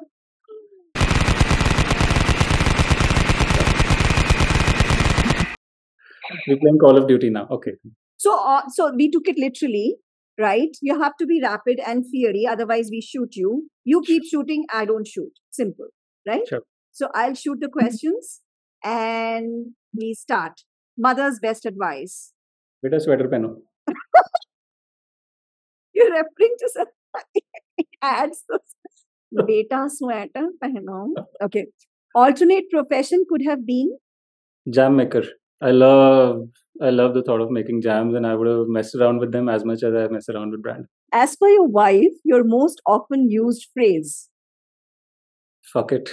We're 6.46 6.58
playing 6.58 6.78
Call 6.78 6.96
of 6.96 7.06
Duty 7.08 7.30
now. 7.30 7.46
Okay. 7.50 7.72
So, 8.16 8.38
uh, 8.38 8.62
so 8.68 8.92
we 8.94 9.10
took 9.10 9.28
it 9.28 9.36
literally, 9.38 9.96
right? 10.38 10.76
You 10.80 11.00
have 11.00 11.16
to 11.18 11.26
be 11.26 11.40
rapid 11.42 11.80
and 11.86 12.04
fiery, 12.10 12.46
otherwise 12.48 12.88
we 12.90 13.00
shoot 13.00 13.36
you. 13.36 13.68
You 13.84 14.02
keep 14.06 14.24
shooting, 14.24 14.64
I 14.72 14.84
don't 14.84 15.06
shoot. 15.06 15.30
Simple, 15.50 15.88
right? 16.26 16.46
Sure. 16.48 16.62
So 16.92 17.08
I'll 17.14 17.34
shoot 17.34 17.58
the 17.60 17.68
questions, 17.68 18.40
and 18.82 19.72
we 19.94 20.14
start. 20.14 20.62
Mother's 20.98 21.38
best 21.40 21.66
advice. 21.66 22.32
Beta 22.82 22.98
sweater 22.98 23.28
pehno. 23.28 23.56
You're 25.94 26.10
referring 26.10 26.54
to 26.58 26.70
some 26.72 26.86
ads. 28.02 28.44
Beta 29.46 29.88
sweater 29.88 30.48
pehno. 30.62 31.08
Okay. 31.42 31.66
Alternate 32.14 32.70
profession 32.70 33.26
could 33.28 33.42
have 33.46 33.66
been 33.66 33.98
jam 34.70 34.96
maker. 34.96 35.24
I 35.62 35.70
love 35.70 36.48
I 36.82 36.90
love 36.90 37.14
the 37.14 37.22
thought 37.22 37.40
of 37.40 37.50
making 37.50 37.80
jams, 37.80 38.14
and 38.14 38.26
I 38.26 38.34
would 38.34 38.46
have 38.46 38.68
messed 38.68 38.94
around 38.94 39.18
with 39.18 39.32
them 39.32 39.48
as 39.48 39.64
much 39.64 39.82
as 39.82 39.94
I 39.94 40.08
mess 40.08 40.28
around 40.28 40.50
with 40.50 40.62
brand. 40.62 40.86
As 41.12 41.34
for 41.36 41.48
your 41.48 41.66
wife, 41.66 42.12
your 42.24 42.44
most 42.44 42.82
often 42.86 43.30
used 43.30 43.68
phrase? 43.72 44.28
Fuck 45.72 45.92
it. 45.92 46.10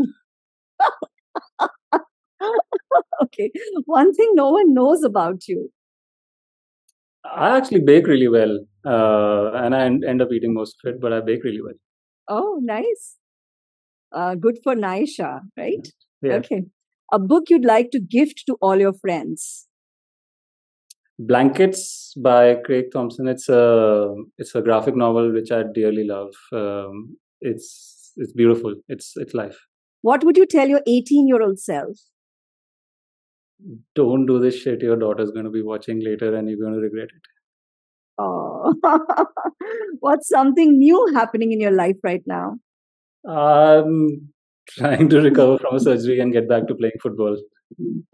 okay. 3.22 3.50
One 3.84 4.14
thing 4.14 4.30
no 4.34 4.50
one 4.50 4.72
knows 4.72 5.04
about 5.04 5.46
you. 5.48 5.70
I 7.24 7.56
actually 7.56 7.80
bake 7.80 8.06
really 8.06 8.28
well, 8.28 8.58
uh, 8.86 9.50
and 9.54 9.74
I 9.74 9.84
end 9.84 10.22
up 10.22 10.32
eating 10.32 10.54
most 10.54 10.76
of 10.84 10.94
it, 10.94 11.00
but 11.00 11.12
I 11.12 11.20
bake 11.20 11.42
really 11.44 11.60
well. 11.60 11.74
Oh, 12.28 12.60
nice. 12.62 13.16
Uh, 14.12 14.34
good 14.36 14.58
for 14.62 14.74
Naisha, 14.74 15.40
right? 15.56 15.86
Yeah. 16.22 16.34
Okay. 16.34 16.64
A 17.12 17.18
book 17.18 17.44
you'd 17.48 17.64
like 17.64 17.90
to 17.92 18.00
gift 18.00 18.42
to 18.46 18.56
all 18.60 18.76
your 18.76 18.92
friends. 18.92 19.66
Blankets 21.18 22.12
by 22.22 22.56
Craig 22.56 22.86
Thompson. 22.92 23.28
It's 23.28 23.48
a 23.48 24.14
it's 24.38 24.54
a 24.54 24.60
graphic 24.60 24.96
novel 24.96 25.32
which 25.32 25.50
I 25.50 25.62
dearly 25.74 26.06
love. 26.06 26.34
Um, 26.52 27.16
it's 27.40 28.12
it's 28.16 28.32
beautiful. 28.32 28.74
It's 28.88 29.12
it's 29.16 29.32
life. 29.32 29.56
What 30.02 30.24
would 30.24 30.36
you 30.36 30.46
tell 30.46 30.68
your 30.68 30.82
18 30.86 31.26
year 31.28 31.42
old 31.42 31.58
self? 31.58 31.96
Don't 33.94 34.26
do 34.26 34.38
this 34.38 34.60
shit. 34.60 34.82
Your 34.82 34.96
daughter's 34.96 35.30
going 35.30 35.46
to 35.46 35.50
be 35.50 35.62
watching 35.62 36.04
later, 36.04 36.34
and 36.34 36.48
you're 36.48 36.58
going 36.58 36.74
to 36.74 36.80
regret 36.80 37.08
it. 37.08 37.22
Oh, 38.18 38.74
what's 40.00 40.28
something 40.28 40.78
new 40.78 41.12
happening 41.14 41.52
in 41.52 41.60
your 41.60 41.70
life 41.70 41.96
right 42.02 42.22
now? 42.26 42.56
I'm 43.28 44.32
trying 44.68 45.08
to 45.08 45.20
recover 45.20 45.58
from 45.58 45.76
a 45.76 45.80
surgery 45.80 46.20
and 46.20 46.32
get 46.32 46.48
back 46.48 46.66
to 46.68 46.74
playing 46.74 46.98
football. 47.02 47.36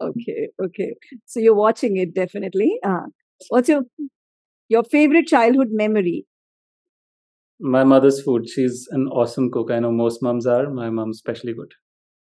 Okay, 0.01 0.49
okay. 0.63 0.93
So 1.25 1.39
you're 1.39 1.55
watching 1.55 1.97
it 1.97 2.13
definitely. 2.13 2.79
Uh, 2.83 3.07
what's 3.49 3.69
your 3.69 3.83
your 4.69 4.83
favorite 4.83 5.27
childhood 5.27 5.69
memory? 5.71 6.25
My 7.59 7.83
mother's 7.83 8.21
food. 8.21 8.49
She's 8.49 8.87
an 8.91 9.07
awesome 9.07 9.51
cook. 9.51 9.71
I 9.71 9.79
know 9.79 9.91
most 9.91 10.21
moms 10.21 10.45
are. 10.45 10.69
My 10.69 10.89
mom's 10.89 11.17
especially 11.17 11.53
good. 11.53 11.73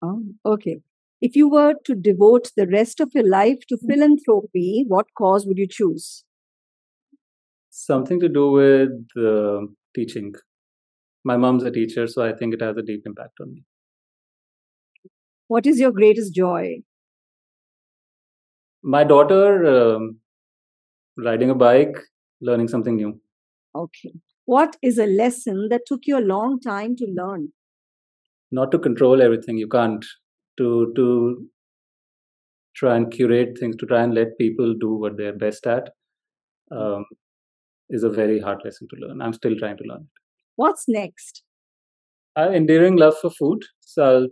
Oh, 0.02 0.22
okay. 0.46 0.80
If 1.20 1.34
you 1.36 1.48
were 1.48 1.74
to 1.84 1.94
devote 1.94 2.50
the 2.56 2.66
rest 2.66 3.00
of 3.00 3.10
your 3.14 3.28
life 3.28 3.66
to 3.68 3.76
philanthropy, 3.76 4.84
what 4.86 5.06
cause 5.16 5.46
would 5.46 5.58
you 5.58 5.66
choose? 5.68 6.24
Something 7.70 8.20
to 8.20 8.28
do 8.28 8.50
with 8.50 9.06
uh, 9.16 9.66
teaching. 9.94 10.34
My 11.24 11.36
mom's 11.36 11.64
a 11.64 11.70
teacher, 11.70 12.06
so 12.06 12.24
I 12.24 12.32
think 12.32 12.54
it 12.54 12.62
has 12.62 12.76
a 12.76 12.82
deep 12.82 13.02
impact 13.04 13.38
on 13.40 13.52
me. 13.52 13.64
What 15.48 15.66
is 15.66 15.80
your 15.80 15.92
greatest 15.92 16.34
joy? 16.34 16.82
My 18.82 19.02
daughter 19.02 19.64
um, 19.66 20.20
riding 21.16 21.50
a 21.50 21.54
bike, 21.54 21.96
learning 22.40 22.68
something 22.68 22.96
new. 22.96 23.18
Okay. 23.74 24.12
What 24.44 24.76
is 24.82 24.98
a 24.98 25.06
lesson 25.06 25.68
that 25.70 25.82
took 25.86 26.00
you 26.04 26.18
a 26.18 26.28
long 26.34 26.60
time 26.60 26.96
to 26.96 27.06
learn? 27.06 27.52
Not 28.50 28.70
to 28.72 28.78
control 28.78 29.22
everything. 29.22 29.58
You 29.58 29.68
can't. 29.68 30.04
To 30.58 30.92
to 30.96 31.46
try 32.74 32.96
and 32.96 33.10
curate 33.10 33.56
things, 33.58 33.76
to 33.76 33.86
try 33.86 34.02
and 34.02 34.14
let 34.14 34.38
people 34.38 34.74
do 34.80 34.94
what 34.94 35.16
they're 35.16 35.36
best 35.36 35.66
at, 35.66 35.90
um, 36.70 37.04
is 37.90 38.04
a 38.04 38.10
very 38.10 38.40
hard 38.40 38.58
lesson 38.64 38.88
to 38.90 39.06
learn. 39.06 39.22
I'm 39.22 39.32
still 39.32 39.56
trying 39.56 39.76
to 39.78 39.84
learn 39.84 40.02
it. 40.02 40.22
What's 40.56 40.84
next? 40.88 41.42
I 42.36 42.42
have 42.42 42.54
endearing 42.54 42.96
love 42.96 43.16
for 43.20 43.30
food, 43.30 43.64
so 43.80 44.04
I'll 44.04 44.28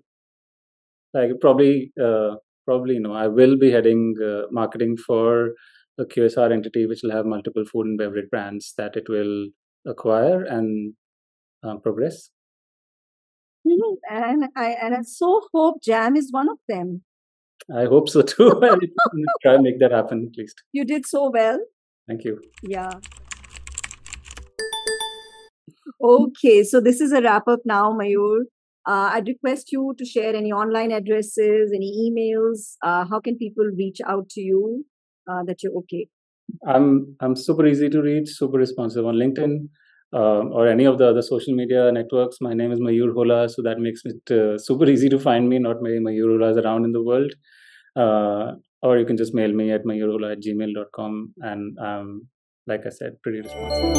like 1.14 1.30
probably 1.40 1.92
uh, 2.02 2.36
probably 2.64 2.94
you 2.94 3.00
know 3.00 3.12
I 3.12 3.28
will 3.28 3.56
be 3.58 3.70
heading 3.70 4.14
uh, 4.22 4.42
marketing 4.50 4.96
for 4.96 5.52
a 5.98 6.04
QSR 6.04 6.52
entity 6.52 6.86
which 6.86 7.00
will 7.02 7.12
have 7.12 7.26
multiple 7.26 7.64
food 7.64 7.86
and 7.86 7.98
beverage 7.98 8.30
brands 8.30 8.74
that 8.76 8.96
it 8.96 9.08
will 9.08 9.48
acquire 9.86 10.42
and 10.44 10.94
uh, 11.62 11.76
progress. 11.76 12.30
Mm-hmm. 13.66 14.16
And 14.16 14.44
I 14.56 14.76
and 14.80 14.94
I 14.94 15.02
so 15.02 15.42
hope 15.52 15.82
Jam 15.82 16.16
is 16.16 16.28
one 16.30 16.48
of 16.48 16.58
them. 16.68 17.02
I 17.74 17.84
hope 17.84 18.08
so 18.08 18.22
too. 18.22 18.60
Try 19.42 19.54
and 19.54 19.62
make 19.62 19.80
that 19.80 19.92
happen 19.92 20.28
at 20.30 20.38
least. 20.38 20.62
You 20.72 20.84
did 20.84 21.06
so 21.06 21.30
well. 21.30 21.58
Thank 22.06 22.24
you. 22.24 22.40
Yeah. 22.62 22.92
Okay, 26.00 26.62
so 26.62 26.80
this 26.80 27.00
is 27.00 27.10
a 27.10 27.20
wrap 27.22 27.48
up 27.48 27.60
now, 27.64 27.90
Mayur. 27.92 28.42
Uh, 28.86 29.10
I'd 29.12 29.26
request 29.26 29.72
you 29.72 29.94
to 29.98 30.04
share 30.04 30.34
any 30.34 30.52
online 30.52 30.92
addresses, 30.92 31.72
any 31.74 31.90
emails. 32.06 32.76
Uh, 32.82 33.04
how 33.10 33.20
can 33.20 33.36
people 33.36 33.64
reach 33.76 33.98
out 34.06 34.28
to 34.30 34.40
you 34.40 34.86
uh, 35.30 35.42
that 35.44 35.62
you're 35.62 35.76
okay? 35.78 36.08
I'm 36.66 37.16
I'm 37.20 37.34
super 37.34 37.66
easy 37.66 37.88
to 37.88 38.00
reach, 38.00 38.28
super 38.28 38.58
responsive 38.58 39.04
on 39.04 39.16
LinkedIn 39.16 39.68
um, 40.12 40.52
or 40.52 40.68
any 40.68 40.84
of 40.84 40.98
the 40.98 41.08
other 41.08 41.22
social 41.22 41.54
media 41.54 41.90
networks. 41.90 42.36
My 42.40 42.54
name 42.54 42.70
is 42.70 42.78
Mayur 42.78 43.12
Hola, 43.12 43.48
so 43.48 43.62
that 43.62 43.80
makes 43.80 44.02
it 44.04 44.30
uh, 44.30 44.56
super 44.58 44.88
easy 44.88 45.08
to 45.08 45.18
find 45.18 45.48
me. 45.48 45.58
Not 45.58 45.82
many 45.82 45.98
Mayur 45.98 46.36
Holas 46.36 46.62
around 46.62 46.84
in 46.84 46.92
the 46.92 47.02
world. 47.02 47.34
Uh, 47.96 48.52
or 48.82 48.98
you 48.98 49.06
can 49.06 49.16
just 49.16 49.34
mail 49.34 49.52
me 49.52 49.72
at 49.72 49.84
mayurhola 49.84 50.32
at 50.32 50.42
gmail.com. 50.42 51.32
And 51.40 51.78
um, 51.78 52.28
like 52.66 52.84
I 52.86 52.90
said, 52.90 53.16
pretty 53.22 53.40
responsive. 53.40 53.96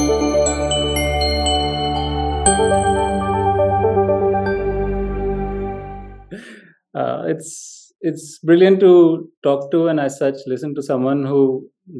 Uh, 6.98 7.24
it's 7.28 7.94
it's 8.02 8.40
brilliant 8.50 8.80
to 8.80 9.30
talk 9.44 9.72
to 9.72 9.88
and 9.88 10.00
as 10.00 10.18
such 10.18 10.36
listen 10.46 10.74
to 10.76 10.84
someone 10.84 11.24
who 11.24 11.42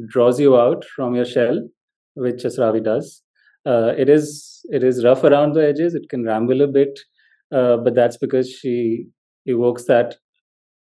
draws 0.08 0.38
you 0.40 0.56
out 0.58 0.84
from 0.94 1.14
your 1.14 1.24
shell, 1.24 1.60
which 2.14 2.42
Jasravi 2.44 2.82
does. 2.84 3.22
Uh, 3.66 3.92
it 3.96 4.08
is 4.08 4.60
it 4.70 4.82
is 4.82 5.04
rough 5.04 5.24
around 5.24 5.54
the 5.54 5.66
edges. 5.66 5.94
It 5.94 6.08
can 6.08 6.24
ramble 6.24 6.62
a 6.62 6.66
bit, 6.66 6.98
uh, 7.52 7.76
but 7.76 7.94
that's 7.94 8.16
because 8.16 8.50
she 8.50 9.06
evokes 9.46 9.84
that 9.84 10.16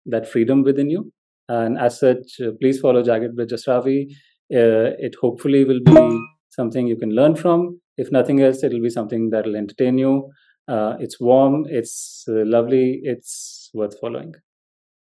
that 0.07 0.29
freedom 0.29 0.63
within 0.63 0.91
you. 0.91 1.13
And 1.49 1.79
as 1.79 1.99
such, 1.99 2.41
uh, 2.41 2.53
please 2.61 2.81
follow 2.81 3.03
Jagged 3.03 3.37
with 3.37 3.51
Jasravi. 3.51 4.07
Uh, 4.53 4.95
it 5.07 5.15
hopefully 5.21 5.65
will 5.65 5.81
be 5.85 6.21
something 6.51 6.87
you 6.87 6.97
can 6.97 7.11
learn 7.11 7.37
from. 7.37 7.81
If 7.97 8.11
nothing 8.11 8.41
else, 8.41 8.63
it'll 8.65 8.81
be 8.81 8.91
something 8.91 9.31
that'll 9.31 9.57
entertain 9.57 9.99
you. 9.99 10.31
Uh, 10.69 10.97
it's 11.01 11.21
warm, 11.21 11.65
it's 11.69 12.25
uh, 12.29 12.45
lovely, 12.45 13.01
it's 13.03 13.71
worth 13.75 13.99
following. 14.01 14.35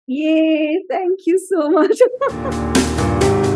Yay! 0.08 0.84
Thank 0.90 1.20
you 1.26 1.40
so 1.40 1.70
much. 1.70 2.00